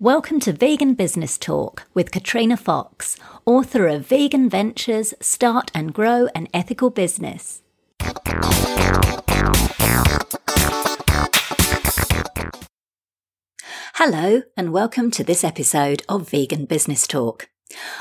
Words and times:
Welcome 0.00 0.40
to 0.40 0.52
Vegan 0.52 0.94
Business 0.94 1.38
Talk 1.38 1.86
with 1.94 2.10
Katrina 2.10 2.56
Fox, 2.56 3.16
author 3.46 3.86
of 3.86 4.04
Vegan 4.04 4.50
Ventures 4.50 5.14
Start 5.20 5.70
and 5.72 5.94
Grow 5.94 6.26
an 6.34 6.48
Ethical 6.52 6.90
Business. 6.90 7.62
Hello, 13.94 14.42
and 14.56 14.72
welcome 14.72 15.12
to 15.12 15.22
this 15.22 15.44
episode 15.44 16.02
of 16.08 16.28
Vegan 16.28 16.64
Business 16.64 17.06
Talk. 17.06 17.48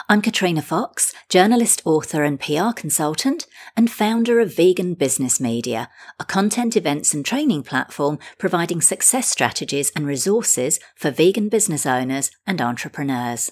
I'm 0.10 0.22
Katrina 0.22 0.62
Fox, 0.62 1.14
journalist, 1.30 1.82
author, 1.86 2.24
and 2.24 2.40
PR 2.40 2.72
consultant, 2.76 3.46
and 3.76 3.90
founder 3.90 4.40
of 4.40 4.56
Vegan 4.56 4.94
Business 4.94 5.40
Media, 5.40 5.90
a 6.20 6.26
content, 6.26 6.76
events, 6.76 7.14
and 7.14 7.26
training 7.26 7.64
platform 7.64 8.20
providing 8.38 8.82
success 8.82 9.30
strategies 9.30 9.92
and 9.96 10.06
resources 10.06 10.80
for 10.96 11.12
vegan 11.12 11.50
business 11.50 11.86
owners 11.86 12.32
and 12.46 12.62
entrepreneurs. 12.62 13.52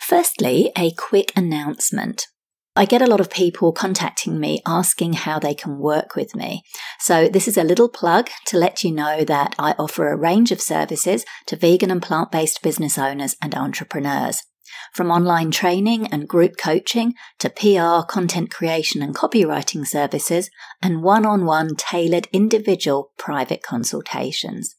Firstly, 0.00 0.72
a 0.76 0.92
quick 0.92 1.32
announcement. 1.36 2.26
I 2.74 2.86
get 2.86 3.02
a 3.02 3.06
lot 3.06 3.20
of 3.20 3.28
people 3.30 3.70
contacting 3.72 4.40
me 4.40 4.62
asking 4.66 5.12
how 5.12 5.38
they 5.38 5.52
can 5.52 5.78
work 5.78 6.16
with 6.16 6.34
me. 6.34 6.62
So 6.98 7.28
this 7.28 7.46
is 7.46 7.58
a 7.58 7.64
little 7.64 7.90
plug 7.90 8.30
to 8.46 8.56
let 8.56 8.82
you 8.82 8.90
know 8.90 9.24
that 9.24 9.54
I 9.58 9.74
offer 9.78 10.08
a 10.08 10.16
range 10.16 10.50
of 10.50 10.60
services 10.60 11.26
to 11.46 11.56
vegan 11.56 11.90
and 11.90 12.00
plant-based 12.00 12.62
business 12.62 12.96
owners 12.96 13.36
and 13.42 13.54
entrepreneurs. 13.54 14.42
From 14.94 15.10
online 15.10 15.50
training 15.50 16.06
and 16.06 16.26
group 16.26 16.56
coaching 16.56 17.12
to 17.40 17.50
PR, 17.50 18.06
content 18.10 18.50
creation 18.50 19.02
and 19.02 19.14
copywriting 19.14 19.86
services 19.86 20.48
and 20.80 21.02
one-on-one 21.02 21.76
tailored 21.76 22.26
individual 22.32 23.12
private 23.18 23.62
consultations. 23.62 24.76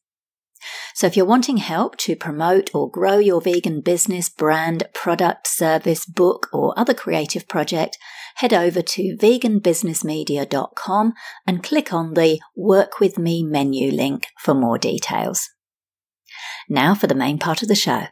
So 0.94 1.08
if 1.08 1.18
you're 1.18 1.26
wanting 1.26 1.58
help 1.58 1.98
to 1.98 2.16
promote 2.16 2.74
or 2.74 2.90
grow 2.90 3.18
your 3.18 3.42
vegan 3.42 3.82
business, 3.82 4.30
brand, 4.30 4.84
product, 4.94 5.48
service, 5.48 6.06
book, 6.06 6.48
or 6.54 6.78
other 6.78 6.94
creative 6.94 7.48
project, 7.48 7.98
head 8.36 8.54
over 8.54 8.82
to 8.82 9.18
veganbusinessmedia.com 9.18 11.14
and 11.48 11.64
click 11.64 11.94
on 11.94 12.14
the 12.14 12.40
Work 12.56 13.00
With 13.00 13.18
Me 13.18 13.44
menu 13.44 13.92
link 13.92 14.28
for 14.40 14.54
more 14.54 14.78
details. 14.78 15.50
Now 16.70 16.96
for 16.96 17.08
the 17.08 17.16
main 17.16 17.40
part 17.40 17.62
of 17.62 17.68
the 17.68 17.76
show. 17.76 18.08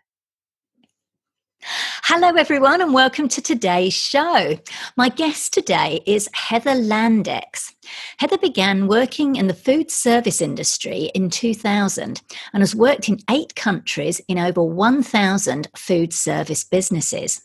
Hello, 1.63 2.29
everyone, 2.29 2.81
and 2.81 2.93
welcome 2.93 3.27
to 3.27 3.41
today's 3.41 3.93
show. 3.93 4.57
My 4.97 5.09
guest 5.09 5.53
today 5.53 6.01
is 6.07 6.27
Heather 6.33 6.71
Landex. 6.71 7.73
Heather 8.17 8.37
began 8.37 8.87
working 8.87 9.35
in 9.35 9.47
the 9.47 9.53
food 9.53 9.91
service 9.91 10.41
industry 10.41 11.11
in 11.13 11.29
2000 11.29 12.21
and 12.53 12.61
has 12.61 12.75
worked 12.75 13.09
in 13.09 13.19
eight 13.29 13.55
countries 13.55 14.19
in 14.27 14.39
over 14.39 14.63
1,000 14.63 15.67
food 15.75 16.13
service 16.13 16.63
businesses. 16.63 17.41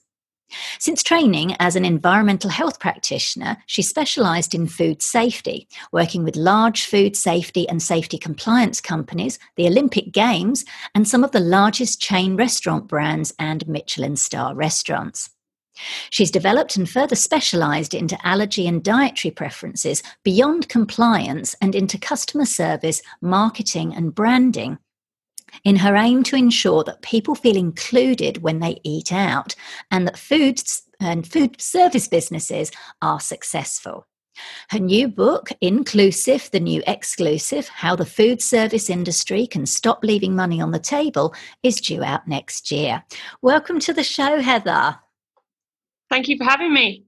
Since 0.78 1.02
training 1.02 1.56
as 1.58 1.76
an 1.76 1.84
environmental 1.84 2.50
health 2.50 2.78
practitioner, 2.78 3.56
she 3.66 3.82
specialised 3.82 4.54
in 4.54 4.68
food 4.68 5.02
safety, 5.02 5.68
working 5.92 6.22
with 6.24 6.36
large 6.36 6.86
food 6.86 7.16
safety 7.16 7.68
and 7.68 7.82
safety 7.82 8.18
compliance 8.18 8.80
companies, 8.80 9.38
the 9.56 9.66
Olympic 9.66 10.12
Games, 10.12 10.64
and 10.94 11.06
some 11.08 11.24
of 11.24 11.32
the 11.32 11.40
largest 11.40 12.00
chain 12.00 12.36
restaurant 12.36 12.86
brands 12.86 13.34
and 13.38 13.66
Michelin 13.66 14.16
star 14.16 14.54
restaurants. 14.54 15.30
She's 16.10 16.30
developed 16.30 16.76
and 16.76 16.88
further 16.88 17.16
specialised 17.16 17.92
into 17.92 18.18
allergy 18.26 18.66
and 18.66 18.82
dietary 18.82 19.32
preferences 19.32 20.02
beyond 20.22 20.68
compliance 20.68 21.54
and 21.60 21.74
into 21.74 21.98
customer 21.98 22.46
service, 22.46 23.02
marketing, 23.20 23.94
and 23.94 24.14
branding 24.14 24.78
in 25.64 25.76
her 25.76 25.96
aim 25.96 26.22
to 26.24 26.36
ensure 26.36 26.84
that 26.84 27.02
people 27.02 27.34
feel 27.34 27.56
included 27.56 28.42
when 28.42 28.60
they 28.60 28.80
eat 28.84 29.12
out 29.12 29.54
and 29.90 30.06
that 30.06 30.18
foods 30.18 30.82
and 31.00 31.26
food 31.26 31.60
service 31.60 32.08
businesses 32.08 32.70
are 33.02 33.20
successful. 33.20 34.06
Her 34.70 34.78
new 34.78 35.08
book, 35.08 35.50
Inclusive, 35.60 36.50
the 36.52 36.60
New 36.60 36.82
Exclusive 36.86 37.68
How 37.68 37.96
the 37.96 38.04
Food 38.04 38.42
Service 38.42 38.90
Industry 38.90 39.46
Can 39.46 39.64
Stop 39.64 40.04
Leaving 40.04 40.36
Money 40.36 40.60
on 40.60 40.72
the 40.72 40.78
Table, 40.78 41.34
is 41.62 41.80
due 41.80 42.04
out 42.04 42.28
next 42.28 42.70
year. 42.70 43.02
Welcome 43.40 43.80
to 43.80 43.94
the 43.94 44.04
show, 44.04 44.40
Heather. 44.40 44.98
Thank 46.10 46.28
you 46.28 46.36
for 46.36 46.44
having 46.44 46.72
me. 46.72 47.05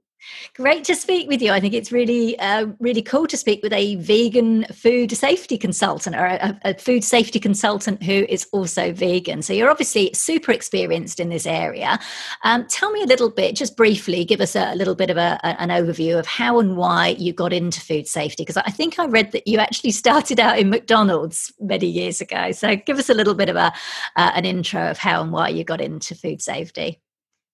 Great 0.55 0.85
to 0.85 0.95
speak 0.95 1.29
with 1.29 1.41
you. 1.41 1.53
I 1.53 1.61
think 1.61 1.75
it's 1.75 1.93
really, 1.93 2.39
uh, 2.39 2.67
really 2.81 3.03
cool 3.03 3.27
to 3.27 3.37
speak 3.37 3.63
with 3.63 3.73
a 3.73 3.97
vegan 3.97 4.65
food 4.73 5.13
safety 5.13 5.57
consultant 5.57 6.17
or 6.17 6.25
a, 6.27 6.59
a, 6.65 6.75
food 6.75 7.05
safety 7.05 7.39
consultant 7.39 8.03
who 8.03 8.27
is 8.29 8.47
also 8.53 8.93
vegan. 8.93 9.43
So 9.43 9.53
you're 9.53 9.71
obviously 9.71 10.11
super 10.15 10.53
experienced 10.53 11.21
in 11.21 11.29
this 11.29 11.47
area. 11.47 11.99
Um, 12.45 12.67
tell 12.69 12.91
me 12.91 13.03
a 13.03 13.07
little 13.07 13.31
bit, 13.31 13.57
just 13.57 13.77
briefly, 13.77 14.25
give 14.25 14.41
us 14.41 14.57
a, 14.57 14.73
a 14.73 14.77
little 14.77 14.95
bit 14.95 15.11
of 15.11 15.17
a, 15.17 15.39
an 15.45 15.69
overview 15.69 16.19
of 16.19 16.27
how 16.27 16.59
and 16.59 16.77
why 16.77 17.09
you 17.19 17.33
got 17.33 17.53
into 17.53 17.81
food 17.81 18.07
safety. 18.07 18.43
Because 18.43 18.57
I 18.57 18.71
think 18.71 18.99
I 18.99 19.07
read 19.07 19.33
that 19.33 19.47
you 19.47 19.59
actually 19.59 19.93
started 19.93 20.41
out 20.41 20.59
in 20.59 20.71
McDonald's 20.71 21.53
many 21.61 21.87
years 21.87 22.21
ago. 22.21 22.53
So 22.53 22.77
give 22.77 22.99
us 22.99 23.09
a 23.09 23.15
little 23.15 23.35
bit 23.35 23.49
of 23.49 23.57
a 23.57 23.73
uh, 24.17 24.33
an 24.35 24.45
intro 24.45 24.91
of 24.91 24.99
how 24.99 25.23
and 25.23 25.33
why 25.33 25.49
you 25.49 25.65
got 25.65 25.81
into 25.81 26.15
food 26.15 26.43
safety. 26.43 27.01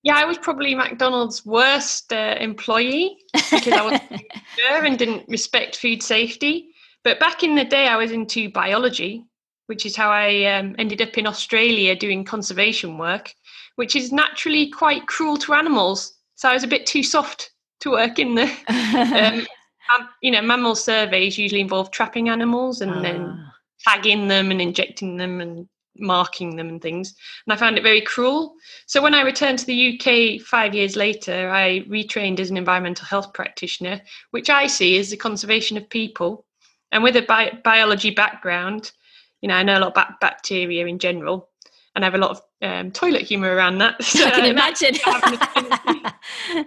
Yeah, 0.04 0.16
I 0.16 0.26
was 0.26 0.37
probably 0.37 0.75
McDonald's 0.75 1.47
worst 1.47 2.12
uh, 2.12 2.37
employee 2.38 3.16
because 3.32 3.69
I 3.69 3.82
was 3.82 4.00
there 4.59 4.84
and 4.84 4.98
didn't 4.98 5.26
respect 5.28 5.76
food 5.76 6.03
safety. 6.03 6.69
But 7.04 7.19
back 7.19 7.42
in 7.42 7.54
the 7.54 7.65
day, 7.65 7.88
I 7.88 7.97
was 7.97 8.12
into 8.12 8.50
biology, 8.50 9.25
which 9.66 9.87
is 9.87 9.97
how 9.97 10.10
I 10.10 10.44
um, 10.44 10.76
ended 10.78 11.00
up 11.00 11.16
in 11.16 11.26
Australia 11.26 11.97
doing 11.97 12.22
conservation 12.22 12.98
work, 12.98 13.34
which 13.76 13.97
is 13.97 14.12
naturally 14.12 14.69
quite 14.69 15.06
cruel 15.06 15.38
to 15.38 15.54
animals. 15.54 16.12
So 16.34 16.50
I 16.50 16.53
was 16.53 16.64
a 16.64 16.69
bit 16.69 16.84
too 16.84 17.03
soft 17.03 17.53
to 17.81 17.93
work 17.93 18.19
in 18.19 18.34
the. 18.34 18.44
Um, 18.69 19.47
um, 19.98 20.09
you 20.20 20.31
know, 20.31 20.43
mammal 20.43 20.75
surveys 20.75 21.38
usually 21.38 21.62
involve 21.62 21.91
trapping 21.93 22.28
animals 22.28 22.82
and 22.82 23.03
then 23.03 23.22
ah. 23.22 23.54
tagging 23.88 24.28
them 24.28 24.50
and 24.50 24.60
injecting 24.60 25.16
them 25.16 25.41
and 25.41 25.66
marking 25.97 26.56
them 26.56 26.69
and 26.69 26.82
things. 26.82 27.15
And 27.47 27.53
I 27.53 27.56
found 27.56 27.78
it 27.78 27.82
very 27.82 28.00
cruel. 28.00 28.55
So 28.87 29.03
when 29.03 29.15
I 29.15 29.22
returned 29.22 29.59
to 29.60 29.66
the 29.66 29.99
UK 29.99 30.41
five 30.41 30.75
years 30.75 30.97
later, 30.97 31.50
I 31.50 31.81
retrained 31.88 32.41
as 32.41 32.50
an 32.50 32.56
environmental 32.56 33.06
health 33.06 33.32
practitioner, 33.32 34.00
which 34.31 34.50
I 34.50 34.66
see 34.66 34.99
as 34.99 35.10
the 35.10 35.16
conservation 35.16 35.77
of 35.77 35.88
people. 35.88 36.44
And 36.93 37.03
with 37.03 37.16
a 37.16 37.22
bi- 37.22 37.59
biology 37.65 38.10
background, 38.10 38.93
you 39.41 39.49
know, 39.49 39.55
I 39.55 39.62
know 39.62 39.78
a 39.78 39.81
lot 39.81 39.91
about 39.91 40.21
bacteria 40.21 40.87
in 40.87 40.99
general, 40.99 41.50
and 41.94 42.05
I 42.05 42.06
have 42.06 42.15
a 42.15 42.19
lot 42.19 42.31
of 42.31 42.43
um, 42.62 42.91
toilet 42.91 43.22
humour 43.22 43.55
around 43.55 43.78
that. 43.78 44.03
So 44.03 44.25
I 44.26 44.31
can 44.31 44.44
imagine. 44.47 44.94
I 45.06 46.12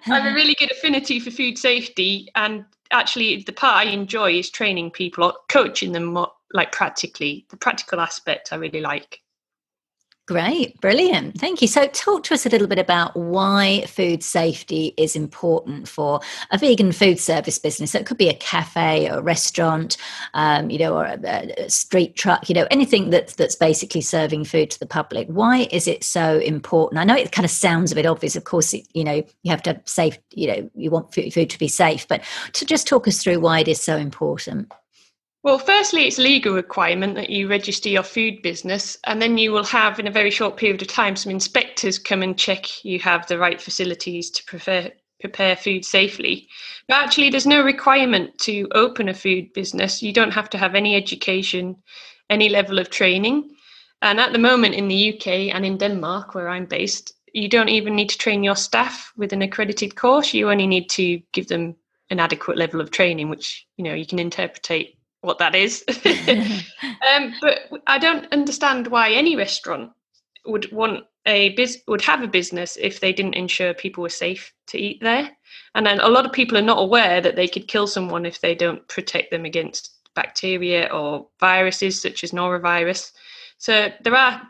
have 0.03 0.25
a 0.25 0.35
really 0.35 0.55
good 0.55 0.71
affinity 0.71 1.19
for 1.19 1.31
food 1.31 1.57
safety, 1.57 2.29
and 2.35 2.65
actually, 2.91 3.43
the 3.43 3.51
part 3.51 3.77
I 3.77 3.89
enjoy 3.89 4.37
is 4.37 4.49
training 4.49 4.91
people 4.91 5.23
or 5.23 5.33
coaching 5.49 5.91
them 5.91 6.05
more, 6.05 6.31
like 6.53 6.71
practically 6.71 7.45
the 7.49 7.57
practical 7.57 7.99
aspect 7.99 8.51
i 8.51 8.55
really 8.55 8.81
like 8.81 9.21
Great, 10.27 10.77
brilliant. 10.81 11.39
Thank 11.39 11.61
you. 11.61 11.69
So, 11.69 11.87
talk 11.87 12.23
to 12.23 12.33
us 12.33 12.45
a 12.45 12.49
little 12.49 12.67
bit 12.67 12.79
about 12.79 13.15
why 13.15 13.85
food 13.85 14.21
safety 14.21 14.93
is 14.97 15.15
important 15.15 15.87
for 15.87 16.19
a 16.51 16.57
vegan 16.57 16.91
food 16.91 17.17
service 17.17 17.57
business. 17.57 17.95
It 17.95 18.05
could 18.05 18.17
be 18.17 18.27
a 18.27 18.33
cafe 18.33 19.09
or 19.09 19.19
a 19.19 19.21
restaurant, 19.21 19.95
um, 20.33 20.69
you 20.69 20.79
know, 20.79 20.97
or 20.97 21.05
a, 21.05 21.17
a, 21.57 21.69
street 21.69 22.17
truck, 22.17 22.49
you 22.49 22.55
know, 22.55 22.67
anything 22.69 23.09
that's 23.09 23.35
that's 23.35 23.55
basically 23.55 24.01
serving 24.01 24.43
food 24.43 24.69
to 24.71 24.79
the 24.79 24.85
public. 24.85 25.29
Why 25.29 25.69
is 25.71 25.87
it 25.87 26.03
so 26.03 26.39
important? 26.39 26.99
I 26.99 27.05
know 27.05 27.15
it 27.15 27.31
kind 27.31 27.45
of 27.45 27.51
sounds 27.51 27.93
a 27.93 27.95
bit 27.95 28.05
obvious. 28.05 28.35
Of 28.35 28.43
course, 28.43 28.73
you 28.73 29.05
know, 29.05 29.23
you 29.43 29.51
have 29.51 29.63
to 29.63 29.75
have 29.75 29.81
safe, 29.85 30.19
you 30.31 30.47
know, 30.47 30.69
you 30.75 30.91
want 30.91 31.13
food 31.13 31.49
to 31.49 31.57
be 31.57 31.69
safe, 31.69 32.05
but 32.05 32.21
to 32.51 32.65
just 32.65 32.85
talk 32.85 33.07
us 33.07 33.23
through 33.23 33.39
why 33.39 33.61
it 33.61 33.69
is 33.69 33.81
so 33.81 33.95
important. 33.95 34.73
Well, 35.47 35.59
firstly, 35.59 36.05
it's 36.05 36.17
legal 36.17 36.53
requirement 36.53 37.15
that 37.15 37.29
you 37.29 37.47
register 37.47 37.87
your 37.87 38.03
food 38.03 38.41
business, 38.41 38.97
and 39.05 39.21
then 39.21 39.37
you 39.37 39.53
will 39.53 39.63
have, 39.63 39.97
in 39.97 40.05
a 40.05 40.11
very 40.11 40.29
short 40.29 40.57
period 40.57 40.81
of 40.81 40.89
time, 40.89 41.15
some 41.15 41.31
inspectors 41.31 41.97
come 41.97 42.21
and 42.21 42.37
check 42.37 42.83
you 42.83 42.99
have 42.99 43.25
the 43.27 43.39
right 43.39 43.61
facilities 43.61 44.29
to 44.31 44.43
prepare, 44.43 44.91
prepare 45.21 45.55
food 45.55 45.85
safely. 45.85 46.49
But 46.89 46.95
actually, 46.95 47.29
there's 47.29 47.47
no 47.47 47.63
requirement 47.63 48.37
to 48.39 48.67
open 48.73 49.07
a 49.07 49.13
food 49.13 49.53
business. 49.53 50.03
You 50.03 50.11
don't 50.11 50.33
have 50.33 50.49
to 50.49 50.57
have 50.57 50.75
any 50.75 50.97
education, 50.97 51.77
any 52.29 52.49
level 52.49 52.77
of 52.77 52.89
training. 52.89 53.49
And 54.01 54.19
at 54.19 54.33
the 54.33 54.39
moment 54.39 54.75
in 54.75 54.89
the 54.89 55.13
UK 55.13 55.55
and 55.55 55.65
in 55.65 55.77
Denmark, 55.77 56.35
where 56.35 56.49
I'm 56.49 56.65
based, 56.65 57.13
you 57.31 57.47
don't 57.47 57.69
even 57.69 57.95
need 57.95 58.09
to 58.09 58.17
train 58.17 58.43
your 58.43 58.57
staff 58.57 59.13
with 59.15 59.31
an 59.31 59.43
accredited 59.43 59.95
course. 59.95 60.33
You 60.33 60.51
only 60.51 60.67
need 60.67 60.89
to 60.89 61.21
give 61.31 61.47
them 61.47 61.77
an 62.09 62.19
adequate 62.19 62.57
level 62.57 62.81
of 62.81 62.91
training, 62.91 63.29
which 63.29 63.65
you 63.77 63.85
know 63.85 63.93
you 63.93 64.05
can 64.05 64.19
interpret 64.19 64.63
what 65.27 65.37
that 65.37 65.53
is. 65.53 65.83
um, 67.15 67.33
but 67.41 67.59
I 67.85 67.99
don't 67.99 68.31
understand 68.33 68.87
why 68.87 69.11
any 69.11 69.35
restaurant 69.35 69.91
would 70.45 70.71
want 70.71 71.03
a 71.27 71.49
biz 71.49 71.83
would 71.87 72.01
have 72.01 72.23
a 72.23 72.27
business 72.27 72.77
if 72.79 73.01
they 73.01 73.11
didn't 73.11 73.35
ensure 73.35 73.73
people 73.73 74.01
were 74.01 74.09
safe 74.09 74.53
to 74.67 74.79
eat 74.79 74.99
there. 75.01 75.29
And 75.75 75.85
then 75.85 75.99
a 75.99 76.07
lot 76.07 76.25
of 76.25 76.31
people 76.31 76.57
are 76.57 76.61
not 76.61 76.81
aware 76.81 77.21
that 77.21 77.35
they 77.35 77.47
could 77.47 77.67
kill 77.67 77.85
someone 77.85 78.25
if 78.25 78.39
they 78.39 78.55
don't 78.55 78.87
protect 78.87 79.29
them 79.29 79.45
against 79.45 79.91
bacteria 80.15 80.87
or 80.91 81.27
viruses 81.39 82.01
such 82.01 82.23
as 82.23 82.31
norovirus. 82.31 83.11
So 83.57 83.89
there 84.03 84.15
are 84.15 84.41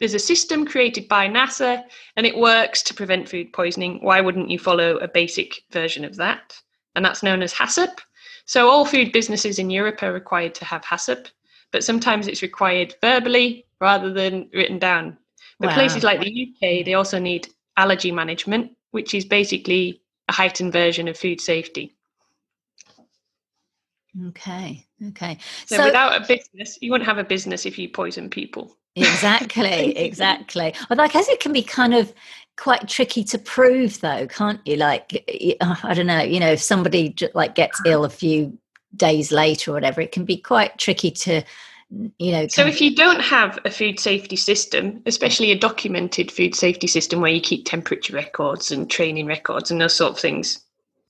there's 0.00 0.14
a 0.14 0.18
system 0.18 0.66
created 0.66 1.06
by 1.06 1.28
NASA 1.28 1.84
and 2.16 2.26
it 2.26 2.36
works 2.36 2.82
to 2.82 2.94
prevent 2.94 3.28
food 3.28 3.52
poisoning. 3.52 4.00
Why 4.02 4.20
wouldn't 4.20 4.50
you 4.50 4.58
follow 4.58 4.96
a 4.96 5.06
basic 5.06 5.62
version 5.70 6.04
of 6.04 6.16
that? 6.16 6.60
And 6.96 7.04
that's 7.04 7.22
known 7.22 7.40
as 7.40 7.54
HACCP. 7.54 8.00
So 8.46 8.68
all 8.68 8.84
food 8.84 9.12
businesses 9.12 9.58
in 9.58 9.70
Europe 9.70 10.02
are 10.02 10.12
required 10.12 10.54
to 10.56 10.64
have 10.64 10.82
HACCP, 10.82 11.30
but 11.70 11.84
sometimes 11.84 12.28
it's 12.28 12.42
required 12.42 12.94
verbally 13.00 13.66
rather 13.80 14.12
than 14.12 14.48
written 14.52 14.78
down. 14.78 15.16
But 15.58 15.68
wow. 15.68 15.74
places 15.74 16.02
like 16.02 16.20
the 16.20 16.48
UK, 16.48 16.84
they 16.84 16.94
also 16.94 17.18
need 17.18 17.48
allergy 17.76 18.12
management, 18.12 18.72
which 18.90 19.14
is 19.14 19.24
basically 19.24 20.02
a 20.28 20.32
heightened 20.32 20.72
version 20.72 21.08
of 21.08 21.16
food 21.16 21.40
safety. 21.40 21.94
Okay. 24.28 24.86
Okay. 25.08 25.38
So, 25.66 25.76
so, 25.76 25.84
without 25.84 26.20
a 26.20 26.26
business, 26.26 26.78
you 26.80 26.90
wouldn't 26.90 27.08
have 27.08 27.18
a 27.18 27.24
business 27.24 27.64
if 27.64 27.78
you 27.78 27.88
poison 27.88 28.28
people. 28.28 28.76
Exactly. 28.94 29.96
exactly. 29.96 30.74
But 30.88 31.00
I 31.00 31.08
guess 31.08 31.28
it 31.28 31.40
can 31.40 31.52
be 31.52 31.62
kind 31.62 31.94
of 31.94 32.12
quite 32.56 32.88
tricky 32.88 33.24
to 33.24 33.38
prove, 33.38 34.00
though, 34.00 34.26
can't 34.26 34.60
you? 34.66 34.76
Like, 34.76 35.24
uh, 35.60 35.76
I 35.82 35.94
don't 35.94 36.06
know. 36.06 36.22
You 36.22 36.40
know, 36.40 36.52
if 36.52 36.62
somebody 36.62 37.14
like 37.34 37.54
gets 37.54 37.80
ill 37.86 38.04
a 38.04 38.10
few 38.10 38.56
days 38.94 39.32
later 39.32 39.70
or 39.70 39.74
whatever, 39.74 40.00
it 40.00 40.12
can 40.12 40.24
be 40.24 40.36
quite 40.36 40.78
tricky 40.78 41.10
to 41.10 41.42
you 42.18 42.32
know 42.32 42.46
so 42.48 42.66
if 42.66 42.80
you 42.80 42.94
don't 42.94 43.20
have 43.20 43.58
a 43.64 43.70
food 43.70 44.00
safety 44.00 44.36
system 44.36 45.02
especially 45.04 45.50
a 45.50 45.58
documented 45.58 46.30
food 46.30 46.54
safety 46.54 46.86
system 46.86 47.20
where 47.20 47.30
you 47.30 47.40
keep 47.40 47.66
temperature 47.66 48.14
records 48.14 48.72
and 48.72 48.90
training 48.90 49.26
records 49.26 49.70
and 49.70 49.80
those 49.80 49.94
sort 49.94 50.12
of 50.12 50.18
things 50.18 50.60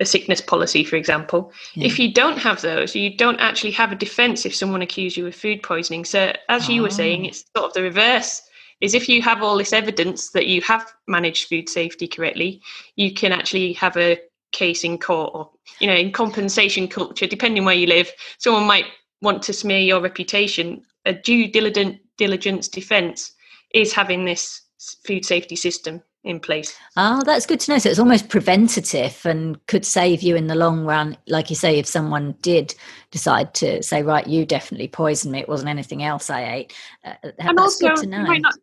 a 0.01 0.05
sickness 0.05 0.41
policy 0.41 0.83
for 0.83 0.97
example 0.97 1.53
yeah. 1.75 1.87
if 1.87 1.99
you 1.99 2.13
don't 2.13 2.39
have 2.39 2.61
those 2.63 2.97
you 2.97 3.17
don't 3.17 3.39
actually 3.39 3.71
have 3.71 3.93
a 3.93 3.97
defense 3.97 4.45
if 4.45 4.55
someone 4.55 4.83
accuses 4.83 5.17
you 5.17 5.27
of 5.27 5.35
food 5.35 5.63
poisoning 5.63 6.05
so 6.05 6.33
as 6.49 6.69
oh. 6.69 6.73
you 6.73 6.83
were 6.83 6.91
saying 6.91 7.23
oh. 7.25 7.29
it's 7.29 7.45
sort 7.57 7.69
of 7.69 7.75
the 7.75 7.83
reverse 7.83 8.43
is 8.83 8.95
if 8.95 9.09
you 9.09 9.23
have 9.23 9.43
all 9.43 9.57
this 9.57 9.73
evidence 9.73 10.31
that 10.31 10.47
you 10.47 10.61
have 10.61 10.93
managed 11.07 11.49
food 11.49 11.69
safety 11.69 12.07
correctly 12.07 12.61
you 12.97 13.15
can 13.15 13.33
actually 13.33 13.73
have 13.73 13.97
a 13.97 14.21
case 14.53 14.85
in 14.85 14.99
court 14.99 15.31
or 15.33 15.51
you 15.81 15.87
know 15.87 15.95
in 15.95 16.13
compensation 16.13 16.87
culture 16.87 17.27
depending 17.27 17.65
where 17.65 17.75
you 17.75 17.87
live 17.87 18.11
someone 18.39 18.67
might 18.67 18.85
want 19.23 19.41
to 19.45 19.53
smear 19.55 19.79
your 19.79 20.01
reputation, 20.01 20.83
a 21.07 21.15
due 21.15 21.51
diligent, 21.51 22.01
diligence 22.19 22.69
defence 22.69 23.33
is 23.73 23.93
having 23.93 24.27
this 24.27 24.61
food 25.07 25.25
safety 25.25 25.57
system 25.57 26.03
in 26.25 26.39
place. 26.39 26.77
Oh, 26.97 27.23
that's 27.25 27.47
good 27.47 27.61
to 27.61 27.73
know. 27.73 27.79
So 27.79 27.89
it's 27.89 27.99
almost 27.99 28.29
preventative 28.29 29.25
and 29.25 29.65
could 29.67 29.85
save 29.85 30.23
you 30.23 30.37
in 30.37 30.49
the 30.49 30.55
long 30.55 30.85
run. 30.85 31.17
Like 31.27 31.51
you 31.51 31.57
say, 31.57 31.79
if 31.79 31.87
someone 31.87 32.35
did 32.43 32.75
decide 33.11 33.55
to 33.55 33.83
say, 33.83 34.03
right, 34.03 34.27
you 34.27 34.45
definitely 34.45 34.89
poisoned 34.89 35.33
me, 35.33 35.41
it 35.41 35.49
wasn't 35.49 35.71
anything 35.71 36.03
else 36.03 36.29
I 36.29 36.53
ate. 36.53 36.75
Uh, 37.05 37.15
and 37.39 37.59
also, 37.59 37.95
They 37.97 38.07
might, 38.07 38.43
not, 38.43 38.55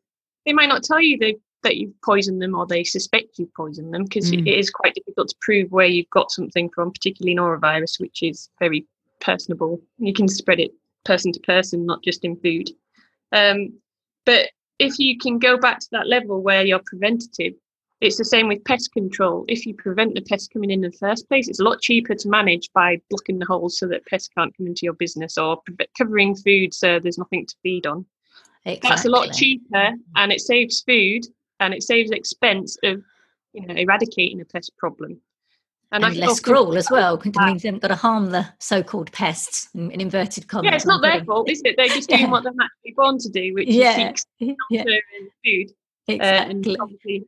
they 0.46 0.54
might 0.54 0.70
not 0.70 0.84
tell 0.84 1.00
you 1.00 1.18
they, 1.18 1.36
that 1.64 1.78
you've 1.78 2.02
poisoned 2.04 2.42
them 2.42 2.56
or 2.56 2.66
they 2.66 2.84
suspect 2.84 3.38
you've 3.38 3.54
poisoned 3.54 3.94
them 3.94 4.04
because 4.04 4.32
mm. 4.32 4.48
it 4.48 4.60
is 4.60 4.70
quite 4.70 4.96
difficult 4.96 5.30
to 5.30 5.36
prove 5.42 5.72
where 5.72 5.88
you've 5.88 6.10
got 6.10 6.32
something 6.32 6.70
from, 6.74 6.92
particularly 6.92 7.36
norovirus, 7.36 8.00
which 8.00 8.24
is 8.24 8.50
very 8.60 8.86
personable. 9.20 9.82
You 9.98 10.14
can 10.14 10.28
spread 10.28 10.60
it 10.60 10.72
person 11.06 11.32
to 11.32 11.40
person, 11.42 11.86
not 11.86 12.04
just 12.04 12.24
in 12.24 12.36
food. 12.38 12.70
Um, 13.32 13.74
but 14.26 14.50
if 14.80 14.98
you 15.00 15.18
can 15.18 15.40
go 15.40 15.58
back 15.58 15.80
to 15.80 15.88
that 15.92 16.08
level 16.08 16.42
where 16.42 16.64
you're 16.64 16.82
preventative, 16.86 17.54
it's 18.02 18.18
the 18.18 18.26
same 18.26 18.48
with 18.48 18.64
pest 18.64 18.94
control. 18.94 19.44
If 19.50 19.66
you 19.66 19.74
prevent 19.74 20.16
the 20.16 20.22
pests 20.22 20.48
coming 20.48 20.72
in 20.72 20.84
in 20.84 20.92
the 20.92 20.98
first 20.98 21.28
place, 21.28 21.50
it's 21.50 21.60
a 21.60 21.64
lot 21.64 21.82
cheaper 21.82 22.16
to 22.16 22.30
manage 22.30 22.70
by 22.74 23.02
blocking 23.10 23.40
the 23.40 23.46
holes 23.46 23.78
so 23.78 23.88
that 23.88 24.06
pests 24.06 24.30
can't 24.38 24.56
come 24.56 24.68
into 24.68 24.82
your 24.84 24.94
business 24.94 25.38
or 25.38 25.62
covering 25.98 26.36
food 26.36 26.74
so 26.74 27.00
there's 27.00 27.18
nothing 27.18 27.46
to 27.46 27.56
feed 27.62 27.86
on. 27.86 28.06
Exactly. 28.66 28.90
That's 28.90 29.06
a 29.06 29.10
lot 29.10 29.34
cheaper 29.34 29.92
and 30.16 30.32
it 30.32 30.42
saves 30.42 30.82
food 30.82 31.26
and 31.60 31.74
it 31.74 31.84
saves 31.84 32.12
expense 32.12 32.78
of 32.84 33.02
you 33.54 33.66
know 33.66 33.74
eradicating 33.74 34.42
a 34.42 34.46
pest 34.46 34.72
problem 34.78 35.22
and, 35.92 36.04
and 36.04 36.18
less 36.18 36.40
cruel 36.40 36.78
as 36.78 36.90
well. 36.92 37.16
It 37.16 37.36
means 37.38 37.64
they 37.64 37.68
haven't 37.68 37.82
got 37.82 37.88
to 37.88 37.96
harm 37.96 38.30
the 38.30 38.48
so-called 38.60 39.12
pests 39.12 39.70
in, 39.74 39.90
in 39.92 40.02
inverted 40.02 40.48
commas. 40.48 40.70
Yeah, 40.70 40.76
it's 40.76 40.86
not 40.86 41.02
their 41.02 41.24
fault, 41.24 41.50
is 41.50 41.62
it? 41.66 41.76
They're 41.78 41.88
just 41.88 42.10
doing 42.10 42.22
yeah. 42.22 42.30
what 42.30 42.44
they're 42.44 42.54
naturally 42.54 42.94
born 42.96 43.18
to 43.18 43.30
do, 43.30 43.54
which 43.56 43.70
yeah. 43.70 44.12
is 44.12 44.26
seek 44.40 44.56
yeah. 44.70 44.84
food 44.84 45.72
exactly. 46.08 46.20
uh, 46.20 46.50
and 46.50 46.78
obviously 46.80 47.28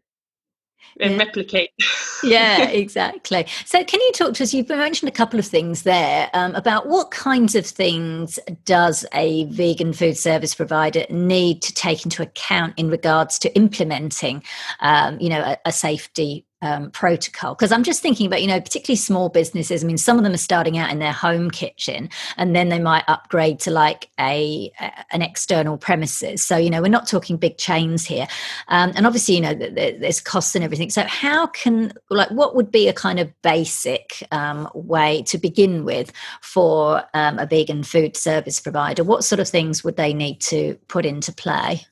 and 1.00 1.14
yeah. 1.14 1.18
replicate. 1.18 1.72
yeah, 2.24 2.68
exactly. 2.70 3.46
So, 3.66 3.84
can 3.84 4.00
you 4.02 4.12
talk 4.14 4.34
to 4.36 4.44
us? 4.44 4.54
You've 4.54 4.70
mentioned 4.70 5.10
a 5.10 5.14
couple 5.14 5.40
of 5.40 5.46
things 5.46 5.84
there 5.84 6.30
um, 6.34 6.56
about 6.56 6.88
what 6.88 7.12
kinds 7.12 7.56
of 7.56 7.66
things 7.66 8.40
does 8.66 9.06
a 9.14 9.46
vegan 9.46 9.94
food 9.94 10.18
service 10.18 10.56
provider 10.56 11.06
need 11.10 11.62
to 11.62 11.74
take 11.74 12.04
into 12.06 12.22
account 12.22 12.74
in 12.78 12.90
regards 12.90 13.40
to 13.40 13.56
implementing, 13.56 14.44
um, 14.80 15.20
you 15.20 15.30
know, 15.30 15.42
a, 15.42 15.58
a 15.66 15.72
safety 15.72 16.46
um, 16.62 16.92
protocol. 16.92 17.56
Because 17.56 17.72
i'm 17.72 17.84
just 17.84 18.02
thinking 18.02 18.28
about 18.28 18.42
you 18.42 18.48
know 18.48 18.60
particularly 18.60 18.98
small 18.98 19.30
businesses 19.30 19.84
i 19.84 19.88
mean 19.88 19.98
some 19.98 20.18
of 20.18 20.24
them 20.24 20.34
are 20.34 20.38
starting 20.38 20.78
out 20.78 20.92
in 20.92 21.00
their 21.00 21.12
home 21.12 21.50
kitchen 21.50 22.10
and 22.38 22.56
then 22.56 22.70
they 22.70 22.80
might 22.80 23.04
upgrade 23.08 23.60
to 23.60 23.72
like 23.72 24.10
a, 24.20 24.72
a 24.80 24.92
an 25.12 25.22
external 25.22 25.78
premises. 25.78 26.44
So 26.44 26.58
you 26.58 26.70
know 26.70 26.82
we're 26.82 26.90
not 26.90 27.08
talking 27.08 27.38
big 27.38 27.58
chains 27.58 28.06
here. 28.06 28.28
Um, 28.68 28.92
and 28.96 29.06
obviously 29.06 29.36
you 29.36 29.42
know 29.42 29.54
there's 29.54 30.22
costs 30.22 30.56
and 30.56 30.64
everything. 30.64 30.90
So 30.90 31.04
how 31.04 31.48
can 31.48 31.94
like 32.10 32.30
what 32.32 32.56
would 32.56 32.72
be 32.72 32.88
a 32.88 32.94
kind 32.94 33.20
of 33.20 33.30
basic 33.42 34.24
um, 34.32 34.70
way 34.74 35.24
to 35.24 35.38
begin 35.38 35.84
with 35.84 36.12
for 36.42 37.04
um, 37.14 37.40
a 37.40 37.46
vegan 37.46 37.84
food 37.84 38.16
service 38.16 38.60
provider? 38.60 39.04
What 39.04 39.24
sort 39.24 39.40
of 39.40 39.50
things 39.50 39.84
would 39.84 39.98
they 39.98 40.14
need 40.14 40.40
to 40.42 40.76
put 40.88 41.06
into 41.06 41.34
play? 41.34 41.86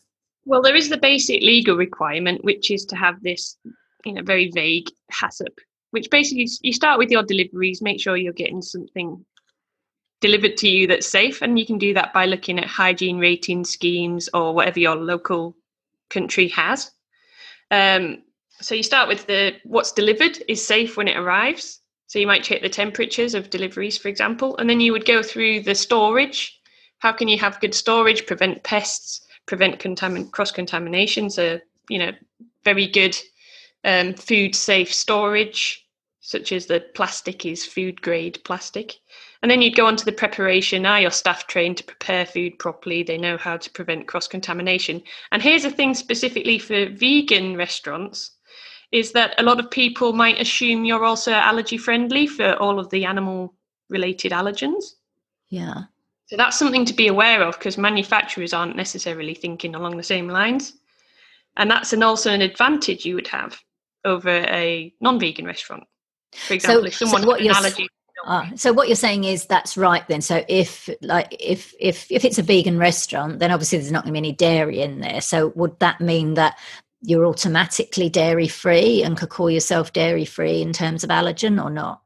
Well, 0.45 0.61
there 0.61 0.75
is 0.75 0.89
the 0.89 0.97
basic 0.97 1.41
legal 1.41 1.75
requirement, 1.75 2.43
which 2.43 2.71
is 2.71 2.85
to 2.85 2.95
have 2.95 3.21
this 3.21 3.57
you 4.05 4.13
know 4.13 4.21
very 4.23 4.51
vague 4.51 4.89
HACCP, 5.11 5.57
which 5.91 6.09
basically 6.09 6.47
you 6.61 6.73
start 6.73 6.97
with 6.97 7.11
your 7.11 7.23
deliveries, 7.23 7.81
make 7.81 7.99
sure 7.99 8.17
you're 8.17 8.33
getting 8.33 8.61
something 8.61 9.25
delivered 10.21 10.57
to 10.57 10.67
you 10.67 10.87
that's 10.87 11.07
safe, 11.07 11.41
and 11.41 11.57
you 11.57 11.65
can 11.65 11.77
do 11.77 11.93
that 11.93 12.13
by 12.13 12.25
looking 12.25 12.59
at 12.59 12.65
hygiene 12.65 13.17
rating 13.19 13.63
schemes 13.63 14.29
or 14.33 14.53
whatever 14.53 14.79
your 14.79 14.95
local 14.95 15.55
country 16.09 16.47
has. 16.49 16.91
Um, 17.71 18.23
so 18.61 18.75
you 18.75 18.83
start 18.83 19.07
with 19.07 19.25
the 19.27 19.55
what's 19.63 19.91
delivered 19.91 20.37
is 20.47 20.65
safe 20.65 20.97
when 20.97 21.07
it 21.07 21.17
arrives. 21.17 21.79
So 22.07 22.19
you 22.19 22.27
might 22.27 22.43
check 22.43 22.61
the 22.61 22.69
temperatures 22.69 23.35
of 23.35 23.51
deliveries, 23.51 23.97
for 23.97 24.07
example, 24.07 24.57
and 24.57 24.69
then 24.69 24.81
you 24.81 24.91
would 24.91 25.05
go 25.05 25.21
through 25.21 25.61
the 25.61 25.75
storage. 25.75 26.59
How 26.97 27.11
can 27.11 27.27
you 27.27 27.37
have 27.37 27.61
good 27.61 27.75
storage, 27.75 28.25
prevent 28.25 28.63
pests, 28.63 29.21
prevent 29.45 29.79
contamin- 29.79 30.31
cross 30.31 30.51
contamination? 30.51 31.29
So 31.29 31.59
you 31.87 31.99
know, 31.99 32.11
very 32.63 32.87
good 32.87 33.17
um, 33.83 34.13
food 34.13 34.55
safe 34.55 34.93
storage, 34.93 35.85
such 36.19 36.51
as 36.51 36.65
the 36.65 36.81
plastic 36.93 37.45
is 37.45 37.65
food 37.65 38.01
grade 38.01 38.39
plastic. 38.43 38.95
And 39.41 39.49
then 39.49 39.61
you'd 39.61 39.75
go 39.75 39.85
on 39.85 39.95
to 39.95 40.05
the 40.05 40.11
preparation. 40.11 40.85
Are 40.85 40.99
your 40.99 41.11
staff 41.11 41.47
trained 41.47 41.77
to 41.77 41.83
prepare 41.83 42.25
food 42.25 42.59
properly? 42.59 43.03
They 43.03 43.17
know 43.17 43.37
how 43.37 43.57
to 43.57 43.69
prevent 43.71 44.07
cross 44.07 44.27
contamination. 44.27 45.01
And 45.31 45.41
here's 45.41 45.65
a 45.65 45.71
thing 45.71 45.93
specifically 45.93 46.59
for 46.59 46.89
vegan 46.89 47.55
restaurants 47.55 48.31
is 48.91 49.11
that 49.13 49.35
a 49.37 49.43
lot 49.43 49.59
of 49.59 49.71
people 49.71 50.13
might 50.13 50.41
assume 50.41 50.83
you're 50.83 51.05
also 51.05 51.31
allergy 51.31 51.77
friendly 51.77 52.27
for 52.27 52.53
all 52.55 52.79
of 52.79 52.89
the 52.89 53.05
animal 53.05 53.53
related 53.89 54.31
allergens. 54.31 54.83
Yeah. 55.49 55.83
So 56.25 56.37
that's 56.37 56.59
something 56.59 56.85
to 56.85 56.93
be 56.93 57.07
aware 57.07 57.43
of 57.43 57.57
because 57.57 57.77
manufacturers 57.77 58.53
aren't 58.53 58.75
necessarily 58.75 59.33
thinking 59.33 59.73
along 59.73 59.97
the 59.97 60.03
same 60.03 60.27
lines. 60.27 60.73
And 61.57 61.71
that's 61.71 61.93
an 61.93 62.03
also 62.03 62.31
an 62.31 62.41
advantage 62.41 63.05
you 63.05 63.15
would 63.15 63.27
have 63.27 63.59
over 64.05 64.29
a 64.29 64.93
non-vegan 65.01 65.45
restaurant. 65.45 65.83
For 66.33 66.53
example, 66.53 66.83
so, 66.83 66.87
if 66.87 66.93
someone 66.95 67.21
so 67.21 67.27
what 67.27 67.41
an 67.41 67.49
allergy. 67.49 67.87
Uh, 68.25 68.45
so 68.55 68.73
what 68.73 68.87
you're 68.87 68.95
saying 68.95 69.23
is 69.23 69.45
that's 69.45 69.77
right 69.77 70.07
then. 70.07 70.21
So 70.21 70.43
if 70.47 70.89
like 71.01 71.35
if 71.39 71.73
if 71.79 72.11
if 72.11 72.25
it's 72.25 72.37
a 72.37 72.43
vegan 72.43 72.77
restaurant, 72.77 73.39
then 73.39 73.51
obviously 73.51 73.77
there's 73.77 73.91
not 73.91 74.03
going 74.03 74.13
to 74.13 74.21
be 74.21 74.27
any 74.27 74.33
dairy 74.33 74.81
in 74.81 74.99
there. 74.99 75.21
So 75.21 75.53
would 75.55 75.79
that 75.79 76.01
mean 76.01 76.33
that 76.33 76.57
you're 77.01 77.25
automatically 77.25 78.09
dairy 78.09 78.47
free 78.47 79.03
and 79.03 79.17
could 79.17 79.29
call 79.29 79.49
yourself 79.49 79.93
dairy 79.93 80.25
free 80.25 80.61
in 80.61 80.73
terms 80.73 81.03
of 81.03 81.09
allergen 81.09 81.63
or 81.63 81.69
not? 81.69 82.01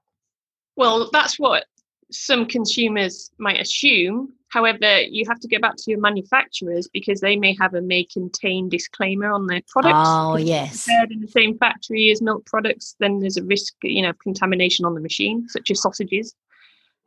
Well, 0.76 1.10
that's 1.12 1.40
what 1.40 1.66
some 2.12 2.46
consumers 2.46 3.32
might 3.40 3.60
assume. 3.60 4.34
However, 4.54 5.02
you 5.02 5.26
have 5.28 5.40
to 5.40 5.48
go 5.48 5.58
back 5.58 5.78
to 5.78 5.90
your 5.90 6.00
manufacturers 6.00 6.88
because 6.88 7.22
they 7.22 7.36
may 7.36 7.58
have 7.60 7.74
a 7.74 7.82
may 7.82 8.04
contain 8.04 8.70
disclaimer 8.70 9.32
on 9.32 9.48
their 9.48 9.64
products. 9.68 10.08
Oh, 10.08 10.38
yes. 10.38 10.88
in 11.10 11.22
the 11.22 11.28
same 11.28 11.58
factory 11.58 12.12
as 12.12 12.22
milk 12.22 12.46
products, 12.46 12.96
then 13.00 13.20
there's 13.20 13.38
a 13.38 13.44
risk, 13.44 13.74
you 13.82 14.04
know, 14.04 14.12
of 14.12 14.20
contamination 14.20 14.86
on 14.86 14.94
the 14.94 15.02
machine, 15.02 15.50
such 15.50 15.72
as 15.72 15.82
sausages. 15.82 16.36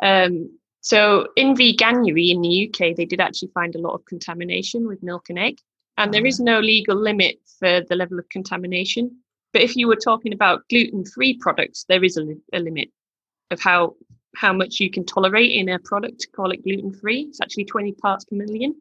Um, 0.02 0.58
so 0.80 1.28
in 1.36 1.54
veganuary 1.54 2.30
in 2.30 2.40
the 2.40 2.68
UK, 2.68 2.96
they 2.96 3.04
did 3.04 3.20
actually 3.20 3.52
find 3.54 3.76
a 3.76 3.80
lot 3.80 3.94
of 3.94 4.04
contamination 4.06 4.88
with 4.88 5.04
milk 5.04 5.30
and 5.30 5.38
egg. 5.38 5.58
And 5.98 6.12
there 6.12 6.26
is 6.26 6.40
ah. 6.40 6.44
no 6.44 6.58
legal 6.58 6.96
limit 6.96 7.36
for 7.60 7.80
the 7.88 7.94
level 7.94 8.18
of 8.18 8.28
contamination. 8.28 9.18
But 9.52 9.62
if 9.62 9.76
you 9.76 9.86
were 9.86 9.94
talking 9.94 10.32
about 10.32 10.68
gluten 10.68 11.04
free 11.04 11.38
products, 11.38 11.84
there 11.88 12.02
is 12.02 12.16
a, 12.16 12.26
a 12.52 12.58
limit 12.58 12.90
of 13.52 13.60
how 13.60 13.94
how 14.36 14.52
much 14.52 14.80
you 14.80 14.90
can 14.90 15.04
tolerate 15.04 15.52
in 15.52 15.68
a 15.68 15.78
product 15.78 16.20
to 16.20 16.28
call 16.28 16.50
it 16.50 16.62
gluten 16.62 16.92
free. 16.92 17.22
It's 17.22 17.40
actually 17.40 17.64
20 17.64 17.92
parts 17.92 18.24
per 18.26 18.36
million. 18.36 18.74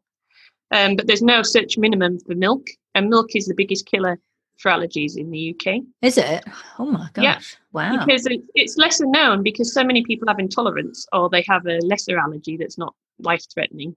Um, 0.70 0.96
but 0.96 1.06
there's 1.06 1.22
no 1.22 1.42
such 1.42 1.78
minimum 1.78 2.18
for 2.20 2.34
milk. 2.34 2.66
And 2.94 3.08
milk 3.08 3.34
is 3.34 3.46
the 3.46 3.54
biggest 3.54 3.86
killer 3.86 4.20
for 4.58 4.70
allergies 4.70 5.16
in 5.16 5.30
the 5.30 5.54
UK. 5.54 5.82
Is 6.02 6.18
it? 6.18 6.44
Oh 6.78 6.86
my 6.86 7.08
gosh. 7.14 7.24
Yeah. 7.24 7.38
Wow. 7.72 8.04
Because 8.04 8.26
it's 8.54 8.76
lesser 8.76 9.06
known 9.06 9.42
because 9.42 9.72
so 9.72 9.82
many 9.84 10.02
people 10.04 10.28
have 10.28 10.38
intolerance 10.38 11.06
or 11.12 11.30
they 11.30 11.44
have 11.48 11.66
a 11.66 11.78
lesser 11.78 12.18
allergy 12.18 12.56
that's 12.56 12.78
not 12.78 12.94
life 13.18 13.44
threatening. 13.52 13.96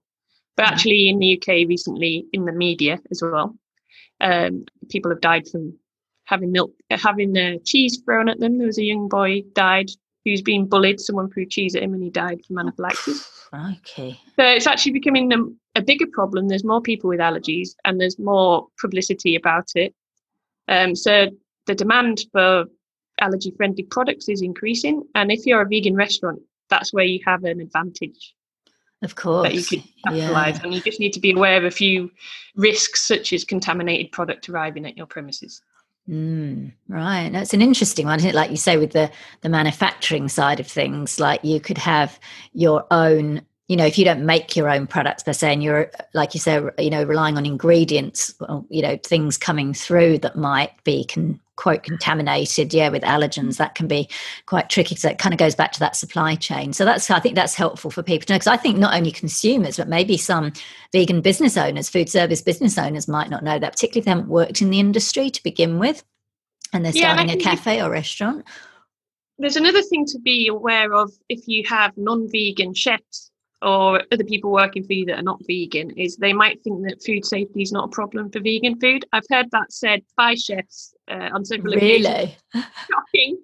But 0.56 0.64
Yeah. 0.66 0.72
actually, 0.72 1.08
in 1.08 1.18
the 1.18 1.36
UK 1.36 1.66
recently, 1.66 2.26
in 2.32 2.44
the 2.44 2.52
media 2.52 3.00
as 3.10 3.22
well, 3.22 3.56
um, 4.20 4.64
people 4.88 5.10
have 5.10 5.20
died 5.20 5.48
from 5.48 5.78
having 6.24 6.52
milk, 6.52 6.72
having 6.90 7.36
uh, 7.36 7.56
cheese 7.64 8.00
thrown 8.04 8.28
at 8.28 8.38
them. 8.38 8.58
There 8.58 8.66
was 8.66 8.78
a 8.78 8.84
young 8.84 9.08
boy 9.08 9.42
died 9.54 9.90
who's 10.24 10.42
been 10.42 10.66
bullied. 10.66 11.00
Someone 11.00 11.30
threw 11.30 11.46
cheese 11.46 11.74
at 11.74 11.82
him 11.82 11.94
and 11.94 12.02
he 12.02 12.10
died 12.10 12.44
from 12.46 12.58
anaphylaxis. 12.58 13.48
okay. 13.54 14.18
So 14.36 14.44
it's 14.44 14.66
actually 14.66 14.92
becoming 14.92 15.32
a, 15.32 15.38
a 15.76 15.82
bigger 15.82 16.06
problem. 16.12 16.48
There's 16.48 16.64
more 16.64 16.80
people 16.80 17.08
with 17.08 17.20
allergies 17.20 17.70
and 17.84 18.00
there's 18.00 18.18
more 18.18 18.66
publicity 18.80 19.34
about 19.36 19.68
it. 19.74 19.94
Um, 20.68 20.94
so 20.94 21.28
the 21.66 21.74
demand 21.74 22.24
for 22.32 22.66
allergy 23.20 23.52
friendly 23.56 23.82
products 23.84 24.28
is 24.28 24.42
increasing. 24.42 25.02
And 25.14 25.30
if 25.30 25.46
you're 25.46 25.62
a 25.62 25.68
vegan 25.68 25.94
restaurant, 25.94 26.40
that's 26.68 26.92
where 26.92 27.04
you 27.04 27.20
have 27.26 27.44
an 27.44 27.60
advantage 27.60 28.34
Of 29.02 29.16
course. 29.16 29.48
that 29.48 29.54
you 29.54 29.64
could 29.64 29.82
yeah. 29.96 30.28
capitalize 30.28 30.60
on. 30.60 30.72
You 30.72 30.80
just 30.80 31.00
need 31.00 31.12
to 31.14 31.20
be 31.20 31.32
aware 31.32 31.56
of 31.58 31.64
a 31.64 31.70
few 31.70 32.10
risks, 32.56 33.02
such 33.02 33.32
as 33.32 33.44
contaminated 33.44 34.12
product 34.12 34.48
arriving 34.48 34.86
at 34.86 34.96
your 34.96 35.06
premises. 35.06 35.62
Mm, 36.10 36.72
right. 36.88 37.30
That's 37.30 37.54
an 37.54 37.62
interesting 37.62 38.06
one, 38.06 38.18
isn't 38.18 38.30
it? 38.30 38.34
Like 38.34 38.50
you 38.50 38.56
say, 38.56 38.76
with 38.76 38.92
the 38.92 39.10
the 39.42 39.48
manufacturing 39.48 40.28
side 40.28 40.58
of 40.58 40.66
things, 40.66 41.20
like 41.20 41.44
you 41.44 41.60
could 41.60 41.78
have 41.78 42.18
your 42.52 42.84
own. 42.90 43.42
You 43.68 43.76
know, 43.76 43.86
if 43.86 43.96
you 43.96 44.04
don't 44.04 44.26
make 44.26 44.56
your 44.56 44.68
own 44.68 44.88
products 44.88 45.22
se, 45.24 45.52
and 45.52 45.62
you're 45.62 45.92
like 46.12 46.34
you 46.34 46.40
say, 46.40 46.60
you 46.78 46.90
know, 46.90 47.04
relying 47.04 47.36
on 47.36 47.46
ingredients, 47.46 48.34
you 48.68 48.82
know, 48.82 48.98
things 49.06 49.38
coming 49.38 49.72
through 49.72 50.18
that 50.18 50.34
might 50.34 50.72
be 50.82 51.04
can 51.04 51.38
quote 51.60 51.82
contaminated, 51.82 52.72
yeah, 52.72 52.88
with 52.88 53.02
allergens, 53.02 53.58
that 53.58 53.74
can 53.74 53.86
be 53.86 54.08
quite 54.46 54.70
tricky. 54.70 54.96
So 54.96 55.10
it 55.10 55.18
kind 55.18 55.34
of 55.34 55.38
goes 55.38 55.54
back 55.54 55.72
to 55.72 55.78
that 55.80 55.94
supply 55.94 56.34
chain. 56.34 56.72
So 56.72 56.86
that's 56.86 57.10
I 57.10 57.20
think 57.20 57.34
that's 57.34 57.54
helpful 57.54 57.90
for 57.90 58.02
people 58.02 58.24
to 58.26 58.32
know 58.32 58.38
because 58.38 58.46
I 58.46 58.56
think 58.56 58.78
not 58.78 58.94
only 58.94 59.12
consumers, 59.12 59.76
but 59.76 59.86
maybe 59.86 60.16
some 60.16 60.54
vegan 60.92 61.20
business 61.20 61.58
owners, 61.58 61.90
food 61.90 62.08
service 62.08 62.40
business 62.40 62.78
owners 62.78 63.06
might 63.06 63.28
not 63.28 63.44
know 63.44 63.58
that, 63.58 63.72
particularly 63.72 64.00
if 64.00 64.04
they 64.06 64.10
haven't 64.10 64.28
worked 64.28 64.62
in 64.62 64.70
the 64.70 64.80
industry 64.80 65.28
to 65.28 65.42
begin 65.42 65.78
with 65.78 66.02
and 66.72 66.82
they're 66.82 66.92
Yeah, 66.92 67.10
and 67.10 67.28
starting 67.28 67.40
a 67.40 67.44
cafe 67.44 67.82
or 67.82 67.90
restaurant. 67.90 68.46
There's 69.38 69.56
another 69.56 69.82
thing 69.82 70.06
to 70.06 70.18
be 70.18 70.48
aware 70.48 70.94
of 70.94 71.12
if 71.28 71.46
you 71.46 71.64
have 71.68 71.92
non 71.98 72.26
vegan 72.30 72.72
chefs 72.72 73.30
or 73.62 74.02
other 74.10 74.24
people 74.24 74.50
working 74.50 74.84
for 74.84 74.94
you 74.94 75.04
that 75.06 75.18
are 75.18 75.22
not 75.22 75.40
vegan, 75.46 75.90
is 75.90 76.16
they 76.16 76.32
might 76.32 76.62
think 76.62 76.82
that 76.88 77.02
food 77.04 77.24
safety 77.24 77.60
is 77.60 77.72
not 77.72 77.84
a 77.84 77.88
problem 77.88 78.30
for 78.30 78.40
vegan 78.40 78.78
food. 78.80 79.04
I've 79.12 79.26
heard 79.30 79.50
that 79.52 79.72
said 79.72 80.02
by 80.16 80.34
chefs 80.34 80.94
uh, 81.10 81.30
on 81.32 81.44
several 81.44 81.74
occasions. 81.74 82.06
Really? 82.06 82.36
Shocking. 82.90 83.38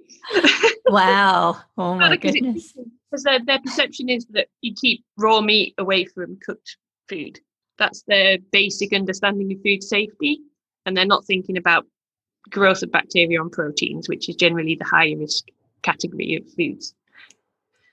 wow. 0.87 1.61
Oh 1.78 1.94
my 1.94 2.11
because 2.11 2.32
goodness. 2.32 2.73
because 3.11 3.23
their, 3.25 3.44
their 3.44 3.61
perception 3.61 4.08
is 4.08 4.26
that 4.30 4.49
you 4.62 4.75
keep 4.75 5.04
raw 5.18 5.40
meat 5.40 5.75
away 5.78 6.04
from 6.06 6.38
cooked 6.44 6.76
food. 7.08 7.38
That's 7.78 8.02
their 8.08 8.38
basic 8.50 8.94
understanding 8.94 9.52
of 9.52 9.61
food 9.62 9.82
safety, 9.82 10.40
and 10.87 10.96
they're 10.96 11.04
not 11.04 11.26
thinking 11.26 11.58
about 11.58 11.85
growth 12.50 12.82
of 12.82 12.90
bacteria 12.90 13.40
on 13.40 13.50
proteins, 13.50 14.08
which 14.08 14.28
is 14.28 14.37
generally 14.37 14.75
the 14.75 14.85
higher 14.85 15.16
risk 15.16 15.44
category 15.82 16.37
of 16.37 16.50
foods. 16.54 16.94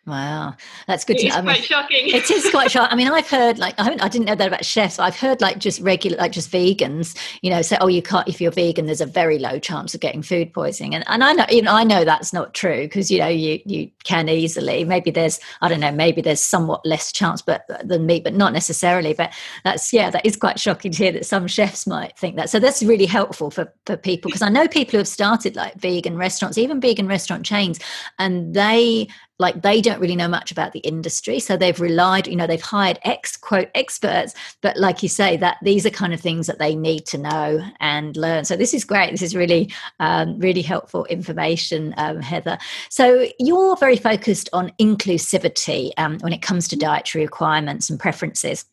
Wow. 0.06 0.56
That's 0.86 1.06
good 1.06 1.18
to 1.20 1.28
It's 1.28 1.34
know. 1.34 1.40
I 1.40 1.44
mean, 1.44 1.56
quite 1.56 1.64
shocking. 1.64 2.10
it 2.10 2.30
is 2.30 2.52
quite 2.52 2.70
sharp. 2.72 2.92
I 2.92 2.96
mean, 2.96 3.08
I've 3.08 3.30
heard 3.30 3.58
like 3.58 3.74
I, 3.78 3.96
I 4.02 4.10
didn't 4.10 4.26
know 4.26 4.36
that 4.36 4.48
about 4.50 4.66
chefs. 4.66 5.00
I've 5.00 5.16
heard 5.16 5.40
like 5.40 5.60
just 5.60 5.80
regular, 5.80 6.18
like 6.18 6.34
just 6.34 6.52
vegans, 6.52 7.18
you 7.42 7.50
know, 7.50 7.62
say, 7.62 7.78
oh, 7.80 7.88
you 7.88 8.02
can't 8.02 8.28
if 8.28 8.42
you're 8.42 8.52
vegan. 8.52 8.86
There's 8.86 9.00
a 9.00 9.06
very 9.06 9.40
low 9.40 9.60
chance 9.60 9.96
of 9.96 10.02
getting 10.02 10.22
food 10.22 10.52
poisoning, 10.52 10.94
and 10.94 11.06
and 11.08 11.24
I 11.24 11.32
know, 11.32 11.46
even 11.50 11.70
I 11.70 11.86
know 11.86 12.04
that's 12.04 12.34
not 12.34 12.54
true 12.54 12.82
because 12.82 13.10
you 13.10 13.20
know 13.20 13.30
you 13.30 13.62
you 13.66 13.90
can 14.04 14.28
easily. 14.28 14.84
Maybe 14.84 15.10
there's 15.10 15.40
I 15.62 15.70
don't 15.70 15.80
know, 15.80 15.92
maybe 15.92 16.22
there's 16.22 16.42
somewhat 16.42 16.86
less 16.86 17.14
chance, 17.14 17.42
but 17.42 17.66
than 17.86 18.06
meat, 18.06 18.26
but 18.26 18.34
not 18.34 18.52
necessarily. 18.52 19.14
But 19.14 19.34
that's 19.64 19.94
yeah, 19.94 20.10
that 20.10 20.26
is 20.26 20.36
quite 20.36 20.60
shocking 20.60 20.92
to 20.92 20.98
hear 20.98 21.14
that 21.14 21.26
some 21.26 21.48
chefs 21.48 21.88
might 21.88 22.18
think 22.18 22.36
that. 22.36 22.50
So 22.50 22.60
that's 22.60 22.84
really 22.84 23.06
helpful 23.06 23.52
for 23.52 23.74
for 23.86 23.96
people 23.96 24.28
because 24.28 24.42
I 24.42 24.50
know 24.50 24.68
people 24.68 24.92
who 24.92 24.98
have 24.98 25.08
started 25.08 25.56
like 25.56 25.76
vegan 25.76 26.18
restaurants, 26.18 26.58
even 26.58 26.82
vegan 26.82 27.08
restaurant 27.08 27.46
chains, 27.46 27.80
and 28.20 28.54
they 28.54 29.08
like 29.40 29.62
they 29.62 29.82
don't 29.82 30.00
really 30.00 30.16
know 30.16 30.28
much 30.28 30.52
about 30.52 30.72
the 30.74 30.80
industry 30.80 31.40
so 31.40 31.58
they've 31.58 31.80
relied 31.80 32.28
you 32.28 32.36
know 32.36 32.48
they've 32.48 32.62
hired 32.62 33.00
ex 33.04 33.36
quote 33.36 33.70
experts 33.76 34.34
but 34.62 34.78
like 34.78 35.04
you 35.04 35.10
say 35.10 35.38
that 35.38 35.58
these 35.62 35.86
are 35.86 35.90
kind 35.90 36.14
of 36.14 36.20
things 36.20 36.48
that 36.48 36.60
they 36.60 36.76
need 36.76 37.06
to 37.06 37.18
know 37.18 37.64
and 37.80 38.16
learn. 38.18 38.46
So 38.46 38.56
this 38.56 38.74
is 38.74 38.84
great. 38.84 39.12
This 39.12 39.22
is 39.22 39.36
really 39.36 39.72
um, 40.00 40.40
really 40.40 40.62
helpful 40.62 41.06
information 41.06 41.94
um, 41.98 42.22
heather. 42.22 42.58
So 42.90 43.28
you're 43.40 43.76
very 43.78 43.98
focused 43.98 44.50
on 44.54 44.72
inclusivity 44.80 45.92
um, 45.98 46.18
when 46.20 46.34
it 46.34 46.42
comes 46.42 46.68
to 46.70 46.76
dietary 46.76 47.24
requirements 47.24 47.90
and 47.90 48.00
preferences 48.00 48.66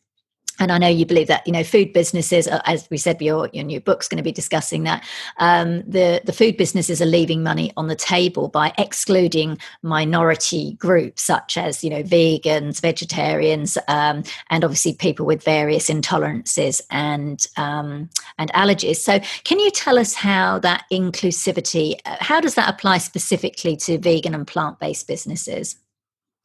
and 0.59 0.71
I 0.71 0.77
know 0.77 0.87
you 0.87 1.05
believe 1.05 1.27
that 1.27 1.45
you 1.45 1.53
know 1.53 1.63
food 1.63 1.93
businesses, 1.93 2.47
as 2.47 2.87
we 2.89 2.97
said, 2.97 3.21
your 3.21 3.49
your 3.53 3.63
new 3.63 3.79
book's 3.79 4.07
going 4.07 4.17
to 4.17 4.23
be 4.23 4.31
discussing 4.31 4.83
that. 4.83 5.03
Um, 5.37 5.81
the 5.81 6.21
the 6.23 6.33
food 6.33 6.57
businesses 6.57 7.01
are 7.01 7.05
leaving 7.05 7.43
money 7.43 7.71
on 7.77 7.87
the 7.87 7.95
table 7.95 8.47
by 8.47 8.73
excluding 8.77 9.57
minority 9.81 10.73
groups 10.73 11.23
such 11.23 11.57
as 11.57 11.83
you 11.83 11.89
know 11.89 12.03
vegans, 12.03 12.81
vegetarians, 12.81 13.77
um, 13.87 14.23
and 14.49 14.63
obviously 14.63 14.93
people 14.93 15.25
with 15.25 15.43
various 15.43 15.89
intolerances 15.89 16.81
and 16.89 17.47
um, 17.57 18.09
and 18.37 18.51
allergies. 18.53 18.97
So, 18.97 19.19
can 19.43 19.59
you 19.59 19.71
tell 19.71 19.97
us 19.97 20.13
how 20.13 20.59
that 20.59 20.85
inclusivity, 20.91 21.99
uh, 22.05 22.17
how 22.19 22.39
does 22.41 22.55
that 22.55 22.69
apply 22.69 22.99
specifically 22.99 23.75
to 23.77 23.97
vegan 23.97 24.35
and 24.35 24.47
plant 24.47 24.79
based 24.79 25.07
businesses? 25.07 25.77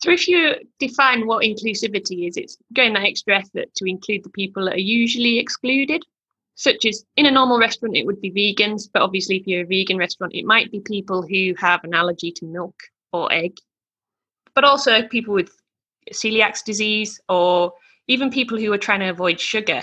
So, 0.06 0.12
if 0.12 0.28
you 0.28 0.54
define 0.78 1.26
what 1.26 1.42
inclusivity 1.42 2.28
is, 2.28 2.36
it's 2.36 2.56
going 2.72 2.92
that 2.92 3.02
extra 3.02 3.38
effort 3.38 3.74
to 3.74 3.90
include 3.90 4.22
the 4.22 4.30
people 4.30 4.66
that 4.66 4.74
are 4.74 4.78
usually 4.78 5.40
excluded, 5.40 6.04
such 6.54 6.84
as 6.86 7.04
in 7.16 7.26
a 7.26 7.30
normal 7.32 7.58
restaurant, 7.58 7.96
it 7.96 8.06
would 8.06 8.20
be 8.20 8.30
vegans, 8.30 8.88
but 8.92 9.02
obviously, 9.02 9.38
if 9.38 9.48
you're 9.48 9.64
a 9.64 9.66
vegan 9.66 9.98
restaurant, 9.98 10.32
it 10.32 10.44
might 10.44 10.70
be 10.70 10.78
people 10.78 11.22
who 11.22 11.54
have 11.58 11.82
an 11.82 11.92
allergy 11.92 12.30
to 12.30 12.46
milk 12.46 12.76
or 13.12 13.32
egg, 13.32 13.56
but 14.54 14.62
also 14.62 15.02
people 15.08 15.34
with 15.34 15.50
celiac 16.12 16.62
disease 16.62 17.20
or 17.28 17.72
even 18.06 18.30
people 18.30 18.56
who 18.60 18.72
are 18.72 18.78
trying 18.78 19.00
to 19.00 19.08
avoid 19.08 19.40
sugar. 19.40 19.82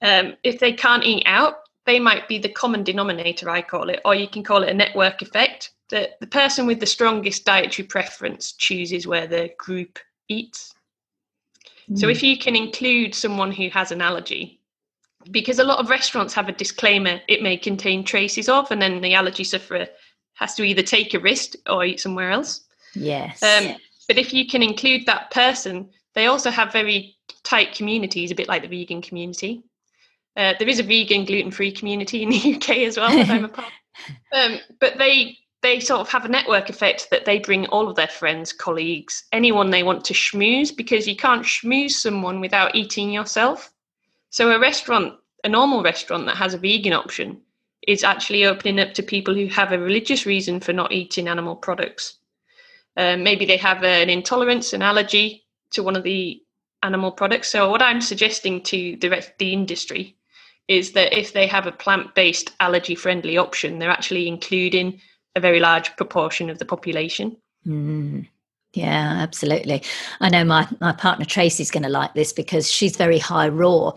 Um, 0.00 0.32
if 0.44 0.60
they 0.60 0.72
can't 0.72 1.04
eat 1.04 1.24
out, 1.26 1.56
they 1.84 2.00
might 2.00 2.26
be 2.26 2.38
the 2.38 2.48
common 2.48 2.84
denominator, 2.84 3.50
I 3.50 3.60
call 3.60 3.90
it, 3.90 4.00
or 4.02 4.14
you 4.14 4.28
can 4.28 4.44
call 4.44 4.62
it 4.62 4.70
a 4.70 4.74
network 4.74 5.20
effect 5.20 5.72
the, 5.90 6.10
the 6.20 6.26
person 6.26 6.66
with 6.66 6.80
the 6.80 6.86
strongest 6.86 7.44
dietary 7.44 7.86
preference 7.86 8.52
chooses 8.52 9.06
where 9.06 9.26
the 9.26 9.50
group 9.58 9.98
eats. 10.28 10.74
So 11.94 12.08
if 12.08 12.22
you 12.22 12.36
can 12.36 12.56
include 12.56 13.14
someone 13.14 13.52
who 13.52 13.68
has 13.68 13.92
an 13.92 14.02
allergy, 14.02 14.60
because 15.30 15.60
a 15.60 15.64
lot 15.64 15.78
of 15.78 15.88
restaurants 15.88 16.34
have 16.34 16.48
a 16.48 16.52
disclaimer 16.52 17.20
it 17.28 17.42
may 17.42 17.56
contain 17.56 18.02
traces 18.02 18.48
of, 18.48 18.70
and 18.72 18.82
then 18.82 19.00
the 19.00 19.14
allergy 19.14 19.44
sufferer 19.44 19.86
has 20.34 20.54
to 20.56 20.64
either 20.64 20.82
take 20.82 21.14
a 21.14 21.20
risk 21.20 21.54
or 21.68 21.84
eat 21.84 22.00
somewhere 22.00 22.32
else. 22.32 22.62
yes, 22.94 23.40
Um, 23.42 23.76
but 24.08 24.18
if 24.18 24.34
you 24.34 24.46
can 24.46 24.62
include 24.62 25.06
that 25.06 25.30
person, 25.30 25.90
they 26.14 26.26
also 26.26 26.50
have 26.50 26.72
very 26.72 27.16
tight 27.44 27.74
communities, 27.74 28.32
a 28.32 28.34
bit 28.34 28.48
like 28.48 28.62
the 28.62 28.68
vegan 28.68 29.02
community. 29.02 29.62
Uh, 30.36 30.54
there 30.58 30.68
is 30.68 30.80
a 30.80 30.82
vegan 30.82 31.24
gluten-free 31.24 31.72
community 31.72 32.22
in 32.22 32.30
the 32.30 32.54
UK 32.56 32.78
as 32.78 32.96
well 32.96 33.10
that 33.10 33.30
I'm 33.30 33.44
a 33.44 33.48
part. 33.48 33.72
Um, 34.30 34.58
but 34.78 34.98
they 34.98 35.38
they 35.62 35.80
sort 35.80 36.00
of 36.00 36.08
have 36.08 36.24
a 36.24 36.28
network 36.28 36.68
effect 36.68 37.08
that 37.10 37.24
they 37.24 37.38
bring 37.38 37.66
all 37.66 37.88
of 37.88 37.96
their 37.96 38.08
friends, 38.08 38.52
colleagues, 38.52 39.24
anyone 39.32 39.70
they 39.70 39.82
want 39.82 40.04
to 40.04 40.14
schmooze 40.14 40.74
because 40.74 41.08
you 41.08 41.16
can't 41.16 41.44
schmooze 41.44 41.92
someone 41.92 42.40
without 42.40 42.74
eating 42.74 43.10
yourself. 43.10 43.72
So 44.30 44.52
a 44.52 44.60
restaurant, 44.60 45.14
a 45.44 45.48
normal 45.48 45.82
restaurant 45.82 46.26
that 46.26 46.36
has 46.36 46.54
a 46.54 46.58
vegan 46.58 46.92
option, 46.92 47.40
is 47.86 48.04
actually 48.04 48.44
opening 48.44 48.80
up 48.80 48.94
to 48.94 49.02
people 49.02 49.34
who 49.34 49.46
have 49.46 49.72
a 49.72 49.78
religious 49.78 50.26
reason 50.26 50.60
for 50.60 50.72
not 50.72 50.92
eating 50.92 51.28
animal 51.28 51.56
products. 51.56 52.18
Um, 52.96 53.22
maybe 53.22 53.46
they 53.46 53.56
have 53.58 53.84
an 53.84 54.10
intolerance, 54.10 54.72
an 54.72 54.82
allergy 54.82 55.44
to 55.70 55.82
one 55.82 55.96
of 55.96 56.02
the 56.02 56.42
animal 56.82 57.12
products. 57.12 57.48
So 57.48 57.70
what 57.70 57.82
I'm 57.82 58.00
suggesting 58.00 58.62
to 58.64 58.96
the 59.00 59.08
rest 59.08 59.32
the 59.38 59.52
industry 59.52 60.16
is 60.68 60.92
that 60.92 61.16
if 61.16 61.32
they 61.32 61.46
have 61.46 61.66
a 61.66 61.72
plant-based 61.72 62.50
allergy-friendly 62.58 63.36
option, 63.36 63.78
they're 63.78 63.90
actually 63.90 64.26
including 64.26 65.00
a 65.36 65.40
very 65.40 65.60
large 65.60 65.94
proportion 65.96 66.50
of 66.50 66.58
the 66.58 66.64
population. 66.64 67.36
Mm. 67.64 68.26
Yeah, 68.72 69.18
absolutely. 69.18 69.82
I 70.20 70.28
know 70.28 70.44
my, 70.44 70.66
my 70.80 70.92
partner 70.92 71.24
Tracy's 71.24 71.70
going 71.70 71.84
to 71.84 71.88
like 71.88 72.14
this 72.14 72.32
because 72.32 72.70
she's 72.70 72.96
very 72.96 73.18
high 73.18 73.48
raw. 73.48 73.92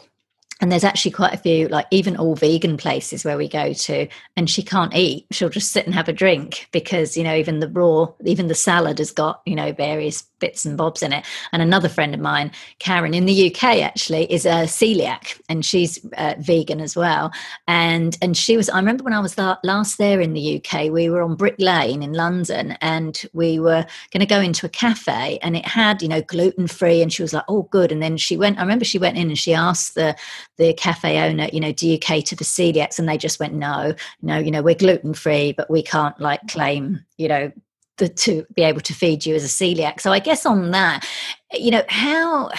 And 0.62 0.70
there's 0.70 0.84
actually 0.84 1.12
quite 1.12 1.34
a 1.34 1.38
few, 1.38 1.70
like 1.70 1.86
even 1.90 2.18
all 2.18 2.36
vegan 2.36 2.76
places 2.76 3.24
where 3.24 3.38
we 3.38 3.48
go 3.48 3.72
to, 3.72 4.08
and 4.36 4.50
she 4.50 4.62
can't 4.62 4.94
eat. 4.94 5.26
She'll 5.32 5.48
just 5.48 5.72
sit 5.72 5.86
and 5.86 5.96
have 5.96 6.10
a 6.10 6.14
drink 6.14 6.68
because, 6.74 7.16
you 7.16 7.24
know, 7.24 7.34
even 7.34 7.62
the 7.62 7.70
raw, 7.70 8.08
even 8.26 8.48
the 8.48 8.56
salad 8.56 8.98
has 9.00 9.12
got, 9.12 9.42
you 9.46 9.56
know, 9.56 9.72
various 9.72 10.24
bits 10.40 10.66
and 10.66 10.78
bobs 10.78 11.02
in 11.02 11.14
it. 11.14 11.26
And 11.52 11.62
another 11.62 11.90
friend 11.90 12.14
of 12.14 12.20
mine, 12.20 12.52
Karen, 12.80 13.14
in 13.14 13.26
the 13.26 13.52
UK 13.52 13.80
actually, 13.82 14.32
is 14.32 14.46
a 14.46 14.66
celiac, 14.66 15.40
and 15.50 15.66
she's 15.66 16.04
uh, 16.18 16.36
vegan 16.40 16.82
as 16.82 16.96
well. 16.96 17.32
And 17.68 18.18
and 18.22 18.36
she 18.36 18.58
was. 18.58 18.70
I 18.70 18.78
remember 18.78 19.04
when 19.04 19.14
I 19.14 19.20
was 19.20 19.38
last 19.38 19.98
there 19.98 20.22
in 20.22 20.34
the 20.34 20.62
UK, 20.62 20.92
we 20.92 21.10
were 21.10 21.22
on 21.22 21.36
Brick 21.36 21.56
Lane 21.60 22.04
in 22.04 22.14
London, 22.14 22.78
and 22.82 23.22
we 23.34 23.60
were 23.60 23.86
going 24.12 24.22
to 24.22 24.26
go 24.26 24.42
into 24.42 24.66
a 24.66 24.70
cafe, 24.70 25.40
and 25.42 25.56
it 25.56 25.66
had 25.66 26.02
you 26.02 26.08
know 26.08 26.22
gluten 26.22 26.68
free, 26.68 27.02
and 27.02 27.12
she 27.12 27.22
was 27.22 27.34
like, 27.34 27.46
"Oh, 27.48 27.64
good." 27.64 27.92
And 27.92 28.02
then 28.02 28.18
she 28.18 28.38
went. 28.38 28.58
I 28.58 28.62
remember 28.62 28.86
she 28.86 29.00
went 29.00 29.18
in 29.18 29.30
and 29.30 29.40
she 29.40 29.54
asked 29.54 29.96
the 29.96 30.16
the 30.58 30.74
cafe 30.74 31.20
owner, 31.20 31.50
you 31.52 31.60
know, 31.60 31.72
do 31.72 31.88
you 31.88 31.98
cater 31.98 32.36
for 32.36 32.44
celiacs? 32.44 33.00
And 33.00 33.08
they 33.08 33.18
just 33.18 33.40
went, 33.40 33.54
"No, 33.54 33.94
no, 34.22 34.38
you 34.38 34.52
know, 34.52 34.62
we're 34.62 34.76
gluten 34.76 35.14
free, 35.14 35.54
but 35.54 35.70
we 35.70 35.82
can't 35.82 36.20
like 36.20 36.48
claim, 36.48 37.06
you 37.18 37.28
know." 37.28 37.52
The, 38.00 38.10
to 38.10 38.46
be 38.56 38.64
able 38.64 38.82
to 38.82 38.94
feed 38.94 39.26
you 39.26 39.36
as 39.36 39.44
a 39.44 39.48
celiac 39.48 40.00
so 40.00 40.12
i 40.12 40.20
guess 40.20 40.46
on 40.46 40.72
that 40.72 41.06
you 41.54 41.70
know 41.70 41.84
how 41.90 42.50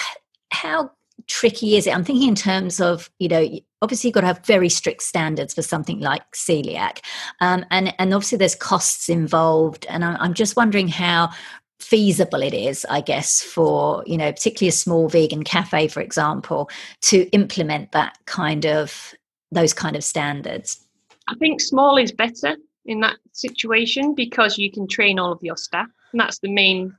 how 0.52 0.90
tricky 1.30 1.76
is 1.76 1.87
it? 1.87 1.94
I'm 1.94 2.04
thinking 2.04 2.28
in 2.28 2.35
terms 2.35 2.80
of, 2.80 3.09
you 3.18 3.28
know, 3.28 3.49
obviously 3.80 4.09
you've 4.09 4.14
got 4.14 4.23
to 4.23 4.26
have 4.26 4.44
very 4.44 4.68
strict 4.68 5.02
standards 5.02 5.54
for 5.54 5.62
something 5.62 6.00
like 6.00 6.28
celiac. 6.32 6.99
Um, 7.40 7.64
and, 7.70 7.94
and 7.99 8.12
obviously 8.12 8.37
there's 8.37 8.56
costs 8.56 9.09
involved. 9.09 9.87
And 9.88 10.04
I'm, 10.04 10.16
I'm 10.20 10.35
just 10.35 10.56
wondering 10.56 10.88
how 10.88 11.30
feasible 11.78 12.42
it 12.42 12.52
is, 12.52 12.85
I 12.90 13.00
guess, 13.00 13.40
for, 13.40 14.02
you 14.06 14.18
know, 14.18 14.32
particularly 14.32 14.68
a 14.68 14.73
small 14.73 15.09
vegan 15.09 15.44
cafe, 15.44 15.88
for 15.88 16.00
example, 16.00 16.68
to 17.02 17.23
implement 17.30 17.92
that 17.92 18.18
kind 18.26 18.66
of, 18.66 19.14
those 19.52 19.73
kind 19.73 19.97
of 19.97 20.04
standards. 20.04 20.85
I 21.28 21.35
think 21.37 21.61
small 21.61 21.97
is 21.97 22.12
better 22.12 22.56
in 22.90 23.00
that 23.00 23.16
situation 23.32 24.14
because 24.14 24.59
you 24.59 24.70
can 24.70 24.87
train 24.87 25.18
all 25.18 25.32
of 25.32 25.42
your 25.42 25.56
staff. 25.56 25.88
And 26.12 26.20
that's 26.20 26.38
the 26.40 26.52
main 26.52 26.97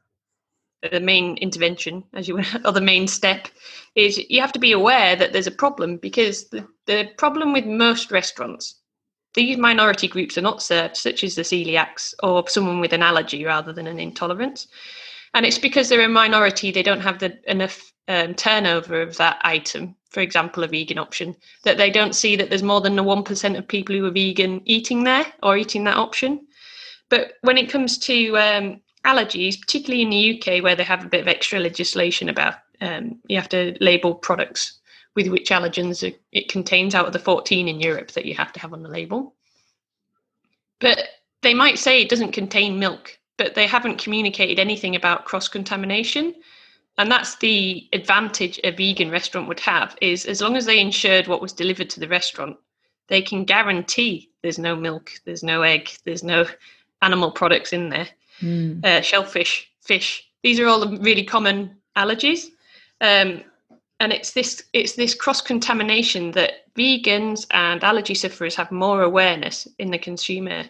the 0.90 1.00
main 1.00 1.38
intervention, 1.38 2.04
as 2.14 2.28
you 2.28 2.40
or 2.66 2.72
the 2.72 2.82
main 2.82 3.08
step, 3.08 3.48
is 3.96 4.18
you 4.30 4.42
have 4.42 4.54
to 4.54 4.60
be 4.60 4.72
aware 4.72 5.16
that 5.16 5.32
there's 5.32 5.48
a 5.48 5.52
problem 5.52 5.98
because 5.98 6.50
the, 6.50 6.68
the 6.88 7.10
problem 7.18 7.54
with 7.54 7.66
most 7.66 8.12
restaurants, 8.12 8.80
these 9.36 9.58
minority 9.58 10.08
groups 10.08 10.38
are 10.38 10.42
not 10.50 10.64
served, 10.64 10.98
such 10.98 11.24
as 11.24 11.36
the 11.36 11.44
celiacs 11.44 12.16
or 12.24 12.48
someone 12.50 12.80
with 12.80 12.94
an 12.94 13.04
allergy 13.04 13.46
rather 13.46 13.72
than 13.72 13.86
an 13.86 14.00
intolerance. 14.00 14.68
And 15.34 15.46
it's 15.46 15.60
because 15.60 15.90
they're 15.90 16.06
a 16.06 16.10
minority, 16.10 16.72
they 16.72 16.84
don't 16.84 17.02
have 17.02 17.20
the 17.20 17.40
enough 17.50 17.94
um, 18.08 18.34
turnover 18.34 19.02
of 19.02 19.18
that 19.18 19.40
item, 19.44 19.96
for 20.10 20.20
example, 20.20 20.64
a 20.64 20.68
vegan 20.68 20.98
option, 20.98 21.36
that 21.64 21.78
they 21.78 21.90
don't 21.90 22.16
see 22.16 22.36
that 22.36 22.50
there's 22.50 22.64
more 22.64 22.82
than 22.82 22.96
the 22.96 23.04
1% 23.04 23.58
of 23.58 23.68
people 23.68 23.96
who 23.96 24.06
are 24.06 24.12
vegan 24.12 24.62
eating 24.66 25.04
there 25.04 25.26
or 25.42 25.58
eating 25.58 25.86
that 25.86 25.98
option. 25.98 26.46
But 27.10 27.34
when 27.42 27.58
it 27.58 27.70
comes 27.70 27.98
to 28.00 28.38
um, 28.38 28.82
allergies, 29.06 29.60
particularly 29.60 30.02
in 30.02 30.10
the 30.10 30.38
UK, 30.38 30.64
where 30.64 30.76
they 30.76 30.84
have 30.84 31.06
a 31.06 31.10
bit 31.10 31.22
of 31.22 31.28
extra 31.28 31.60
legislation 31.60 32.30
about 32.30 32.56
um, 32.82 33.20
you 33.28 33.38
have 33.38 33.50
to 33.50 33.78
label 33.80 34.16
products 34.16 34.80
with 35.16 35.28
which 35.28 35.50
allergens 35.50 36.16
it 36.32 36.50
contains 36.50 36.96
out 36.96 37.06
of 37.06 37.14
the 37.14 37.20
14 37.20 37.68
in 37.68 37.80
Europe 37.80 38.12
that 38.12 38.26
you 38.26 38.34
have 38.34 38.52
to 38.54 38.60
have 38.60 38.74
on 38.74 38.82
the 38.82 38.90
label. 38.90 39.36
But 40.80 41.00
they 41.42 41.54
might 41.54 41.78
say 41.78 42.02
it 42.02 42.10
doesn't 42.10 42.32
contain 42.32 42.80
milk, 42.80 43.20
but 43.38 43.56
they 43.56 43.68
haven't 43.68 43.98
communicated 43.98 44.60
anything 44.60 44.96
about 44.96 45.26
cross 45.26 45.48
contamination. 45.48 46.36
And 46.98 47.12
that's 47.12 47.38
the 47.38 47.88
advantage 47.94 48.60
a 48.64 48.72
vegan 48.72 49.10
restaurant 49.10 49.48
would 49.48 49.60
have 49.62 49.96
is 50.02 50.26
as 50.26 50.42
long 50.42 50.56
as 50.56 50.66
they 50.66 50.80
ensured 50.80 51.28
what 51.28 51.42
was 51.42 51.54
delivered 51.54 51.90
to 51.92 52.00
the 52.00 52.08
restaurant, 52.08 52.58
they 53.08 53.22
can 53.22 53.46
guarantee 53.46 54.30
there's 54.42 54.60
no 54.60 54.76
milk, 54.76 55.12
there's 55.26 55.44
no 55.44 55.62
egg, 55.62 55.90
there's 56.06 56.24
no 56.24 56.46
animal 57.02 57.32
products 57.32 57.74
in 57.74 57.90
there 57.90 58.08
mm. 58.42 58.84
uh, 58.86 59.02
shellfish, 59.02 59.70
fish. 59.82 60.28
These 60.44 60.60
are 60.60 60.68
all 60.68 60.80
the 60.80 60.98
really 61.00 61.24
common 61.24 61.76
allergies, 61.96 62.48
um, 63.00 63.44
and 64.00 64.12
it's 64.12 64.32
this 64.32 64.64
it's 64.74 64.94
this 64.94 65.14
cross 65.14 65.42
contamination 65.42 66.32
that 66.32 66.74
vegans 66.76 67.46
and 67.52 67.84
allergy 67.84 68.16
sufferers 68.16 68.56
have 68.56 68.72
more 68.72 69.04
awareness 69.04 69.68
in 69.78 69.92
the 69.92 70.00
consumer 70.00 70.64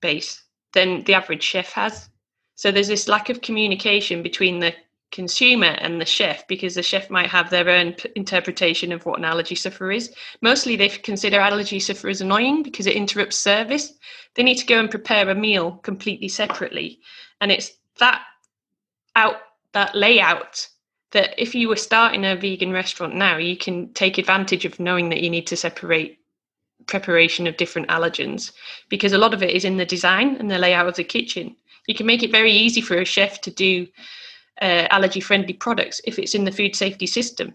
base 0.00 0.42
than 0.72 1.04
the 1.04 1.14
average 1.14 1.42
chef 1.42 1.72
has. 1.72 2.08
So 2.54 2.70
there's 2.70 2.88
this 2.88 3.08
lack 3.08 3.28
of 3.30 3.40
communication 3.40 4.22
between 4.22 4.58
the 4.58 4.74
consumer 5.10 5.66
and 5.78 6.00
the 6.00 6.04
chef 6.04 6.46
because 6.48 6.74
the 6.74 6.82
chef 6.82 7.08
might 7.08 7.30
have 7.30 7.48
their 7.48 7.68
own 7.68 7.94
p- 7.94 8.10
interpretation 8.14 8.92
of 8.92 9.06
what 9.06 9.18
an 9.18 9.24
allergy 9.24 9.54
sufferer 9.54 9.92
is. 9.92 10.14
Mostly 10.42 10.76
they 10.76 10.88
consider 10.88 11.40
allergy 11.40 11.80
sufferers 11.80 12.20
annoying 12.20 12.62
because 12.62 12.86
it 12.86 12.96
interrupts 12.96 13.36
service. 13.36 13.94
They 14.34 14.42
need 14.42 14.58
to 14.58 14.66
go 14.66 14.78
and 14.78 14.90
prepare 14.90 15.28
a 15.30 15.34
meal 15.34 15.72
completely 15.82 16.28
separately. 16.28 17.00
And 17.40 17.50
it's 17.50 17.72
that 18.00 18.22
out 19.16 19.36
that 19.72 19.94
layout 19.94 20.66
that 21.12 21.34
if 21.38 21.54
you 21.54 21.68
were 21.68 21.76
starting 21.76 22.24
a 22.24 22.36
vegan 22.36 22.70
restaurant 22.70 23.14
now, 23.14 23.38
you 23.38 23.56
can 23.56 23.92
take 23.94 24.18
advantage 24.18 24.64
of 24.64 24.78
knowing 24.78 25.08
that 25.08 25.22
you 25.22 25.30
need 25.30 25.46
to 25.46 25.56
separate 25.56 26.17
preparation 26.88 27.46
of 27.46 27.56
different 27.56 27.88
allergens 27.88 28.50
because 28.88 29.12
a 29.12 29.18
lot 29.18 29.34
of 29.34 29.42
it 29.42 29.50
is 29.50 29.64
in 29.64 29.76
the 29.76 29.86
design 29.86 30.36
and 30.36 30.50
the 30.50 30.58
layout 30.58 30.88
of 30.88 30.96
the 30.96 31.04
kitchen. 31.04 31.54
You 31.86 31.94
can 31.94 32.06
make 32.06 32.22
it 32.22 32.32
very 32.32 32.50
easy 32.50 32.80
for 32.80 32.96
a 32.96 33.04
chef 33.04 33.40
to 33.42 33.50
do 33.50 33.86
uh, 34.60 34.88
allergy 34.90 35.20
friendly 35.20 35.52
products 35.52 36.00
if 36.04 36.18
it's 36.18 36.34
in 36.34 36.44
the 36.44 36.52
food 36.52 36.74
safety 36.74 37.06
system. 37.06 37.54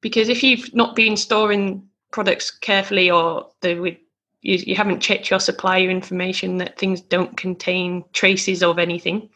Because 0.00 0.28
if 0.28 0.42
you've 0.42 0.74
not 0.74 0.96
been 0.96 1.16
storing 1.16 1.86
products 2.10 2.50
carefully 2.50 3.10
or 3.10 3.48
the, 3.60 3.96
you, 4.42 4.56
you 4.66 4.74
haven't 4.74 5.00
checked 5.00 5.30
your 5.30 5.40
supplier 5.40 5.88
information 5.88 6.58
that 6.58 6.78
things 6.78 7.00
don't 7.00 7.36
contain 7.36 8.04
traces 8.12 8.62
of 8.62 8.78
anything, 8.78 9.28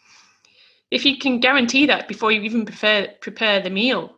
if 0.90 1.04
you 1.04 1.18
can 1.18 1.40
guarantee 1.40 1.86
that 1.86 2.08
before 2.08 2.32
you 2.32 2.42
even 2.42 2.64
prepare, 2.64 3.14
prepare 3.20 3.60
the 3.60 3.70
meal, 3.70 4.16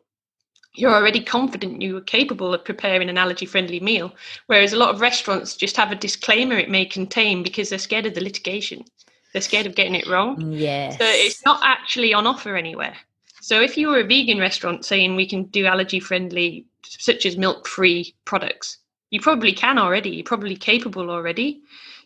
you're 0.79 0.95
already 0.95 1.21
confident 1.21 1.83
you 1.83 1.97
are 1.97 2.03
capable 2.03 2.55
of 2.55 2.65
preparing 2.65 3.09
an 3.09 3.19
allergy 3.19 3.47
friendly 3.47 3.81
meal. 3.81 4.15
Whereas 4.47 4.73
a 4.73 4.77
lot 4.77 4.95
of 4.95 5.01
restaurants 5.01 5.57
just 5.57 5.77
have 5.77 5.91
a 5.91 5.97
disclaimer 5.97 6.57
it 6.57 6.71
may 6.71 6.85
contain 6.85 7.43
because 7.43 7.71
they're 7.71 7.79
scared 7.79 8.07
of 8.07 8.15
the 8.15 8.23
litigation. 8.23 8.85
They're 9.33 9.43
scared 9.43 9.67
of 9.67 9.75
getting 9.75 9.97
it 9.97 10.07
wrong. 10.07 10.53
Yes. 10.53 10.97
So 10.99 11.05
it's 11.05 11.45
not 11.45 11.61
actually 11.65 12.15
on 12.15 12.27
offer 12.27 12.57
anywhere. 12.57 12.95
So 13.41 13.61
if 13.61 13.77
you 13.77 13.89
were 13.89 14.01
a 14.01 14.05
vegan 14.05 14.39
restaurant 14.39 14.85
saying 14.85 15.17
we 15.17 15.27
can 15.27 15.45
do 15.45 15.67
allergy 15.67 16.01
friendly, 16.01 16.67
such 16.85 17.27
as 17.27 17.37
milk 17.37 17.67
free 17.67 18.15
products, 18.25 18.79
you 19.11 19.21
probably 19.21 19.53
can 19.53 19.79
already. 19.79 20.11
You're 20.11 20.25
probably 20.25 20.57
capable 20.57 21.11
already. 21.11 21.63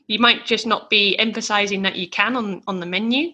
You 0.06 0.18
might 0.18 0.46
just 0.46 0.66
not 0.66 0.88
be 0.88 1.16
emphasizing 1.18 1.82
that 1.82 1.96
you 1.96 2.08
can 2.08 2.36
on, 2.36 2.62
on 2.66 2.80
the 2.80 2.86
menu, 2.86 3.32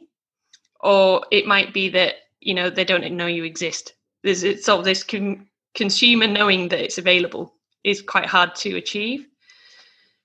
or 0.81 1.25
it 1.31 1.47
might 1.47 1.73
be 1.73 1.89
that 1.91 2.15
you 2.41 2.55
know 2.55 2.71
they 2.71 2.85
don't 2.85 3.11
know 3.13 3.27
you 3.27 3.45
exist. 3.45 3.95
There's 4.29 4.45
it's 4.45 4.67
sort 4.67 4.81
of 4.81 4.85
this 4.85 5.03
con- 5.03 5.47
consumer 5.75 6.27
knowing 6.27 6.69
that 6.69 6.85
it's 6.85 6.99
available 6.99 7.55
is 7.83 8.03
quite 8.03 8.27
hard 8.27 8.55
to 8.57 8.77
achieve. 8.77 9.27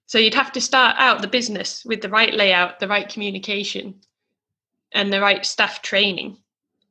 So 0.07 0.17
you'd 0.17 0.33
have 0.33 0.51
to 0.51 0.59
start 0.59 0.97
out 0.99 1.21
the 1.21 1.27
business 1.29 1.85
with 1.85 2.01
the 2.01 2.09
right 2.09 2.33
layout, 2.33 2.81
the 2.81 2.89
right 2.89 3.07
communication, 3.07 3.95
and 4.91 5.13
the 5.13 5.21
right 5.21 5.45
staff 5.45 5.81
training 5.81 6.37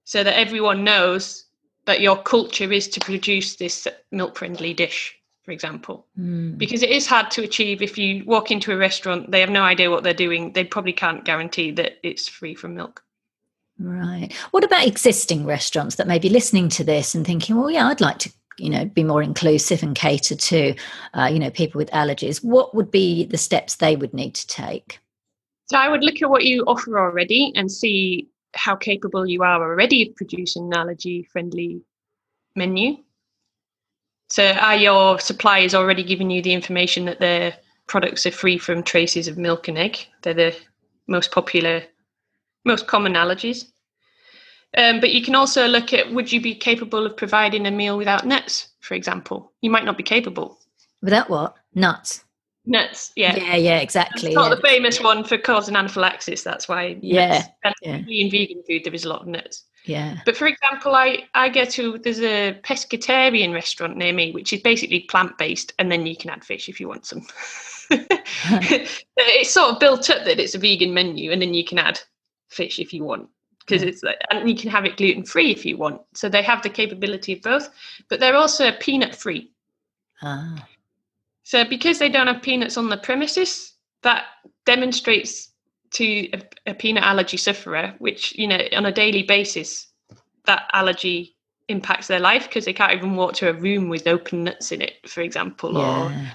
so 0.05 0.25
that 0.25 0.39
everyone 0.39 0.85
knows 0.85 1.45
that 1.85 2.01
your 2.01 2.17
culture 2.17 2.73
is 2.73 2.89
to 2.89 3.01
produce 3.01 3.57
this 3.57 3.87
milk 4.11 4.39
friendly 4.39 4.73
dish, 4.73 5.15
for 5.43 5.51
example. 5.51 6.07
Mm. 6.19 6.57
Because 6.57 6.83
it 6.83 6.89
is 6.89 7.07
hard 7.07 7.31
to 7.33 7.43
achieve 7.43 7.83
if 7.83 7.99
you 7.99 8.25
walk 8.25 8.51
into 8.51 8.73
a 8.73 8.77
restaurant, 8.79 9.31
they 9.31 9.41
have 9.41 9.51
no 9.51 9.65
idea 9.65 9.91
what 9.91 10.03
they're 10.03 10.15
doing, 10.15 10.55
they 10.55 10.65
probably 10.65 10.95
can't 10.95 11.27
guarantee 11.27 11.73
that 11.73 11.99
it's 12.03 12.27
free 12.27 12.55
from 12.55 12.75
milk. 12.75 13.05
Right. 13.79 14.33
What 14.51 14.65
about 14.65 14.87
existing 14.87 15.45
restaurants 15.45 15.97
that 15.97 16.07
may 16.07 16.19
be 16.19 16.29
listening 16.29 16.69
to 16.71 16.85
this 16.85 17.15
and 17.15 17.27
thinking, 17.27 17.57
well, 17.57 17.71
yeah, 17.71 17.89
I'd 17.89 18.01
like 18.01 18.19
to 18.21 18.33
you 18.59 18.71
know 18.71 18.85
be 18.85 19.03
more 19.03 19.23
inclusive 19.23 19.83
and 19.83 19.95
cater 19.95 20.37
to 20.37 20.75
uh, 21.15 21.29
you 21.33 21.39
know 21.39 21.51
people 21.51 21.79
with 21.79 21.91
allergies. 21.91 22.43
What 22.45 22.75
would 22.75 22.91
be 22.91 23.25
the 23.25 23.39
steps 23.39 23.77
they 23.77 23.97
would 23.97 24.15
need 24.15 24.35
to 24.35 24.47
take? 24.47 25.01
So 25.67 25.79
i 25.79 25.89
would 25.89 26.05
look 26.05 26.21
at 26.21 26.29
what 26.29 26.45
you 26.45 26.65
offer 26.65 26.99
already 26.99 27.53
and 27.55 27.71
see 27.71 28.29
how 28.55 28.77
capable 28.77 29.27
you 29.27 29.43
are 29.43 29.63
already 29.63 30.09
of 30.09 30.15
producing 30.17 30.67
an 30.67 30.79
allergy 30.79 31.23
friendly 31.33 31.83
menu. 32.55 32.97
So 34.29 34.51
are 34.53 34.77
your 34.77 35.19
suppliers 35.19 35.75
already 35.75 36.03
giving 36.03 36.31
you 36.31 36.43
the 36.43 36.53
information 36.53 37.05
that 37.07 37.21
their 37.21 37.55
products 37.87 38.27
are 38.27 38.31
free 38.31 38.59
from 38.59 38.83
traces 38.83 39.29
of 39.29 39.39
milk 39.39 39.69
and 39.69 39.79
egg? 39.79 40.07
They're 40.23 40.35
the 40.35 40.57
most 41.07 41.33
popular 41.33 41.83
most 42.65 42.87
common 42.87 43.15
allergies 43.15 43.73
um, 44.77 45.01
but 45.01 45.11
you 45.11 45.23
can 45.23 45.35
also 45.35 45.67
look 45.67 45.93
at 45.93 46.13
would 46.13 46.33
you 46.33 46.41
be 46.41 46.55
capable 46.55 47.05
of 47.05 47.17
providing 47.17 47.67
a 47.67 47.71
meal 47.71 47.99
without 47.99 48.27
nuts, 48.27 48.69
for 48.81 48.95
example? 48.95 49.53
You 49.61 49.71
might 49.71 49.85
not 49.85 49.99
be 49.99 50.03
capable. 50.03 50.59
Without 51.03 51.29
what? 51.29 51.57
Nuts. 51.75 52.25
Nuts, 52.65 53.13
yeah. 53.17 53.37
Yeah, 53.37 53.57
yeah, 53.57 53.79
exactly. 53.79 54.29
It's 54.29 54.35
not 54.35 54.49
yeah. 54.49 54.55
the 54.55 54.61
famous 54.63 55.01
one 55.01 55.25
for 55.25 55.37
causing 55.37 55.77
anaphylaxis. 55.77 56.43
That's 56.43 56.69
why. 56.69 56.97
Yeah. 57.03 57.47
Nuts, 57.65 57.79
yeah. 57.83 57.97
In 57.97 58.31
vegan 58.31 58.63
food, 58.67 58.85
there 58.85 58.95
is 58.95 59.05
a 59.05 59.09
lot 59.09 59.23
of 59.23 59.27
nuts. 59.27 59.65
Yeah. 59.85 60.19
But 60.25 60.37
for 60.37 60.47
example, 60.47 60.95
I, 60.95 61.25
I 61.35 61.49
go 61.49 61.65
to, 61.65 61.99
there's 61.99 62.21
a 62.21 62.59
pescatarian 62.63 63.53
restaurant 63.53 63.97
near 63.97 64.13
me, 64.13 64.31
which 64.31 64.53
is 64.53 64.63
basically 64.63 65.01
plant 65.01 65.37
based, 65.39 65.75
and 65.79 65.91
then 65.91 66.07
you 66.07 66.17
can 66.17 66.31
add 66.31 66.45
fish 66.45 66.69
if 66.69 66.81
you 66.81 66.89
want 66.89 67.05
some. 67.05 67.27
it's 67.91 69.51
sort 69.51 69.73
of 69.73 69.81
built 69.81 70.09
up 70.09 70.25
that 70.25 70.39
it's 70.39 70.55
a 70.55 70.59
vegan 70.59 70.95
menu, 70.95 71.33
and 71.33 71.43
then 71.43 71.53
you 71.53 71.65
can 71.65 71.79
add 71.79 72.01
fish 72.53 72.79
if 72.79 72.93
you 72.93 73.05
want 73.05 73.29
because 73.67 73.83
it's 73.83 74.03
and 74.31 74.49
you 74.49 74.57
can 74.57 74.71
have 74.71 74.85
it 74.85 74.97
gluten 74.97 75.25
free 75.25 75.51
if 75.51 75.65
you 75.65 75.77
want. 75.77 76.01
So 76.15 76.29
they 76.29 76.43
have 76.43 76.63
the 76.63 76.69
capability 76.69 77.35
of 77.35 77.43
both, 77.43 77.69
but 78.09 78.21
they're 78.21 78.37
also 78.37 78.73
peanut 78.73 79.15
free. 79.15 79.51
Ah. 80.23 80.67
So 81.45 81.65
because 81.65 81.99
they 81.99 82.09
don't 82.09 82.27
have 82.27 82.43
peanuts 82.43 82.77
on 82.77 82.89
the 82.89 82.97
premises, 82.97 83.75
that 84.03 84.25
demonstrates 84.65 85.53
to 85.93 86.29
a, 86.33 86.43
a 86.67 86.75
peanut 86.75 87.05
allergy 87.05 87.37
sufferer, 87.37 87.95
which 87.99 88.35
you 88.37 88.47
know 88.47 88.59
on 88.73 88.87
a 88.87 88.93
daily 88.93 89.23
basis, 89.23 89.89
that 90.47 90.69
allergy 90.73 91.37
impacts 91.69 92.09
their 92.09 92.21
life 92.21 92.49
because 92.49 92.65
they 92.65 92.73
can't 92.73 92.93
even 92.93 93.17
walk 93.17 93.35
to 93.35 93.49
a 93.49 93.53
room 93.53 93.89
with 93.89 94.07
open 94.07 94.45
nuts 94.45 94.73
in 94.73 94.83
it, 94.83 95.09
for 95.09 95.21
example, 95.21 95.75
yeah. 95.75 96.35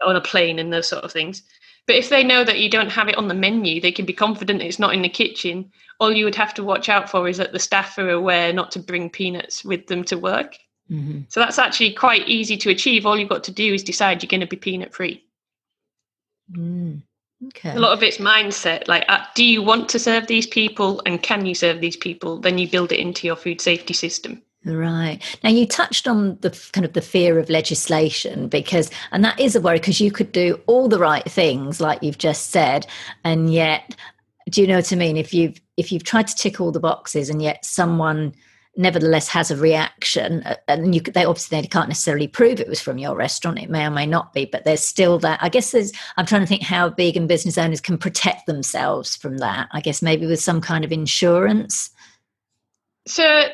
or 0.00 0.08
on 0.08 0.16
a 0.16 0.20
plane 0.20 0.58
and 0.58 0.72
those 0.72 0.88
sort 0.88 1.04
of 1.04 1.12
things. 1.12 1.42
But 1.86 1.96
if 1.96 2.08
they 2.08 2.24
know 2.24 2.42
that 2.44 2.58
you 2.58 2.68
don't 2.68 2.90
have 2.90 3.08
it 3.08 3.16
on 3.16 3.28
the 3.28 3.34
menu, 3.34 3.80
they 3.80 3.92
can 3.92 4.06
be 4.06 4.12
confident 4.12 4.62
it's 4.62 4.78
not 4.78 4.94
in 4.94 5.02
the 5.02 5.08
kitchen. 5.08 5.70
All 6.00 6.12
you 6.12 6.24
would 6.24 6.34
have 6.34 6.52
to 6.54 6.64
watch 6.64 6.88
out 6.88 7.08
for 7.08 7.28
is 7.28 7.36
that 7.36 7.52
the 7.52 7.58
staff 7.58 7.96
are 7.98 8.10
aware 8.10 8.52
not 8.52 8.72
to 8.72 8.80
bring 8.80 9.08
peanuts 9.08 9.64
with 9.64 9.86
them 9.86 10.02
to 10.04 10.18
work. 10.18 10.56
Mm-hmm. 10.90 11.22
So 11.28 11.40
that's 11.40 11.58
actually 11.58 11.92
quite 11.92 12.28
easy 12.28 12.56
to 12.58 12.70
achieve. 12.70 13.06
All 13.06 13.18
you've 13.18 13.28
got 13.28 13.44
to 13.44 13.52
do 13.52 13.74
is 13.74 13.82
decide 13.82 14.22
you're 14.22 14.28
going 14.28 14.40
to 14.40 14.46
be 14.46 14.56
peanut 14.56 14.94
free. 14.94 15.24
Mm. 16.50 17.02
Okay. 17.48 17.74
A 17.74 17.78
lot 17.78 17.92
of 17.92 18.02
it's 18.02 18.18
mindset. 18.18 18.88
Like, 18.88 19.04
uh, 19.08 19.24
do 19.34 19.44
you 19.44 19.62
want 19.62 19.88
to 19.90 19.98
serve 19.98 20.26
these 20.26 20.46
people, 20.46 21.02
and 21.04 21.22
can 21.22 21.44
you 21.44 21.54
serve 21.54 21.80
these 21.80 21.96
people? 21.96 22.38
Then 22.38 22.56
you 22.58 22.68
build 22.68 22.92
it 22.92 23.00
into 23.00 23.26
your 23.26 23.36
food 23.36 23.60
safety 23.60 23.94
system. 23.94 24.42
Right. 24.64 25.20
Now 25.44 25.50
you 25.50 25.66
touched 25.66 26.08
on 26.08 26.38
the 26.40 26.50
kind 26.72 26.84
of 26.84 26.92
the 26.92 27.00
fear 27.00 27.38
of 27.38 27.48
legislation 27.48 28.48
because 28.48 28.90
and 29.12 29.24
that 29.24 29.38
is 29.38 29.54
a 29.54 29.60
worry 29.60 29.78
because 29.78 30.00
you 30.00 30.10
could 30.10 30.32
do 30.32 30.60
all 30.66 30.88
the 30.88 30.98
right 30.98 31.24
things 31.24 31.80
like 31.80 32.02
you've 32.02 32.18
just 32.18 32.50
said 32.50 32.84
and 33.22 33.52
yet 33.52 33.94
do 34.50 34.60
you 34.60 34.66
know 34.66 34.76
what 34.76 34.92
I 34.92 34.96
mean 34.96 35.16
if 35.16 35.32
you've 35.32 35.60
if 35.76 35.92
you've 35.92 36.02
tried 36.02 36.26
to 36.26 36.34
tick 36.34 36.60
all 36.60 36.72
the 36.72 36.80
boxes 36.80 37.30
and 37.30 37.40
yet 37.40 37.64
someone 37.64 38.34
nevertheless 38.76 39.28
has 39.28 39.50
a 39.50 39.56
reaction 39.56 40.42
uh, 40.42 40.56
and 40.68 40.94
you 40.94 41.00
they 41.00 41.24
obviously 41.24 41.60
they 41.60 41.66
can't 41.66 41.88
necessarily 41.88 42.28
prove 42.28 42.60
it 42.60 42.68
was 42.68 42.80
from 42.80 42.98
your 42.98 43.16
restaurant 43.16 43.58
it 43.58 43.70
may 43.70 43.86
or 43.86 43.90
may 43.90 44.06
not 44.06 44.32
be 44.34 44.44
but 44.44 44.64
there's 44.64 44.84
still 44.84 45.18
that 45.18 45.38
i 45.42 45.48
guess 45.48 45.70
there's 45.70 45.92
i'm 46.16 46.26
trying 46.26 46.42
to 46.42 46.46
think 46.46 46.62
how 46.62 46.90
vegan 46.90 47.26
business 47.26 47.56
owners 47.56 47.80
can 47.80 47.96
protect 47.96 48.46
themselves 48.46 49.16
from 49.16 49.38
that 49.38 49.68
i 49.72 49.80
guess 49.80 50.02
maybe 50.02 50.26
with 50.26 50.40
some 50.40 50.60
kind 50.60 50.84
of 50.84 50.92
insurance 50.92 51.90
so 53.06 53.46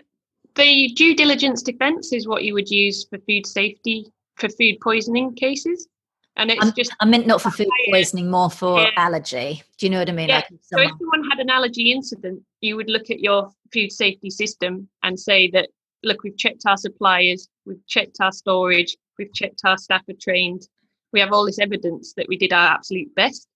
the 0.55 0.89
due 0.95 1.15
diligence 1.15 1.63
defense 1.63 2.13
is 2.13 2.27
what 2.27 2.45
you 2.45 2.55
would 2.55 2.69
use 2.69 3.05
for 3.09 3.19
food 3.19 3.47
safety 3.47 4.07
for 4.37 4.49
food 4.49 4.79
poisoning 4.81 5.35
cases. 5.35 5.89
And 6.37 6.51
it's 6.51 6.65
I'm, 6.65 6.73
just 6.73 6.95
i 7.01 7.05
meant 7.05 7.27
not 7.27 7.43
for 7.43 7.51
food 7.51 7.69
poisoning 7.91 8.31
more 8.31 8.51
for 8.51 8.81
yeah. 8.81 8.91
allergy. 8.97 9.63
Do 9.79 9.87
you 9.87 9.91
know 9.91 9.99
what 9.99 10.09
i 10.09 10.13
mean? 10.13 10.29
Yeah. 10.29 10.37
Like 10.37 10.51
if 10.51 10.61
someone... 10.63 10.89
so 10.89 10.95
if 10.95 10.99
someone 10.99 11.31
had 11.31 11.39
an 11.41 11.51
allergy 11.51 11.93
incident 11.93 12.43
you 12.61 12.77
would 12.77 12.89
look 12.89 13.11
at 13.11 13.21
your 13.21 13.51
food 13.73 13.93
safety 13.93 14.31
system 14.31 14.89
and 15.03 15.19
say 15.19 15.51
that 15.51 15.69
look 16.03 16.23
we've 16.23 16.37
checked 16.39 16.63
our 16.67 16.79
suppliers 16.79 17.49
we've 17.67 17.87
checked 17.87 18.17
our 18.21 18.33
storage 18.33 18.97
we've 19.19 19.33
checked 19.35 19.61
our 19.65 19.77
staff 19.77 20.03
are 20.09 20.15
trained. 20.21 20.67
We 21.13 21.21
have 21.21 21.33
all 21.33 21.45
this 21.45 21.59
evidence 21.59 22.15
that 22.17 22.29
we 22.29 22.39
did 22.39 22.55
our 22.55 22.69
absolute 22.69 23.15
best 23.15 23.47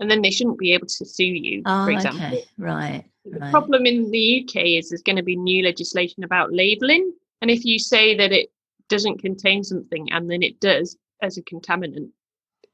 and 0.00 0.10
then 0.10 0.22
they 0.22 0.30
shouldn't 0.30 0.58
be 0.58 0.72
able 0.72 0.86
to 0.86 1.04
sue 1.04 1.24
you 1.24 1.62
oh, 1.66 1.84
for 1.84 1.90
example 1.90 2.26
okay. 2.26 2.44
right 2.58 3.04
the 3.24 3.38
right. 3.38 3.50
problem 3.50 3.86
in 3.86 4.10
the 4.10 4.42
uk 4.42 4.56
is 4.56 4.88
there's 4.88 5.02
going 5.02 5.16
to 5.16 5.22
be 5.22 5.36
new 5.36 5.64
legislation 5.64 6.24
about 6.24 6.52
labeling 6.52 7.12
and 7.42 7.50
if 7.50 7.64
you 7.64 7.78
say 7.78 8.16
that 8.16 8.32
it 8.32 8.50
doesn't 8.88 9.20
contain 9.20 9.64
something 9.64 10.10
and 10.12 10.30
then 10.30 10.42
it 10.42 10.60
does 10.60 10.96
as 11.22 11.36
a 11.36 11.42
contaminant 11.42 12.10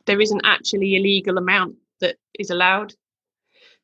there 0.07 0.21
isn't 0.21 0.43
actually 0.45 0.97
a 0.97 1.01
legal 1.01 1.39
amount 1.39 1.77
that 2.01 2.17
is 2.39 2.51
allowed 2.51 2.93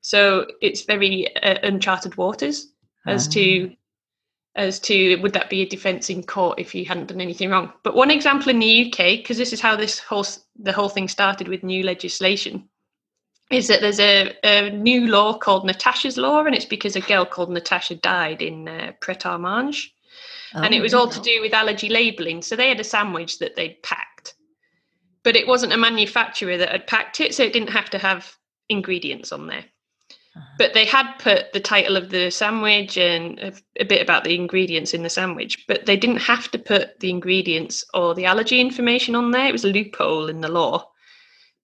so 0.00 0.46
it's 0.60 0.82
very 0.82 1.34
uh, 1.36 1.58
uncharted 1.62 2.16
waters 2.16 2.72
as 3.06 3.28
to 3.28 3.70
ah. 3.70 3.74
as 4.56 4.80
to 4.80 5.16
would 5.16 5.32
that 5.32 5.50
be 5.50 5.62
a 5.62 5.66
defence 5.66 6.10
in 6.10 6.22
court 6.22 6.58
if 6.58 6.74
you 6.74 6.84
hadn't 6.84 7.06
done 7.06 7.20
anything 7.20 7.50
wrong. 7.50 7.72
But 7.82 7.94
one 7.94 8.10
example 8.10 8.50
in 8.50 8.58
the 8.58 8.86
UK, 8.86 9.18
because 9.18 9.38
this 9.38 9.52
is 9.52 9.60
how 9.60 9.76
this 9.76 9.98
whole 9.98 10.26
the 10.60 10.72
whole 10.72 10.88
thing 10.88 11.08
started 11.08 11.48
with 11.48 11.62
new 11.62 11.82
legislation, 11.82 12.68
is 13.50 13.68
that 13.68 13.80
there's 13.80 14.00
a, 14.00 14.34
a 14.44 14.70
new 14.70 15.06
law 15.06 15.38
called 15.38 15.64
Natasha's 15.64 16.16
law, 16.16 16.44
and 16.44 16.54
it's 16.54 16.64
because 16.64 16.96
a 16.96 17.00
girl 17.00 17.24
called 17.24 17.50
Natasha 17.50 17.94
died 17.94 18.42
in 18.42 18.68
uh, 18.68 18.92
Pret 19.00 19.24
a 19.24 19.38
Manger. 19.38 19.88
Oh, 20.54 20.62
and 20.62 20.74
it 20.74 20.80
was 20.80 20.94
all 20.94 21.08
to 21.08 21.20
do 21.20 21.40
with 21.40 21.52
allergy 21.52 21.88
labelling. 21.88 22.42
So 22.42 22.56
they 22.56 22.68
had 22.68 22.80
a 22.80 22.84
sandwich 22.84 23.38
that 23.38 23.56
they'd 23.56 23.82
packed, 23.82 24.34
but 25.22 25.36
it 25.36 25.46
wasn't 25.46 25.72
a 25.72 25.78
manufacturer 25.78 26.56
that 26.56 26.70
had 26.70 26.86
packed 26.86 27.20
it, 27.20 27.34
so 27.34 27.42
it 27.42 27.52
didn't 27.52 27.70
have 27.70 27.90
to 27.90 27.98
have 27.98 28.36
ingredients 28.68 29.32
on 29.32 29.46
there. 29.46 29.64
But 30.56 30.72
they 30.74 30.84
had 30.84 31.14
put 31.18 31.52
the 31.52 31.60
title 31.60 31.96
of 31.96 32.10
the 32.10 32.30
sandwich 32.30 32.96
and 32.96 33.38
a, 33.40 33.52
a, 33.80 33.84
bit 33.84 34.00
about 34.00 34.22
the 34.22 34.36
ingredients 34.36 34.94
in 34.94 35.02
the 35.02 35.10
sandwich, 35.10 35.64
but 35.66 35.86
they 35.86 35.96
didn't 35.96 36.18
have 36.18 36.50
to 36.52 36.58
put 36.58 37.00
the 37.00 37.10
ingredients 37.10 37.84
or 37.92 38.14
the 38.14 38.26
allergy 38.26 38.60
information 38.60 39.16
on 39.16 39.32
there. 39.32 39.46
It 39.46 39.52
was 39.52 39.64
a 39.64 39.72
loophole 39.72 40.28
in 40.28 40.40
the 40.40 40.48
law. 40.48 40.90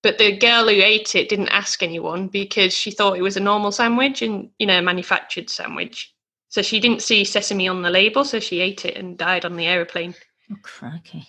But 0.05 0.19
the 0.19 0.37
girl 0.37 0.69
who 0.69 0.83
ate 0.83 1.14
it 1.14 1.29
didn't 1.29 1.49
ask 1.49 1.83
anyone 1.83 2.29
because 2.29 2.73
she 2.75 2.90
thought 2.90 3.17
it 3.17 3.23
was 3.23 3.38
a 3.38 3.40
normal 3.40 3.73
sandwich 3.73 4.23
and, 4.23 4.51
you 4.59 4.67
know, 4.67 4.79
a 4.79 4.83
manufactured 4.83 5.51
sandwich. 5.51 6.14
So 6.51 6.62
she 6.62 6.79
didn't 6.79 7.03
see 7.03 7.25
sesame 7.25 7.67
on 7.67 7.83
the 7.83 7.90
label, 7.90 8.25
so 8.25 8.38
she 8.38 8.61
ate 8.61 8.85
it 8.85 8.97
and 8.97 9.19
died 9.19 9.45
on 9.45 9.57
the 9.57 9.67
aeroplane. 9.67 10.14
Oh, 10.53 10.57
crikey. 10.62 11.27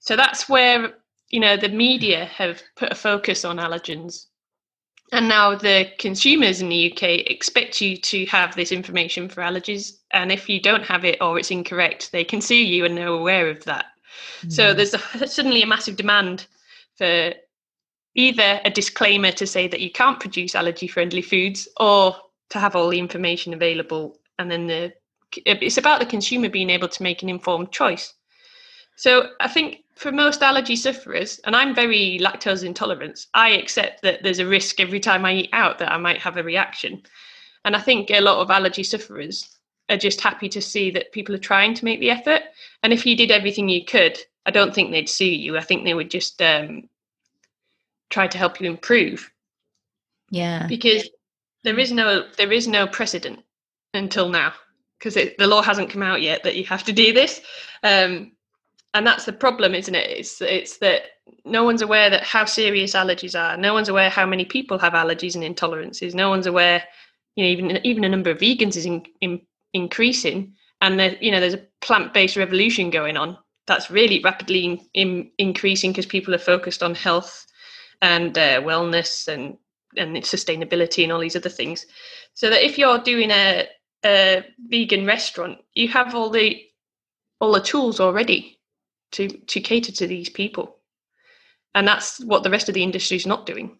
So 0.00 0.16
that's 0.16 0.48
where, 0.48 0.92
you 1.28 1.40
know, 1.40 1.56
the 1.56 1.68
media 1.68 2.24
have 2.26 2.62
put 2.76 2.92
a 2.92 2.96
focus 2.96 3.44
on 3.44 3.58
allergens 3.58 4.26
and 5.12 5.28
now 5.28 5.54
the 5.54 5.90
consumers 5.98 6.60
in 6.60 6.68
the 6.68 6.92
UK 6.92 7.02
expect 7.30 7.80
you 7.80 7.96
to 7.96 8.26
have 8.26 8.54
this 8.54 8.70
information 8.70 9.28
for 9.28 9.40
allergies. 9.42 9.98
And 10.12 10.30
if 10.30 10.48
you 10.48 10.60
don't 10.60 10.84
have 10.84 11.04
it 11.04 11.20
or 11.20 11.38
it's 11.38 11.50
incorrect, 11.50 12.12
they 12.12 12.24
can 12.24 12.40
sue 12.40 12.54
you 12.54 12.84
and 12.84 12.96
they're 12.96 13.08
aware 13.08 13.48
of 13.50 13.64
that. 13.64 13.86
Mm. 14.42 14.52
So 14.52 14.74
there's 14.74 14.94
a, 14.94 15.26
suddenly 15.26 15.62
a 15.62 15.66
massive 15.66 15.96
demand 15.96 16.46
for 16.96 17.32
either 18.14 18.60
a 18.64 18.70
disclaimer 18.70 19.32
to 19.32 19.46
say 19.46 19.68
that 19.68 19.80
you 19.80 19.90
can't 19.90 20.20
produce 20.20 20.54
allergy 20.54 20.86
friendly 20.86 21.22
foods 21.22 21.68
or 21.78 22.16
to 22.50 22.58
have 22.58 22.74
all 22.74 22.88
the 22.88 22.98
information 22.98 23.54
available. 23.54 24.18
And 24.38 24.50
then 24.50 24.66
the 24.66 24.92
it's 25.46 25.78
about 25.78 26.00
the 26.00 26.06
consumer 26.06 26.48
being 26.48 26.70
able 26.70 26.88
to 26.88 27.02
make 27.02 27.22
an 27.22 27.28
informed 27.28 27.70
choice. 27.70 28.14
So 28.96 29.30
I 29.40 29.48
think 29.48 29.84
for 29.94 30.10
most 30.10 30.42
allergy 30.42 30.76
sufferers, 30.76 31.40
and 31.44 31.54
I'm 31.54 31.74
very 31.74 32.18
lactose 32.20 32.64
intolerant, 32.64 33.26
I 33.32 33.50
accept 33.50 34.02
that 34.02 34.22
there's 34.22 34.40
a 34.40 34.46
risk 34.46 34.80
every 34.80 34.98
time 34.98 35.24
I 35.24 35.34
eat 35.34 35.50
out 35.52 35.78
that 35.78 35.92
I 35.92 35.98
might 35.98 36.20
have 36.20 36.36
a 36.36 36.42
reaction. 36.42 37.02
And 37.64 37.76
I 37.76 37.80
think 37.80 38.10
a 38.10 38.20
lot 38.20 38.40
of 38.40 38.50
allergy 38.50 38.82
sufferers 38.82 39.58
are 39.88 39.96
just 39.96 40.20
happy 40.20 40.48
to 40.48 40.60
see 40.60 40.90
that 40.92 41.12
people 41.12 41.34
are 41.34 41.38
trying 41.38 41.74
to 41.74 41.84
make 41.84 42.00
the 42.00 42.10
effort. 42.10 42.42
And 42.82 42.92
if 42.92 43.06
you 43.06 43.16
did 43.16 43.30
everything 43.30 43.68
you 43.68 43.84
could, 43.84 44.18
I 44.46 44.50
don't 44.50 44.74
think 44.74 44.90
they'd 44.90 45.08
sue 45.08 45.26
you. 45.26 45.56
I 45.56 45.62
think 45.62 45.84
they 45.84 45.94
would 45.94 46.10
just 46.10 46.40
um, 46.42 46.88
try 48.10 48.26
to 48.26 48.38
help 48.38 48.60
you 48.60 48.68
improve. 48.68 49.30
Yeah. 50.30 50.66
Because 50.66 51.08
there 51.64 51.78
is 51.78 51.92
no 51.92 52.24
there 52.36 52.52
is 52.52 52.66
no 52.68 52.86
precedent 52.86 53.40
until 53.94 54.28
now 54.28 54.52
because 54.98 55.14
the 55.14 55.46
law 55.46 55.62
hasn't 55.62 55.90
come 55.90 56.02
out 56.02 56.22
yet 56.22 56.42
that 56.44 56.56
you 56.56 56.64
have 56.64 56.84
to 56.84 56.92
do 56.92 57.12
this. 57.12 57.40
Um, 57.82 58.32
and 58.94 59.06
that's 59.06 59.24
the 59.24 59.32
problem 59.32 59.74
isn't 59.74 59.94
it 59.94 60.10
it's 60.10 60.40
it's 60.40 60.78
that 60.78 61.02
no 61.44 61.64
one's 61.64 61.82
aware 61.82 62.10
that 62.10 62.24
how 62.24 62.44
serious 62.44 62.94
allergies 62.94 63.38
are 63.38 63.56
no 63.56 63.72
one's 63.72 63.88
aware 63.88 64.10
how 64.10 64.26
many 64.26 64.44
people 64.44 64.78
have 64.78 64.94
allergies 64.94 65.34
and 65.34 65.44
intolerances 65.44 66.14
no 66.14 66.28
one's 66.28 66.46
aware 66.46 66.82
you 67.36 67.44
know 67.44 67.50
even 67.50 67.86
even 67.86 68.04
a 68.04 68.08
number 68.08 68.30
of 68.30 68.38
vegans 68.38 68.76
is 68.76 68.86
in, 68.86 69.04
in, 69.20 69.40
increasing 69.74 70.52
and 70.80 70.98
there, 70.98 71.16
you 71.20 71.30
know 71.30 71.40
there's 71.40 71.54
a 71.54 71.66
plant-based 71.80 72.36
revolution 72.36 72.90
going 72.90 73.16
on 73.16 73.36
that's 73.66 73.90
really 73.90 74.20
rapidly 74.24 74.64
in, 74.64 74.80
in, 74.94 75.30
increasing 75.38 75.92
because 75.92 76.06
people 76.06 76.34
are 76.34 76.38
focused 76.38 76.82
on 76.82 76.94
health 76.94 77.46
and 78.02 78.36
uh, 78.36 78.60
wellness 78.62 79.28
and 79.28 79.56
and 79.96 80.16
sustainability 80.18 81.02
and 81.02 81.12
all 81.12 81.20
these 81.20 81.36
other 81.36 81.48
things. 81.48 81.86
So 82.34 82.48
that 82.48 82.64
if 82.64 82.78
you're 82.78 82.98
doing 82.98 83.30
a, 83.30 83.66
a 84.04 84.44
vegan 84.68 85.04
restaurant 85.04 85.58
you 85.74 85.88
have 85.88 86.14
all 86.14 86.30
the 86.30 86.62
all 87.40 87.52
the 87.52 87.60
tools 87.60 88.00
already 88.00 88.58
to 89.12 89.28
to 89.28 89.60
cater 89.60 89.92
to 89.92 90.06
these 90.06 90.28
people. 90.28 90.76
And 91.74 91.86
that's 91.86 92.18
what 92.24 92.42
the 92.42 92.50
rest 92.50 92.68
of 92.68 92.74
the 92.74 92.82
industry 92.82 93.16
is 93.16 93.26
not 93.26 93.46
doing. 93.46 93.78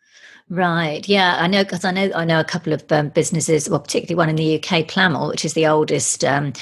Right. 0.49 1.09
Yeah, 1.09 1.37
I 1.39 1.47
know 1.47 1.63
because 1.63 1.85
I 1.85 1.93
know 1.93 2.11
I 2.15 2.25
know 2.25 2.41
a 2.41 2.45
couple 2.45 2.73
of 2.73 2.91
um, 2.91 3.11
businesses, 3.11 3.69
well, 3.69 3.81
particularly 3.81 4.17
one 4.17 4.29
in 4.29 4.37
the 4.37 4.57
UK, 4.57 4.87
Plamil, 4.87 5.29
which 5.29 5.45
is 5.45 5.55
the 5.55 5.67
oldest 5.67 6.25
um, 6.25 6.53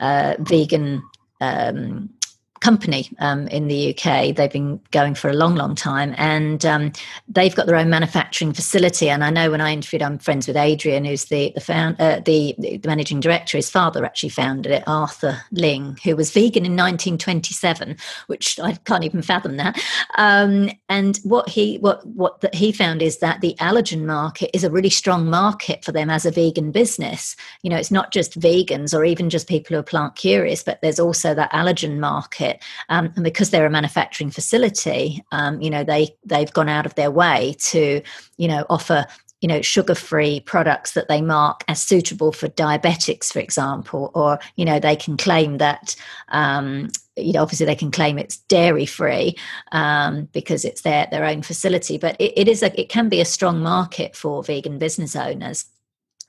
uh, 0.00 0.34
vegan 0.40 1.02
um, 1.40 2.10
company 2.60 3.10
um, 3.18 3.48
in 3.48 3.68
the 3.68 3.90
UK. 3.90 4.34
They've 4.34 4.50
been 4.50 4.80
going 4.90 5.14
for 5.14 5.28
a 5.28 5.34
long, 5.34 5.54
long 5.54 5.74
time, 5.74 6.14
and 6.18 6.64
um, 6.64 6.92
they've 7.28 7.54
got 7.54 7.66
their 7.66 7.76
own 7.76 7.90
manufacturing 7.90 8.52
facility. 8.52 9.08
And 9.08 9.24
I 9.24 9.30
know 9.30 9.50
when 9.50 9.60
I 9.60 9.72
interviewed, 9.72 10.02
I'm 10.02 10.18
friends 10.18 10.46
with 10.46 10.56
Adrian, 10.56 11.04
who's 11.04 11.26
the 11.26 11.52
the, 11.54 11.60
found, 11.60 12.00
uh, 12.00 12.20
the, 12.24 12.54
the 12.58 12.80
managing 12.84 13.20
director. 13.20 13.58
His 13.58 13.70
father 13.70 14.04
actually 14.04 14.30
founded 14.30 14.72
it, 14.72 14.84
Arthur 14.86 15.40
Ling, 15.52 15.98
who 16.04 16.16
was 16.16 16.30
vegan 16.30 16.64
in 16.64 16.72
1927, 16.72 17.96
which 18.26 18.58
I 18.60 18.72
can't 18.72 19.04
even 19.04 19.22
fathom 19.22 19.56
that. 19.56 19.80
Um, 20.16 20.70
and 20.88 21.18
what 21.24 21.48
he 21.48 21.78
what 21.78 22.04
what 22.06 22.40
that 22.40 22.54
he 22.54 22.72
found 22.72 23.02
is 23.02 23.18
that 23.18 23.40
the 23.40 23.54
allergen 23.60 24.04
market 24.04 24.50
is 24.54 24.64
a 24.64 24.70
really 24.70 24.90
strong 24.90 25.28
market 25.28 25.84
for 25.84 25.92
them 25.92 26.10
as 26.10 26.26
a 26.26 26.30
vegan 26.30 26.72
business. 26.72 27.36
You 27.62 27.70
know, 27.70 27.76
it's 27.76 27.90
not 27.90 28.12
just 28.12 28.38
vegans 28.38 28.96
or 28.96 29.04
even 29.04 29.30
just 29.30 29.48
people 29.48 29.74
who 29.74 29.80
are 29.80 29.84
plant 29.84 30.16
curious, 30.16 30.62
but 30.62 30.80
there's 30.80 31.00
also 31.00 31.34
that 31.34 31.52
allergen 31.52 31.98
market. 31.98 32.47
Um, 32.88 33.12
and 33.14 33.24
because 33.24 33.50
they're 33.50 33.66
a 33.66 33.70
manufacturing 33.70 34.30
facility, 34.30 35.24
um, 35.32 35.60
you 35.60 35.70
know, 35.70 35.84
they 35.84 36.16
they've 36.24 36.52
gone 36.52 36.68
out 36.68 36.86
of 36.86 36.94
their 36.94 37.10
way 37.10 37.56
to, 37.58 38.02
you 38.36 38.48
know, 38.48 38.64
offer 38.70 39.06
you 39.40 39.48
know 39.48 39.62
sugar 39.62 39.94
free 39.94 40.40
products 40.40 40.92
that 40.92 41.08
they 41.08 41.22
mark 41.22 41.62
as 41.68 41.80
suitable 41.80 42.32
for 42.32 42.48
diabetics 42.48 43.32
for 43.32 43.38
example 43.38 44.10
or 44.14 44.38
you 44.56 44.64
know 44.64 44.80
they 44.80 44.96
can 44.96 45.16
claim 45.16 45.58
that 45.58 45.94
um, 46.30 46.88
you 47.16 47.32
know 47.32 47.42
obviously 47.42 47.66
they 47.66 47.74
can 47.74 47.90
claim 47.90 48.18
it's 48.18 48.38
dairy 48.48 48.86
free 48.86 49.36
um, 49.72 50.28
because 50.32 50.64
it's 50.64 50.82
their 50.82 51.06
their 51.10 51.24
own 51.24 51.42
facility 51.42 51.98
but 51.98 52.16
it, 52.20 52.32
it 52.36 52.48
is 52.48 52.62
a 52.62 52.80
it 52.80 52.88
can 52.88 53.08
be 53.08 53.20
a 53.20 53.24
strong 53.24 53.60
market 53.60 54.16
for 54.16 54.42
vegan 54.42 54.78
business 54.78 55.14
owners 55.14 55.66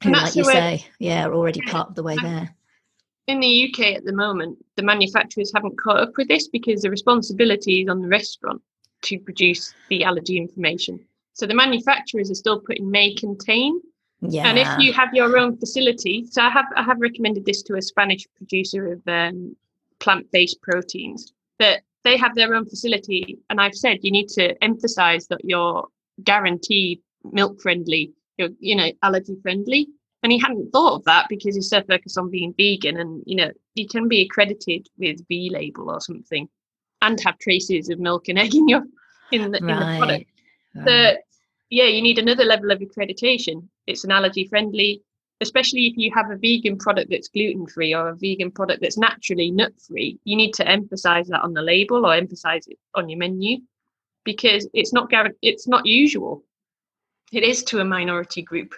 who 0.04 0.12
like 0.12 0.36
you 0.36 0.44
say 0.44 0.86
yeah 1.00 1.26
are 1.26 1.34
already 1.34 1.62
part 1.62 1.90
of 1.90 1.96
the 1.96 2.04
way 2.04 2.16
there 2.22 2.56
in 3.30 3.40
the 3.40 3.70
uk 3.70 3.80
at 3.80 4.04
the 4.06 4.14
moment 4.14 4.58
the 4.76 4.84
manufacturers 4.84 5.52
haven't 5.54 5.78
caught 5.78 6.00
up 6.00 6.18
with 6.18 6.28
this 6.28 6.48
because 6.48 6.82
the 6.82 6.90
responsibility 6.90 7.82
is 7.82 7.90
on 7.90 8.02
the 8.02 8.08
restaurant 8.08 8.62
to 9.02 9.18
produce 9.20 9.74
the 9.88 10.04
allergy 10.04 10.38
information. 10.38 11.00
So 11.34 11.46
the 11.46 11.54
manufacturers 11.54 12.30
are 12.30 12.36
still 12.36 12.60
putting 12.60 12.92
may 12.92 13.14
contain 13.14 13.82
yeah. 14.22 14.48
And 14.48 14.60
if 14.60 14.68
you 14.80 14.92
have 14.92 15.14
your 15.14 15.38
own 15.38 15.56
facility, 15.58 16.26
so 16.30 16.42
I 16.42 16.50
have 16.50 16.66
I 16.76 16.84
have 16.84 17.00
recommended 17.00 17.46
this 17.46 17.64
to 17.64 17.76
a 17.76 17.82
Spanish 17.82 18.28
producer 18.36 18.92
of 18.92 19.02
um, 19.08 19.56
plant-based 20.00 20.62
proteins 20.62 21.32
that 21.60 21.84
they 22.04 22.18
have 22.18 22.36
their 22.36 22.54
own 22.54 22.66
facility. 22.66 23.40
And 23.50 23.62
i've 23.62 23.76
said 23.76 24.00
you 24.02 24.12
need 24.12 24.28
to 24.30 24.62
emphasize 24.64 25.28
that 25.28 25.44
you're 25.44 25.88
guaranteed 26.24 27.00
milk 27.32 27.62
friendly 27.62 28.12
you're 28.38 28.50
you 28.60 28.76
know 28.76 28.92
allergy 29.04 29.38
friendly 29.42 29.88
and 30.24 30.32
he 30.32 30.40
hadn't 30.40 30.72
thought 30.72 30.96
of 30.96 31.04
that 31.06 31.28
because 31.30 31.56
he's 31.56 31.70
so 31.70 31.82
focused 31.84 32.18
on 32.18 32.30
being 32.30 32.54
vegan 32.58 32.98
and 32.98 33.24
you 33.26 33.36
know 33.36 33.52
you 33.76 33.88
can 33.88 34.08
be 34.08 34.22
accredited 34.22 34.88
with 34.98 35.26
v 35.28 35.50
label 35.52 35.90
or 35.90 36.02
something 36.02 36.48
and 37.02 37.20
have 37.22 37.38
traces 37.40 37.90
of 37.90 38.00
milk 38.00 38.28
and 38.28 38.38
egg 38.40 38.54
in 38.56 38.68
your 38.68 38.84
in 39.32 39.52
the, 39.52 39.60
right. 39.62 39.62
in 39.62 39.68
the 39.68 39.98
product 39.98 40.26
right. 40.76 40.88
so 40.88 41.18
yeah 41.70 41.86
you 41.86 42.02
need 42.02 42.18
another 42.18 42.44
level 42.44 42.72
of 42.72 42.80
accreditation 42.80 43.68
it's 43.88 44.04
an 44.04 44.12
allergy 44.12 44.46
friendly 44.46 45.02
especially 45.42 45.88
if 45.88 45.98
you 45.98 46.12
have 46.14 46.30
a 46.30 46.38
vegan 46.38 46.78
product 46.78 47.10
that's 47.10 47.30
gluten 47.30 47.66
free 47.68 47.94
or 47.94 48.10
a 48.10 48.16
vegan 48.16 48.52
product 48.52 48.82
that's 48.82 48.98
naturally 48.98 49.52
nut 49.52 49.74
free, 49.80 50.20
you 50.26 50.36
need 50.36 50.54
to 50.54 50.68
emphasize 50.68 51.28
that 51.28 51.42
on 51.42 51.54
the 51.54 51.62
label 51.62 52.06
or 52.06 52.14
emphasize 52.14 52.68
it 52.68 52.78
on 52.96 53.08
your 53.10 53.18
menu 53.18 53.58
because 54.26 54.68
it's 54.74 54.92
not 54.94 55.10
it's 55.42 55.68
not 55.68 55.86
usual. 55.86 56.44
It 57.32 57.44
is 57.44 57.64
to 57.66 57.80
a 57.80 57.86
minority 57.86 58.42
group. 58.42 58.74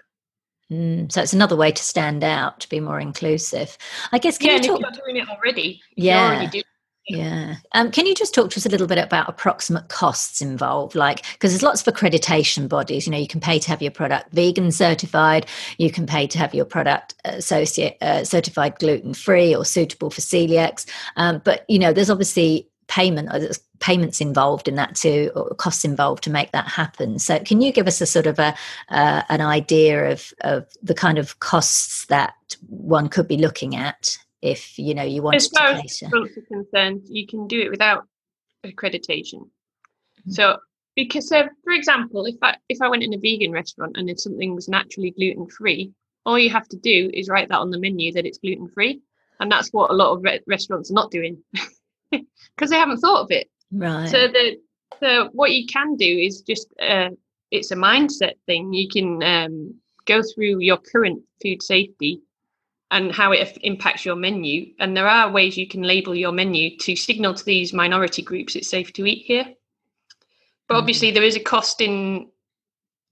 Mm, 0.71 1.11
so 1.11 1.21
it's 1.21 1.33
another 1.33 1.55
way 1.55 1.71
to 1.71 1.83
stand 1.83 2.23
out, 2.23 2.61
to 2.61 2.69
be 2.69 2.79
more 2.79 2.99
inclusive. 2.99 3.77
I 4.11 4.19
guess. 4.19 4.37
Can 4.37 4.47
yeah, 4.47 4.55
you 4.55 4.61
talk- 4.61 4.79
you're 4.79 4.91
doing 4.91 5.17
it 5.17 5.29
already, 5.29 5.81
yeah, 5.95 6.31
already 6.31 6.63
yeah. 7.07 7.55
Um, 7.73 7.91
can 7.91 8.05
you 8.05 8.13
just 8.13 8.33
talk 8.33 8.51
to 8.51 8.57
us 8.57 8.65
a 8.65 8.69
little 8.69 8.87
bit 8.87 8.97
about 8.97 9.27
approximate 9.27 9.89
costs 9.89 10.41
involved? 10.41 10.95
Like, 10.95 11.25
because 11.33 11.51
there's 11.51 11.63
lots 11.63 11.85
of 11.85 11.93
accreditation 11.93 12.69
bodies. 12.69 13.05
You 13.05 13.11
know, 13.11 13.17
you 13.17 13.27
can 13.27 13.41
pay 13.41 13.59
to 13.59 13.69
have 13.69 13.81
your 13.81 13.91
product 13.91 14.31
vegan 14.31 14.71
certified. 14.71 15.47
You 15.77 15.91
can 15.91 16.05
pay 16.05 16.27
to 16.27 16.37
have 16.37 16.53
your 16.53 16.65
product 16.65 17.15
associate 17.25 17.97
uh, 18.01 18.23
certified 18.23 18.79
gluten 18.79 19.13
free 19.13 19.55
or 19.55 19.65
suitable 19.65 20.09
for 20.09 20.21
celiacs. 20.21 20.85
Um, 21.17 21.41
but 21.43 21.65
you 21.67 21.79
know, 21.79 21.91
there's 21.91 22.09
obviously 22.09 22.70
payment 22.91 23.29
or 23.29 23.35
uh, 23.35 23.39
there's 23.39 23.59
payments 23.79 24.19
involved 24.19 24.67
in 24.67 24.75
that 24.75 24.95
too 24.95 25.31
or 25.33 25.55
costs 25.55 25.85
involved 25.85 26.23
to 26.23 26.29
make 26.29 26.51
that 26.51 26.67
happen. 26.67 27.17
So 27.17 27.39
can 27.39 27.61
you 27.61 27.71
give 27.71 27.87
us 27.87 28.01
a 28.01 28.05
sort 28.05 28.27
of 28.27 28.37
a 28.37 28.53
uh, 28.89 29.23
an 29.29 29.39
idea 29.39 30.11
of 30.11 30.33
of 30.41 30.67
the 30.83 30.93
kind 30.93 31.17
of 31.17 31.39
costs 31.39 32.05
that 32.07 32.33
one 32.67 33.07
could 33.07 33.29
be 33.29 33.37
looking 33.37 33.77
at 33.77 34.17
if 34.41 34.77
you 34.77 34.93
know 34.93 35.03
you 35.03 35.21
want 35.21 35.37
as 35.37 35.47
far 35.47 35.67
as 35.67 36.03
are 36.03 36.43
concerned 36.47 37.01
you 37.05 37.25
can 37.25 37.47
do 37.47 37.61
it 37.61 37.71
without 37.71 38.05
accreditation. 38.65 39.41
Mm-hmm. 39.41 40.31
so 40.31 40.57
because 40.95 41.31
uh, 41.31 41.47
for 41.63 41.73
example 41.73 42.25
if 42.25 42.35
i 42.41 42.55
if 42.69 42.79
i 42.81 42.87
went 42.87 43.03
in 43.03 43.13
a 43.13 43.17
vegan 43.17 43.51
restaurant 43.51 43.95
and 43.97 44.09
if 44.09 44.19
something 44.19 44.53
was 44.53 44.67
naturally 44.67 45.11
gluten 45.11 45.47
free 45.47 45.91
all 46.25 46.37
you 46.37 46.49
have 46.49 46.67
to 46.67 46.77
do 46.77 47.09
is 47.13 47.29
write 47.29 47.49
that 47.49 47.59
on 47.59 47.71
the 47.71 47.79
menu 47.79 48.11
that 48.11 48.25
it's 48.25 48.37
gluten 48.39 48.67
free 48.67 49.01
and 49.39 49.51
that's 49.51 49.69
what 49.69 49.89
a 49.89 49.93
lot 49.93 50.13
of 50.13 50.23
re- 50.23 50.41
restaurants 50.47 50.91
are 50.91 50.99
not 51.01 51.09
doing 51.09 51.41
because 52.55 52.69
they 52.69 52.77
haven't 52.77 52.97
thought 52.97 53.21
of 53.21 53.31
it 53.31 53.49
right 53.71 54.09
so 54.09 54.27
the 54.27 54.57
so 54.99 55.29
what 55.33 55.51
you 55.51 55.65
can 55.65 55.95
do 55.95 56.05
is 56.05 56.41
just 56.41 56.67
uh, 56.81 57.09
it's 57.49 57.71
a 57.71 57.75
mindset 57.75 58.33
thing 58.45 58.73
you 58.73 58.87
can 58.87 59.23
um, 59.23 59.75
go 60.05 60.21
through 60.21 60.59
your 60.59 60.77
current 60.77 61.21
food 61.41 61.61
safety 61.61 62.21
and 62.91 63.11
how 63.13 63.31
it 63.31 63.57
impacts 63.61 64.05
your 64.05 64.15
menu. 64.15 64.73
And 64.79 64.95
there 64.95 65.07
are 65.07 65.31
ways 65.31 65.57
you 65.57 65.67
can 65.67 65.81
label 65.81 66.13
your 66.13 66.33
menu 66.33 66.77
to 66.79 66.95
signal 66.95 67.33
to 67.33 67.45
these 67.45 67.73
minority 67.73 68.21
groups 68.21 68.55
it's 68.55 68.69
safe 68.69 68.91
to 68.93 69.05
eat 69.05 69.25
here. 69.25 69.47
But 70.67 70.77
obviously, 70.77 71.09
mm-hmm. 71.09 71.15
there 71.15 71.23
is 71.23 71.35
a 71.35 71.41
cost 71.41 71.81
in 71.81 72.29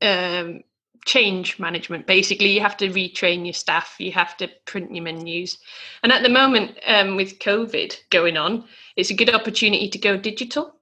um, 0.01 0.61
change 1.05 1.59
management. 1.59 2.07
Basically, 2.07 2.49
you 2.49 2.61
have 2.61 2.77
to 2.77 2.89
retrain 2.89 3.45
your 3.45 3.53
staff, 3.53 3.95
you 3.99 4.11
have 4.11 4.37
to 4.37 4.49
print 4.65 4.93
your 4.93 5.03
menus. 5.03 5.57
And 6.03 6.11
at 6.11 6.23
the 6.23 6.29
moment, 6.29 6.77
um, 6.87 7.15
with 7.15 7.39
COVID 7.39 7.95
going 8.09 8.37
on, 8.37 8.65
it's 8.95 9.09
a 9.09 9.15
good 9.15 9.33
opportunity 9.33 9.89
to 9.89 9.97
go 9.97 10.17
digital. 10.17 10.75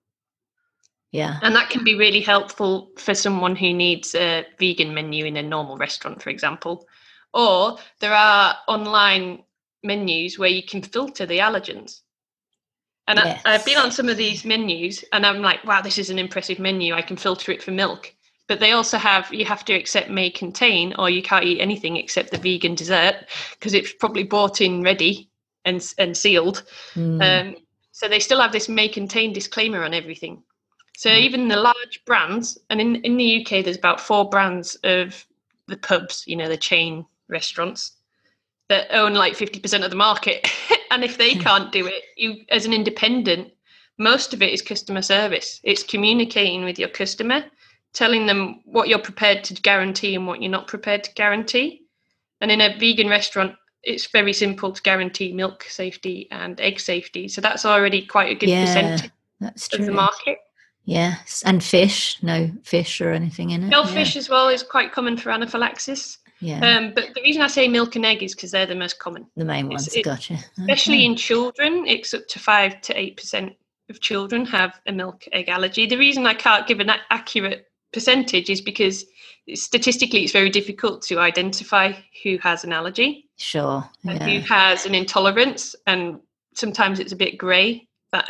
Yeah. 1.12 1.40
And 1.42 1.56
that 1.56 1.70
can 1.70 1.84
be 1.84 1.96
really 1.96 2.22
helpful 2.22 2.92
for 2.98 3.16
someone 3.16 3.56
who 3.56 3.74
needs 3.74 4.14
a 4.14 4.46
vegan 4.60 4.94
menu 4.94 5.26
in 5.26 5.38
a 5.38 5.44
normal 5.44 5.78
restaurant, 5.78 6.22
for 6.22 6.30
example. 6.30 6.88
Or 7.34 7.78
there 8.00 8.14
are 8.14 8.56
online 8.68 9.44
menus 9.84 10.38
where 10.38 10.50
you 10.50 10.64
can 10.64 10.82
filter 10.82 11.26
the 11.26 11.40
allergens. 11.40 12.02
And 13.08 13.20
yes. 13.24 13.42
I, 13.46 13.54
have 13.54 13.66
been 13.66 13.78
on 13.78 13.92
some 13.92 14.10
of 14.10 14.18
these 14.18 14.44
menus 14.44 15.04
and 15.14 15.26
I'm 15.26 15.42
like, 15.42 15.64
wow, 15.64 15.82
this 15.82 15.98
is 15.98 16.10
an 16.10 16.20
impressive 16.20 16.60
menu. 16.60 16.94
I 16.94 17.02
can 17.02 17.16
filter 17.16 17.54
it 17.54 17.64
for 17.64 17.72
milk. 17.72 18.14
But 18.48 18.60
they 18.60 18.72
also 18.72 18.98
have, 18.98 19.34
you 19.34 19.46
have 19.46 19.66
to 19.66 19.74
accept 19.74 20.10
may 20.10 20.30
contain, 20.30 20.94
or 20.98 21.10
you 21.10 21.22
can't 21.22 21.44
eat 21.44 21.60
anything 21.60 21.98
except 21.98 22.32
the 22.32 22.38
vegan 22.38 22.76
dessert 22.76 23.16
because 23.52 23.74
it's 23.74 23.92
probably 23.94 24.24
bought 24.24 24.62
in 24.62 24.84
ready 24.84 25.30
and, 25.66 25.86
and 25.98 26.16
sealed. 26.16 26.64
Mm. 26.96 27.22
Um, 27.22 27.56
so 27.92 28.08
they 28.08 28.20
still 28.20 28.40
have 28.40 28.54
this 28.54 28.70
may 28.70 28.88
contain 28.88 29.34
disclaimer 29.34 29.84
on 29.84 29.94
everything. 29.94 30.44
So 30.96 31.10
mm. 31.10 31.20
even 31.20 31.50
the 31.50 31.58
large 31.58 32.04
brands, 32.06 32.58
and 32.70 32.80
in, 32.80 32.96
in 32.98 33.18
the 33.18 33.42
UK, 33.42 33.64
there's 33.64 33.78
about 33.78 34.00
four 34.00 34.30
brands 34.30 34.76
of 34.84 35.26
the 35.68 35.78
pubs, 35.78 36.24
you 36.26 36.38
know, 36.38 36.48
the 36.48 36.58
chain 36.58 37.06
restaurants 37.28 37.98
that 38.70 38.92
own 38.92 39.14
like 39.14 39.34
50% 39.34 39.84
of 39.84 39.90
the 39.90 39.96
market 39.96 40.50
and 40.92 41.04
if 41.04 41.18
they 41.18 41.34
hmm. 41.34 41.42
can't 41.42 41.72
do 41.72 41.86
it 41.88 42.04
you 42.16 42.44
as 42.50 42.66
an 42.66 42.74
independent 42.74 43.52
most 43.98 44.34
of 44.34 44.42
it 44.42 44.54
is 44.54 44.62
customer 44.62 45.02
service 45.02 45.60
it's 45.64 45.84
communicating 45.84 46.64
with 46.64 46.78
your 46.78 46.90
customer 46.90 47.44
telling 47.98 48.28
them 48.28 48.62
what 48.66 48.88
you're 48.88 49.00
prepared 49.00 49.44
to 49.44 49.56
guarantee 49.56 50.14
and 50.14 50.28
what 50.28 50.40
you're 50.40 50.52
not 50.52 50.68
prepared 50.68 51.04
to 51.04 51.12
guarantee 51.16 51.82
and 52.42 52.52
in 52.52 52.62
a 52.62 52.78
vegan 52.78 53.10
restaurant 53.10 53.56
it's 53.82 54.06
very 54.12 54.34
simple 54.34 54.72
to 54.72 54.82
guarantee 54.84 55.34
milk 55.34 55.64
safety 55.64 56.28
and 56.30 56.62
egg 56.62 56.80
safety 56.80 57.28
so 57.28 57.42
that's 57.42 57.66
already 57.66 58.06
quite 58.06 58.32
a 58.32 58.36
good 58.36 58.50
yeah, 58.50 58.66
percentage 58.66 59.12
that's 59.40 59.68
true. 59.68 59.80
of 59.80 59.88
the 59.88 59.92
market 59.92 60.38
yes 60.86 61.42
and 61.44 61.64
fish 61.64 62.22
no 62.22 62.52
fish 62.62 63.02
or 63.02 63.12
anything 63.12 63.50
in 63.50 63.64
it 63.64 63.72
shellfish 63.72 64.14
yeah. 64.16 64.20
as 64.20 64.30
well 64.30 64.48
is 64.48 64.62
quite 64.62 64.92
common 64.92 65.18
for 65.18 65.32
anaphylaxis 65.32 66.20
yeah. 66.40 66.60
Um, 66.60 66.92
but 66.94 67.16
the 67.16 67.22
reason 67.24 67.42
I 67.42 67.48
say 67.48 67.68
milk 67.68 67.96
and 67.96 68.06
egg 68.06 68.22
is 68.22 68.36
because 68.36 68.52
they're 68.52 68.68
the 68.68 68.76
most 68.76 69.00
common. 69.00 69.26
The 69.36 69.44
main 69.44 69.70
ones, 69.70 69.88
it, 69.96 70.06
gotcha. 70.06 70.38
Especially 70.60 71.04
in 71.04 71.16
children, 71.16 71.88
it's 71.88 72.14
up 72.14 72.28
to 72.28 72.38
five 72.38 72.80
to 72.82 72.94
eight 72.94 73.18
percent 73.18 73.54
of 73.90 74.02
children 74.02 74.46
have 74.46 74.80
a 74.86 74.92
milk 74.92 75.26
egg 75.32 75.50
allergy. 75.50 75.88
The 75.88 75.98
reason 75.98 76.28
I 76.28 76.36
can't 76.36 76.68
give 76.68 76.80
an 76.80 76.92
accurate 77.10 77.68
percentage 77.98 78.52
is 78.52 78.62
because 78.62 79.06
statistically 79.56 80.24
it's 80.24 80.32
very 80.32 80.52
difficult 80.52 81.02
to 81.02 81.18
identify 81.18 81.94
who 82.24 82.38
has 82.44 82.64
an 82.64 82.72
allergy. 82.72 83.28
Sure. 83.38 83.84
Yeah. 84.04 84.24
who 84.24 84.40
has 84.42 84.86
an 84.86 84.94
intolerance, 84.94 85.76
and 85.88 86.20
sometimes 86.54 87.00
it's 87.00 87.12
a 87.12 87.16
bit 87.16 87.40
grey. 87.40 87.88
That 88.12 88.28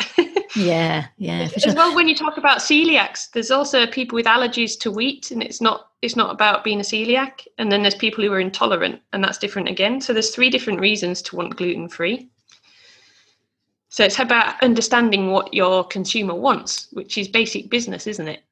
yeah, 0.55 1.07
yeah. 1.17 1.49
As 1.65 1.75
well, 1.75 1.93
when 1.93 2.07
you 2.07 2.15
talk 2.15 2.37
about 2.37 2.59
celiacs, 2.59 3.29
there's 3.31 3.51
also 3.51 3.85
people 3.85 4.15
with 4.15 4.25
allergies 4.25 4.79
to 4.79 4.91
wheat, 4.91 5.31
and 5.31 5.43
it's 5.43 5.59
not 5.59 5.89
it's 6.01 6.15
not 6.15 6.31
about 6.31 6.63
being 6.63 6.79
a 6.79 6.83
celiac. 6.83 7.45
And 7.57 7.69
then 7.69 7.81
there's 7.81 7.95
people 7.95 8.23
who 8.23 8.31
are 8.31 8.39
intolerant, 8.39 9.01
and 9.11 9.21
that's 9.21 9.37
different 9.37 9.67
again. 9.67 9.99
So 9.99 10.13
there's 10.13 10.33
three 10.33 10.49
different 10.49 10.79
reasons 10.79 11.21
to 11.23 11.35
want 11.35 11.57
gluten 11.57 11.89
free. 11.89 12.29
So 13.89 14.03
it's 14.03 14.19
about 14.19 14.61
understanding 14.61 15.31
what 15.31 15.53
your 15.53 15.83
consumer 15.83 16.35
wants, 16.35 16.87
which 16.91 17.17
is 17.17 17.27
basic 17.27 17.69
business, 17.69 18.05
isn't 18.07 18.27
it? 18.27 18.43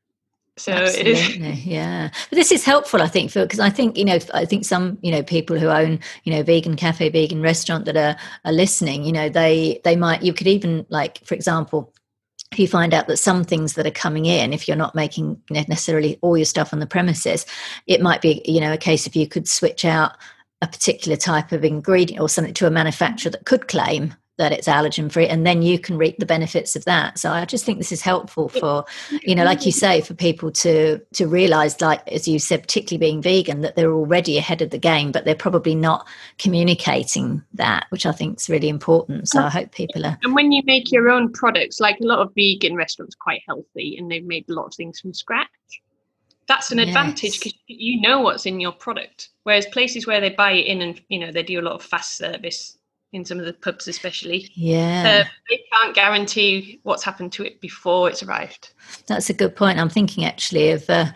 So 0.58 0.72
Absolutely, 0.72 1.52
yeah. 1.66 2.10
But 2.30 2.36
this 2.38 2.52
is 2.52 2.64
helpful, 2.64 3.02
I 3.02 3.08
think, 3.08 3.30
for 3.32 3.44
because 3.44 3.60
I 3.60 3.70
think 3.70 3.98
you 3.98 4.06
know, 4.06 4.20
I 4.34 4.46
think 4.46 4.64
some 4.64 4.98
you 5.02 5.12
know 5.12 5.22
people 5.22 5.60
who 5.60 5.68
own 5.68 6.00
you 6.24 6.32
know 6.32 6.44
vegan 6.44 6.78
cafe, 6.78 7.10
vegan 7.10 7.42
restaurant 7.42 7.84
that 7.86 7.98
are 7.98 8.16
are 8.46 8.54
listening, 8.54 9.04
you 9.04 9.12
know, 9.12 9.28
they 9.28 9.82
they 9.84 9.98
might 9.98 10.24
you 10.24 10.34
could 10.34 10.48
even 10.48 10.86
like, 10.90 11.24
for 11.26 11.36
example, 11.36 11.94
if 12.54 12.60
you 12.60 12.70
find 12.70 12.94
out 12.94 13.08
that 13.08 13.18
some 13.18 13.44
things 13.44 13.74
that 13.74 13.86
are 13.86 13.92
coming 13.92 14.26
in, 14.26 14.54
if 14.54 14.66
you're 14.66 14.78
not 14.78 14.96
making 14.96 15.42
necessarily 15.50 16.18
all 16.22 16.38
your 16.38 16.46
stuff 16.46 16.72
on 16.72 16.80
the 16.80 16.88
premises, 16.88 17.46
it 17.86 18.02
might 18.02 18.22
be 18.22 18.42
you 18.46 18.62
know 18.62 18.72
a 18.72 18.78
case 18.78 19.06
if 19.06 19.16
you 19.16 19.28
could 19.28 19.50
switch 19.50 19.84
out 19.84 20.16
a 20.62 20.68
particular 20.68 21.18
type 21.18 21.52
of 21.52 21.66
ingredient 21.66 22.22
or 22.22 22.30
something 22.30 22.54
to 22.54 22.66
a 22.66 22.72
manufacturer 22.72 23.30
that 23.30 23.46
could 23.46 23.68
claim 23.68 24.14
that 24.38 24.52
it's 24.52 24.68
allergen 24.68 25.12
free 25.12 25.28
and 25.28 25.46
then 25.46 25.62
you 25.62 25.80
can 25.80 25.98
reap 25.98 26.18
the 26.20 26.26
benefits 26.26 26.76
of 26.76 26.86
that. 26.86 27.18
So 27.20 27.32
i 27.32 27.46
just 27.46 27.66
think 27.66 27.78
this 27.78 27.92
is 27.92 28.02
helpful 28.02 28.50
for 28.50 28.86
you 29.24 29.36
know 29.36 29.44
like 29.44 29.66
you 29.66 29.72
say 29.72 30.02
for 30.02 30.14
people 30.14 30.52
to 30.52 31.00
to 31.14 31.28
realize 31.28 31.80
like 31.82 32.08
as 32.12 32.28
you 32.28 32.40
said 32.40 32.62
particularly 32.62 33.00
being 33.00 33.22
vegan 33.22 33.62
that 33.62 33.76
they're 33.76 33.94
already 33.94 34.38
ahead 34.38 34.62
of 34.62 34.70
the 34.70 34.78
game 34.78 35.12
but 35.12 35.26
they're 35.26 35.36
probably 35.36 35.76
not 35.76 36.08
communicating 36.38 37.42
that 37.54 37.86
which 37.90 38.06
i 38.06 38.12
think 38.12 38.40
is 38.40 38.50
really 38.50 38.70
important. 38.70 39.28
So 39.30 39.42
i 39.42 39.50
hope 39.50 39.72
people 39.72 40.06
are 40.06 40.18
and 40.24 40.36
when 40.36 40.52
you 40.52 40.62
make 40.66 40.92
your 40.92 41.10
own 41.10 41.32
products 41.32 41.80
like 41.80 42.00
a 42.02 42.06
lot 42.06 42.20
of 42.20 42.34
vegan 42.36 42.76
restaurants 42.76 43.16
quite 43.16 43.42
healthy 43.48 43.98
and 43.98 44.10
they've 44.10 44.26
made 44.26 44.46
a 44.50 44.54
lot 44.54 44.66
of 44.66 44.74
things 44.74 45.00
from 45.00 45.14
scratch. 45.14 45.48
That's 46.48 46.72
an 46.72 46.78
yes. 46.78 46.90
advantage 46.90 47.40
because 47.40 47.56
you 47.66 48.02
know 48.02 48.22
what's 48.22 48.46
in 48.46 48.60
your 48.60 48.72
product 48.72 49.30
whereas 49.44 49.66
places 49.68 50.06
where 50.06 50.22
they 50.22 50.30
buy 50.30 50.52
it 50.52 50.68
in 50.68 50.82
and 50.82 51.02
you 51.10 51.20
know 51.20 51.32
they 51.32 51.44
do 51.44 51.60
a 51.60 51.64
lot 51.64 51.74
of 51.74 51.82
fast 51.82 52.18
service 52.18 52.78
in 53.16 53.26
some 53.26 53.40
of 53.40 53.46
the 53.46 53.54
pubs, 53.54 53.88
especially. 53.88 54.52
Yeah. 54.54 55.26
Uh, 55.26 55.30
they 55.50 55.64
can't 55.72 55.96
guarantee 55.96 56.80
what's 56.84 57.04
happened 57.04 57.32
to 57.34 57.46
it 57.46 57.62
before 57.62 58.10
it's 58.10 58.22
arrived. 58.22 58.74
That's 59.08 59.30
a 59.30 59.34
good 59.34 59.56
point. 59.56 59.80
I'm 59.80 59.90
thinking 59.90 60.26
actually 60.26 60.72
of. 60.72 60.90
Uh, 60.90 61.12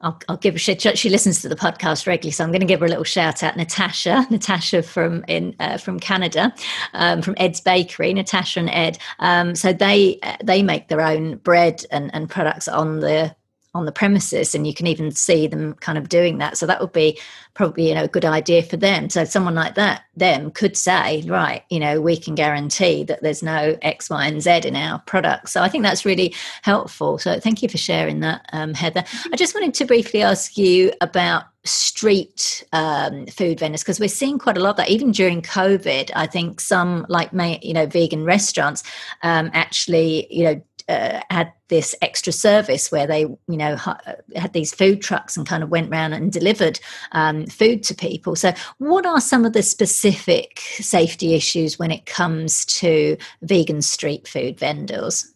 I'll, 0.00 0.18
I'll, 0.28 0.36
give 0.36 0.56
a 0.56 0.58
shout. 0.58 0.98
She 0.98 1.08
listens 1.08 1.42
to 1.42 1.48
the 1.48 1.54
podcast 1.54 2.08
regularly, 2.08 2.32
so 2.32 2.42
I'm 2.42 2.50
going 2.50 2.60
to 2.60 2.66
give 2.66 2.80
her 2.80 2.86
a 2.86 2.88
little 2.88 3.04
shout 3.04 3.44
out. 3.44 3.56
Natasha, 3.56 4.26
Natasha 4.30 4.82
from 4.82 5.24
in 5.28 5.54
uh, 5.60 5.78
from 5.78 6.00
Canada, 6.00 6.52
um, 6.92 7.22
from 7.22 7.34
Ed's 7.36 7.60
Bakery. 7.60 8.12
Natasha 8.12 8.58
and 8.58 8.70
Ed. 8.70 8.98
Um, 9.20 9.54
so 9.54 9.72
they 9.72 10.18
uh, 10.24 10.38
they 10.42 10.60
make 10.60 10.88
their 10.88 11.02
own 11.02 11.36
bread 11.36 11.84
and, 11.92 12.12
and 12.14 12.28
products 12.28 12.66
on 12.66 12.98
the 12.98 13.36
on 13.74 13.86
the 13.86 13.92
premises 13.92 14.54
and 14.54 14.66
you 14.66 14.74
can 14.74 14.86
even 14.86 15.10
see 15.10 15.46
them 15.46 15.74
kind 15.74 15.96
of 15.96 16.08
doing 16.08 16.38
that. 16.38 16.58
So 16.58 16.66
that 16.66 16.80
would 16.80 16.92
be 16.92 17.18
probably 17.54 17.88
you 17.88 17.94
know 17.94 18.04
a 18.04 18.08
good 18.08 18.24
idea 18.24 18.62
for 18.62 18.76
them. 18.76 19.08
So 19.08 19.24
someone 19.24 19.54
like 19.54 19.74
that 19.76 20.04
them 20.16 20.50
could 20.50 20.76
say 20.76 21.22
right 21.26 21.64
you 21.70 21.80
know 21.80 22.00
we 22.00 22.16
can 22.16 22.34
guarantee 22.34 23.02
that 23.04 23.22
there's 23.22 23.42
no 23.42 23.76
x 23.82 24.10
y 24.10 24.26
and 24.26 24.42
z 24.42 24.60
in 24.64 24.76
our 24.76 24.98
product. 25.00 25.48
So 25.48 25.62
i 25.62 25.68
think 25.68 25.84
that's 25.84 26.04
really 26.04 26.34
helpful. 26.62 27.18
So 27.18 27.40
thank 27.40 27.62
you 27.62 27.68
for 27.68 27.78
sharing 27.78 28.20
that 28.20 28.46
um, 28.52 28.74
heather. 28.74 29.04
I 29.32 29.36
just 29.36 29.54
wanted 29.54 29.74
to 29.74 29.84
briefly 29.84 30.22
ask 30.22 30.58
you 30.58 30.92
about 31.00 31.44
street 31.64 32.64
um, 32.72 33.24
food 33.26 33.60
vendors 33.60 33.82
because 33.82 34.00
we're 34.00 34.08
seeing 34.08 34.36
quite 34.38 34.56
a 34.56 34.60
lot 34.60 34.70
of 34.70 34.76
that. 34.76 34.90
Even 34.90 35.12
during 35.12 35.40
covid 35.42 36.10
i 36.14 36.26
think 36.26 36.60
some 36.60 37.06
like 37.08 37.30
you 37.62 37.72
know 37.72 37.86
vegan 37.86 38.24
restaurants 38.24 38.82
um, 39.22 39.50
actually 39.52 40.26
you 40.30 40.44
know 40.44 40.60
uh, 40.88 41.20
had 41.30 41.52
this 41.68 41.94
extra 42.02 42.32
service 42.32 42.92
where 42.92 43.06
they, 43.06 43.20
you 43.20 43.38
know, 43.48 43.76
had 43.76 44.52
these 44.52 44.74
food 44.74 45.00
trucks 45.00 45.36
and 45.36 45.46
kind 45.46 45.62
of 45.62 45.70
went 45.70 45.90
around 45.90 46.12
and 46.12 46.32
delivered 46.32 46.80
um, 47.12 47.46
food 47.46 47.82
to 47.84 47.94
people. 47.94 48.36
So, 48.36 48.52
what 48.78 49.06
are 49.06 49.20
some 49.20 49.44
of 49.44 49.52
the 49.52 49.62
specific 49.62 50.60
safety 50.60 51.34
issues 51.34 51.78
when 51.78 51.90
it 51.90 52.06
comes 52.06 52.64
to 52.66 53.16
vegan 53.42 53.82
street 53.82 54.28
food 54.28 54.58
vendors? 54.58 55.32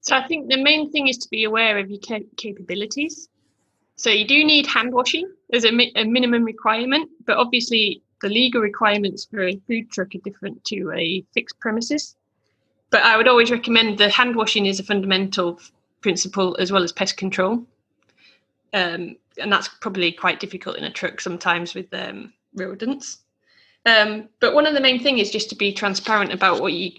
So, 0.00 0.16
I 0.16 0.26
think 0.26 0.50
the 0.50 0.62
main 0.62 0.90
thing 0.90 1.08
is 1.08 1.18
to 1.18 1.28
be 1.30 1.44
aware 1.44 1.78
of 1.78 1.90
your 1.90 2.00
capabilities. 2.36 3.28
So, 3.96 4.10
you 4.10 4.26
do 4.26 4.44
need 4.44 4.66
hand 4.66 4.92
washing 4.92 5.30
as 5.52 5.64
a, 5.64 5.72
mi- 5.72 5.92
a 5.96 6.04
minimum 6.04 6.44
requirement, 6.44 7.10
but 7.26 7.36
obviously, 7.36 8.02
the 8.22 8.28
legal 8.28 8.60
requirements 8.60 9.26
for 9.26 9.46
a 9.46 9.60
food 9.66 9.90
truck 9.90 10.14
are 10.14 10.18
different 10.24 10.64
to 10.64 10.90
a 10.96 11.24
fixed 11.34 11.60
premises. 11.60 12.16
But 12.94 13.02
I 13.02 13.16
would 13.16 13.26
always 13.26 13.50
recommend 13.50 13.98
the 13.98 14.08
hand 14.08 14.36
washing 14.36 14.66
is 14.66 14.78
a 14.78 14.84
fundamental 14.84 15.58
principle 16.00 16.56
as 16.60 16.70
well 16.70 16.84
as 16.84 16.92
pest 16.92 17.16
control. 17.16 17.66
Um, 18.72 19.16
and 19.36 19.50
that's 19.50 19.66
probably 19.66 20.12
quite 20.12 20.38
difficult 20.38 20.76
in 20.76 20.84
a 20.84 20.92
truck 20.92 21.20
sometimes 21.20 21.74
with 21.74 21.92
um, 21.92 22.32
rodents. 22.54 23.18
Um, 23.84 24.28
but 24.38 24.54
one 24.54 24.64
of 24.64 24.74
the 24.74 24.80
main 24.80 25.02
things 25.02 25.22
is 25.22 25.32
just 25.32 25.48
to 25.48 25.56
be 25.56 25.72
transparent 25.72 26.32
about 26.32 26.60
what 26.60 26.72
you 26.72 26.92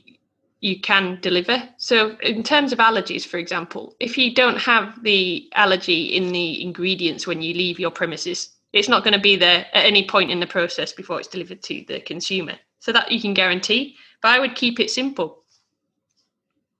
you 0.59 0.81
can 0.81 1.17
deliver. 1.21 1.63
So 1.77 2.17
in 2.17 2.43
terms 2.43 2.73
of 2.73 2.79
allergies, 2.79 3.25
for 3.25 3.37
example, 3.37 3.95
if 4.01 4.17
you 4.17 4.35
don't 4.35 4.57
have 4.57 5.01
the 5.01 5.47
allergy 5.53 6.17
in 6.17 6.33
the 6.33 6.61
ingredients 6.61 7.25
when 7.25 7.41
you 7.41 7.53
leave 7.53 7.79
your 7.79 7.91
premises, 7.91 8.49
it's 8.73 8.89
not 8.89 9.05
going 9.05 9.13
to 9.13 9.29
be 9.31 9.37
there 9.37 9.65
at 9.71 9.85
any 9.85 10.05
point 10.05 10.29
in 10.29 10.41
the 10.41 10.47
process 10.47 10.91
before 10.91 11.19
it's 11.19 11.29
delivered 11.29 11.63
to 11.63 11.85
the 11.87 12.01
consumer. 12.01 12.55
So 12.79 12.91
that 12.91 13.13
you 13.13 13.21
can 13.21 13.33
guarantee. 13.33 13.95
But 14.21 14.31
I 14.31 14.39
would 14.39 14.55
keep 14.55 14.81
it 14.81 14.89
simple. 14.89 15.44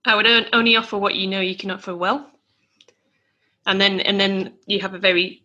I 0.06 0.14
would 0.14 0.48
only 0.52 0.76
offer 0.76 0.96
what 0.96 1.16
you 1.16 1.26
know 1.26 1.40
you 1.40 1.56
can 1.56 1.72
offer 1.72 1.94
well, 1.94 2.30
and 3.66 3.80
then 3.80 4.00
and 4.00 4.20
then 4.20 4.54
you 4.66 4.80
have 4.80 4.94
a 4.94 4.98
very 4.98 5.42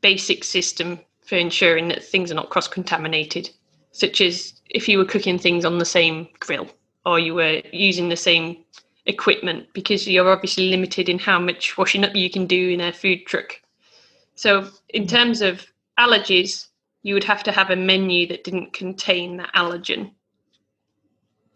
basic 0.00 0.44
system 0.44 1.00
for 1.24 1.36
ensuring 1.36 1.88
that 1.88 2.04
things 2.04 2.30
are 2.30 2.36
not 2.36 2.50
cross 2.50 2.68
contaminated, 2.68 3.50
such 3.90 4.20
as 4.20 4.54
if 4.70 4.88
you 4.88 4.98
were 4.98 5.04
cooking 5.04 5.38
things 5.38 5.64
on 5.64 5.78
the 5.78 5.84
same 5.84 6.28
grill 6.38 6.68
or 7.04 7.18
you 7.18 7.34
were 7.34 7.60
using 7.72 8.08
the 8.08 8.16
same 8.16 8.64
equipment, 9.06 9.66
because 9.72 10.06
you're 10.06 10.30
obviously 10.30 10.70
limited 10.70 11.08
in 11.08 11.18
how 11.18 11.38
much 11.38 11.76
washing 11.76 12.04
up 12.04 12.14
you 12.14 12.30
can 12.30 12.46
do 12.46 12.68
in 12.68 12.80
a 12.80 12.92
food 12.92 13.26
truck. 13.26 13.60
So, 14.34 14.68
in 14.90 15.06
terms 15.06 15.40
of 15.40 15.66
allergies, 15.98 16.68
you 17.02 17.14
would 17.14 17.24
have 17.24 17.42
to 17.44 17.52
have 17.52 17.70
a 17.70 17.76
menu 17.76 18.28
that 18.28 18.44
didn't 18.44 18.74
contain 18.74 19.38
that 19.38 19.52
allergen 19.54 20.12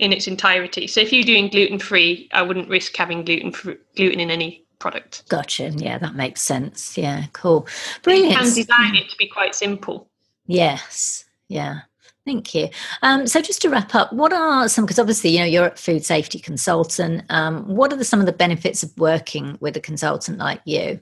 in 0.02 0.12
its 0.12 0.26
entirety. 0.26 0.88
So 0.88 1.00
if 1.00 1.12
you're 1.12 1.22
doing 1.22 1.48
gluten 1.48 1.78
free, 1.78 2.28
I 2.32 2.42
wouldn't 2.42 2.68
risk 2.68 2.94
having 2.96 3.24
gluten 3.24 3.52
gluten 3.96 4.18
in 4.18 4.30
any 4.32 4.66
product. 4.80 5.22
Gotcha. 5.28 5.70
Yeah, 5.76 5.96
that 5.98 6.16
makes 6.16 6.42
sense. 6.42 6.98
Yeah, 6.98 7.26
cool. 7.32 7.68
Brilliant. 8.02 8.32
You 8.32 8.38
can 8.38 8.54
design 8.54 8.96
it 8.96 9.08
to 9.10 9.16
be 9.16 9.28
quite 9.28 9.54
simple. 9.54 10.10
Yes. 10.46 11.24
Yeah. 11.48 11.82
Thank 12.26 12.52
you. 12.52 12.68
Um, 13.02 13.28
so, 13.28 13.40
just 13.40 13.62
to 13.62 13.70
wrap 13.70 13.94
up, 13.94 14.12
what 14.12 14.32
are 14.32 14.68
some? 14.68 14.84
Because 14.84 14.98
obviously, 14.98 15.30
you 15.30 15.38
know, 15.38 15.44
you're 15.44 15.68
a 15.68 15.76
food 15.76 16.04
safety 16.04 16.40
consultant. 16.40 17.22
Um, 17.30 17.64
what 17.68 17.92
are 17.92 17.96
the, 17.96 18.04
some 18.04 18.20
of 18.20 18.26
the 18.26 18.32
benefits 18.32 18.82
of 18.82 18.92
working 18.98 19.56
with 19.60 19.76
a 19.76 19.80
consultant 19.80 20.38
like 20.38 20.60
you? 20.64 21.00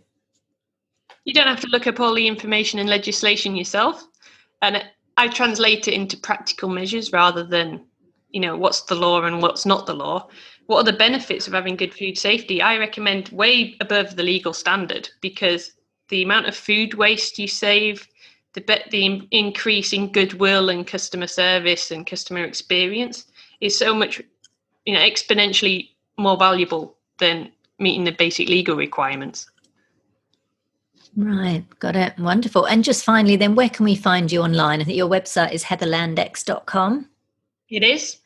You 1.24 1.34
don't 1.34 1.46
have 1.46 1.60
to 1.60 1.68
look 1.68 1.86
up 1.86 2.00
all 2.00 2.14
the 2.14 2.26
information 2.26 2.78
and 2.78 2.88
legislation 2.88 3.56
yourself, 3.56 4.02
and 4.62 4.82
I 5.16 5.28
translate 5.28 5.88
it 5.88 5.94
into 5.94 6.16
practical 6.16 6.68
measures 6.70 7.12
rather 7.12 7.44
than 7.44 7.84
you 8.32 8.40
know 8.40 8.56
what's 8.56 8.82
the 8.82 8.94
law 8.94 9.22
and 9.22 9.42
what's 9.42 9.66
not 9.66 9.86
the 9.86 9.94
law 9.94 10.28
what 10.66 10.78
are 10.78 10.90
the 10.92 10.98
benefits 10.98 11.46
of 11.46 11.52
having 11.52 11.76
good 11.76 11.94
food 11.94 12.16
safety 12.16 12.62
i 12.62 12.76
recommend 12.76 13.28
way 13.30 13.76
above 13.80 14.16
the 14.16 14.22
legal 14.22 14.52
standard 14.52 15.08
because 15.20 15.72
the 16.08 16.22
amount 16.22 16.46
of 16.46 16.54
food 16.54 16.94
waste 16.94 17.38
you 17.38 17.48
save 17.48 18.06
the 18.54 18.82
the 18.90 19.26
increase 19.30 19.92
in 19.92 20.10
goodwill 20.12 20.70
and 20.70 20.86
customer 20.86 21.26
service 21.26 21.90
and 21.90 22.06
customer 22.06 22.44
experience 22.44 23.26
is 23.60 23.78
so 23.78 23.94
much 23.94 24.20
you 24.86 24.94
know 24.94 25.00
exponentially 25.00 25.90
more 26.18 26.36
valuable 26.36 26.96
than 27.18 27.50
meeting 27.78 28.04
the 28.04 28.12
basic 28.12 28.48
legal 28.48 28.76
requirements 28.76 29.50
Right, 31.16 31.64
got 31.80 31.96
it. 31.96 32.16
Wonderful. 32.18 32.66
And 32.66 32.84
just 32.84 33.04
finally, 33.04 33.34
then, 33.36 33.56
where 33.56 33.68
can 33.68 33.84
we 33.84 33.96
find 33.96 34.30
you 34.30 34.42
online? 34.42 34.80
I 34.80 34.84
think 34.84 34.96
your 34.96 35.08
website 35.08 35.52
is 35.52 35.64
heatherlandex.com. 35.64 37.09
It 37.70 37.82
is. 37.84 38.18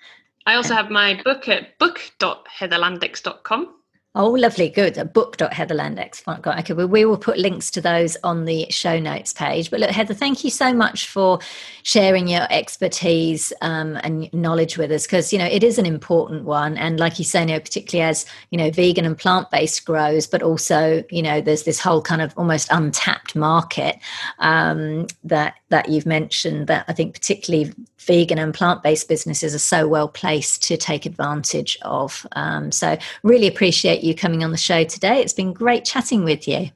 I 0.47 0.55
also 0.55 0.75
have 0.75 0.91
my 0.91 1.21
book 1.23 1.49
at 1.49 1.79
book.heatherlandex.com. 1.79 3.75
Oh, 4.17 4.31
lovely. 4.31 4.69
Good. 4.69 5.13
Book.heatherlandex. 5.13 6.23
Okay, 6.61 6.73
well, 6.73 6.87
we 6.87 7.05
will 7.05 7.19
put 7.19 7.37
links 7.37 7.69
to 7.73 7.81
those 7.81 8.17
on 8.23 8.45
the 8.45 8.65
show 8.71 9.01
notes 9.01 9.33
page. 9.33 9.73
But 9.73 9.81
look, 9.81 9.91
Heather, 9.91 10.15
thank 10.15 10.45
you 10.45 10.51
so 10.51 10.73
much 10.73 11.09
for 11.09 11.41
sharing 11.83 12.29
your 12.29 12.47
expertise 12.49 13.53
um, 13.61 13.99
and 14.05 14.33
knowledge 14.33 14.79
with 14.79 14.93
us 14.93 15.05
because, 15.05 15.33
you 15.33 15.39
know, 15.41 15.47
it 15.47 15.65
is 15.65 15.79
an 15.79 15.87
important 15.87 16.45
one. 16.45 16.77
And 16.77 17.01
like 17.01 17.19
you 17.19 17.25
say, 17.25 17.41
you 17.41 17.47
know, 17.47 17.59
particularly 17.59 18.09
as, 18.09 18.25
you 18.51 18.59
know, 18.59 18.71
vegan 18.71 19.05
and 19.05 19.19
plant 19.19 19.51
based 19.51 19.85
grows, 19.85 20.29
but 20.29 20.45
also, 20.45 21.03
you 21.11 21.23
know, 21.23 21.41
there's 21.41 21.65
this 21.65 21.81
whole 21.81 22.01
kind 22.01 22.23
of 22.23 22.33
almost 22.37 22.69
untapped 22.71 23.35
market 23.35 23.99
um, 24.39 25.09
that, 25.25 25.55
that 25.71 25.89
you've 25.89 26.07
mentioned 26.07 26.69
that 26.69 26.85
I 26.87 26.93
think 26.93 27.15
particularly 27.15 27.73
vegan 28.05 28.39
and 28.39 28.55
plant 28.55 28.83
based 28.83 29.09
businesses 29.09 29.55
are 29.55 29.59
so 29.59 29.89
well 29.89 30.09
placed 30.09 30.63
to 30.65 30.77
take 30.77 31.07
advantage 31.07 31.79
of. 31.83 32.27
Um, 32.33 32.71
so, 32.73 32.97
really 33.23 33.47
appreciate 33.47 34.03
you 34.03 34.15
coming 34.15 34.45
on 34.45 34.51
the 34.51 34.57
show 34.57 34.85
today. 34.85 35.21
It's 35.21 35.33
been 35.33 35.53
great 35.53 35.85
chatting 35.85 36.25
with 36.25 36.47
you. 36.47 36.71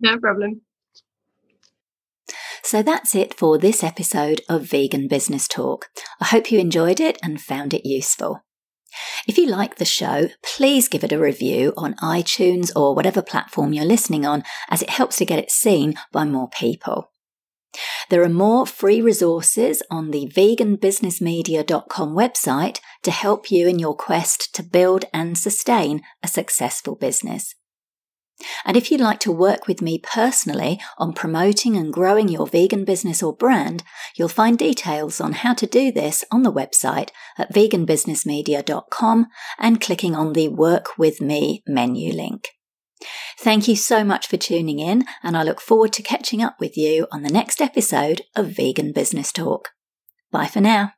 No 0.00 0.18
problem. 0.18 0.62
So 2.62 2.82
that's 2.82 3.14
it 3.14 3.34
for 3.34 3.58
this 3.58 3.82
episode 3.82 4.42
of 4.48 4.62
Vegan 4.64 5.08
Business 5.08 5.48
Talk. 5.48 5.88
I 6.20 6.26
hope 6.26 6.52
you 6.52 6.58
enjoyed 6.58 7.00
it 7.00 7.18
and 7.22 7.40
found 7.40 7.74
it 7.74 7.88
useful. 7.88 8.44
If 9.26 9.38
you 9.38 9.46
like 9.46 9.76
the 9.76 9.84
show, 9.84 10.28
please 10.42 10.88
give 10.88 11.04
it 11.04 11.12
a 11.12 11.18
review 11.18 11.72
on 11.76 11.94
iTunes 11.94 12.70
or 12.74 12.94
whatever 12.94 13.22
platform 13.22 13.72
you're 13.72 13.84
listening 13.84 14.26
on, 14.26 14.42
as 14.68 14.82
it 14.82 14.90
helps 14.90 15.16
to 15.16 15.24
get 15.24 15.38
it 15.38 15.50
seen 15.50 15.94
by 16.12 16.24
more 16.24 16.48
people. 16.48 17.10
There 18.08 18.22
are 18.22 18.28
more 18.28 18.66
free 18.66 19.00
resources 19.00 19.82
on 19.90 20.10
the 20.10 20.26
veganbusinessmedia.com 20.34 22.14
website 22.14 22.80
to 23.02 23.10
help 23.10 23.50
you 23.50 23.68
in 23.68 23.78
your 23.78 23.94
quest 23.94 24.54
to 24.54 24.62
build 24.62 25.04
and 25.12 25.38
sustain 25.38 26.02
a 26.22 26.28
successful 26.28 26.96
business. 26.96 27.54
And 28.64 28.76
if 28.76 28.90
you'd 28.90 29.00
like 29.00 29.20
to 29.20 29.32
work 29.32 29.66
with 29.66 29.82
me 29.82 29.98
personally 29.98 30.80
on 30.98 31.12
promoting 31.12 31.76
and 31.76 31.92
growing 31.92 32.28
your 32.28 32.46
vegan 32.46 32.84
business 32.84 33.22
or 33.22 33.36
brand, 33.36 33.82
you'll 34.16 34.28
find 34.28 34.58
details 34.58 35.20
on 35.20 35.32
how 35.32 35.54
to 35.54 35.66
do 35.66 35.92
this 35.92 36.24
on 36.30 36.42
the 36.42 36.52
website 36.52 37.10
at 37.38 37.52
veganbusinessmedia.com 37.52 39.26
and 39.58 39.80
clicking 39.80 40.14
on 40.14 40.32
the 40.32 40.48
Work 40.48 40.98
With 40.98 41.20
Me 41.20 41.62
menu 41.66 42.12
link. 42.12 42.48
Thank 43.38 43.68
you 43.68 43.76
so 43.76 44.04
much 44.04 44.26
for 44.26 44.36
tuning 44.36 44.78
in, 44.78 45.04
and 45.22 45.36
I 45.36 45.42
look 45.42 45.60
forward 45.60 45.92
to 45.94 46.02
catching 46.02 46.42
up 46.42 46.56
with 46.60 46.76
you 46.76 47.06
on 47.10 47.22
the 47.22 47.30
next 47.30 47.60
episode 47.60 48.22
of 48.36 48.48
Vegan 48.48 48.92
Business 48.92 49.32
Talk. 49.32 49.70
Bye 50.30 50.46
for 50.46 50.60
now. 50.60 50.92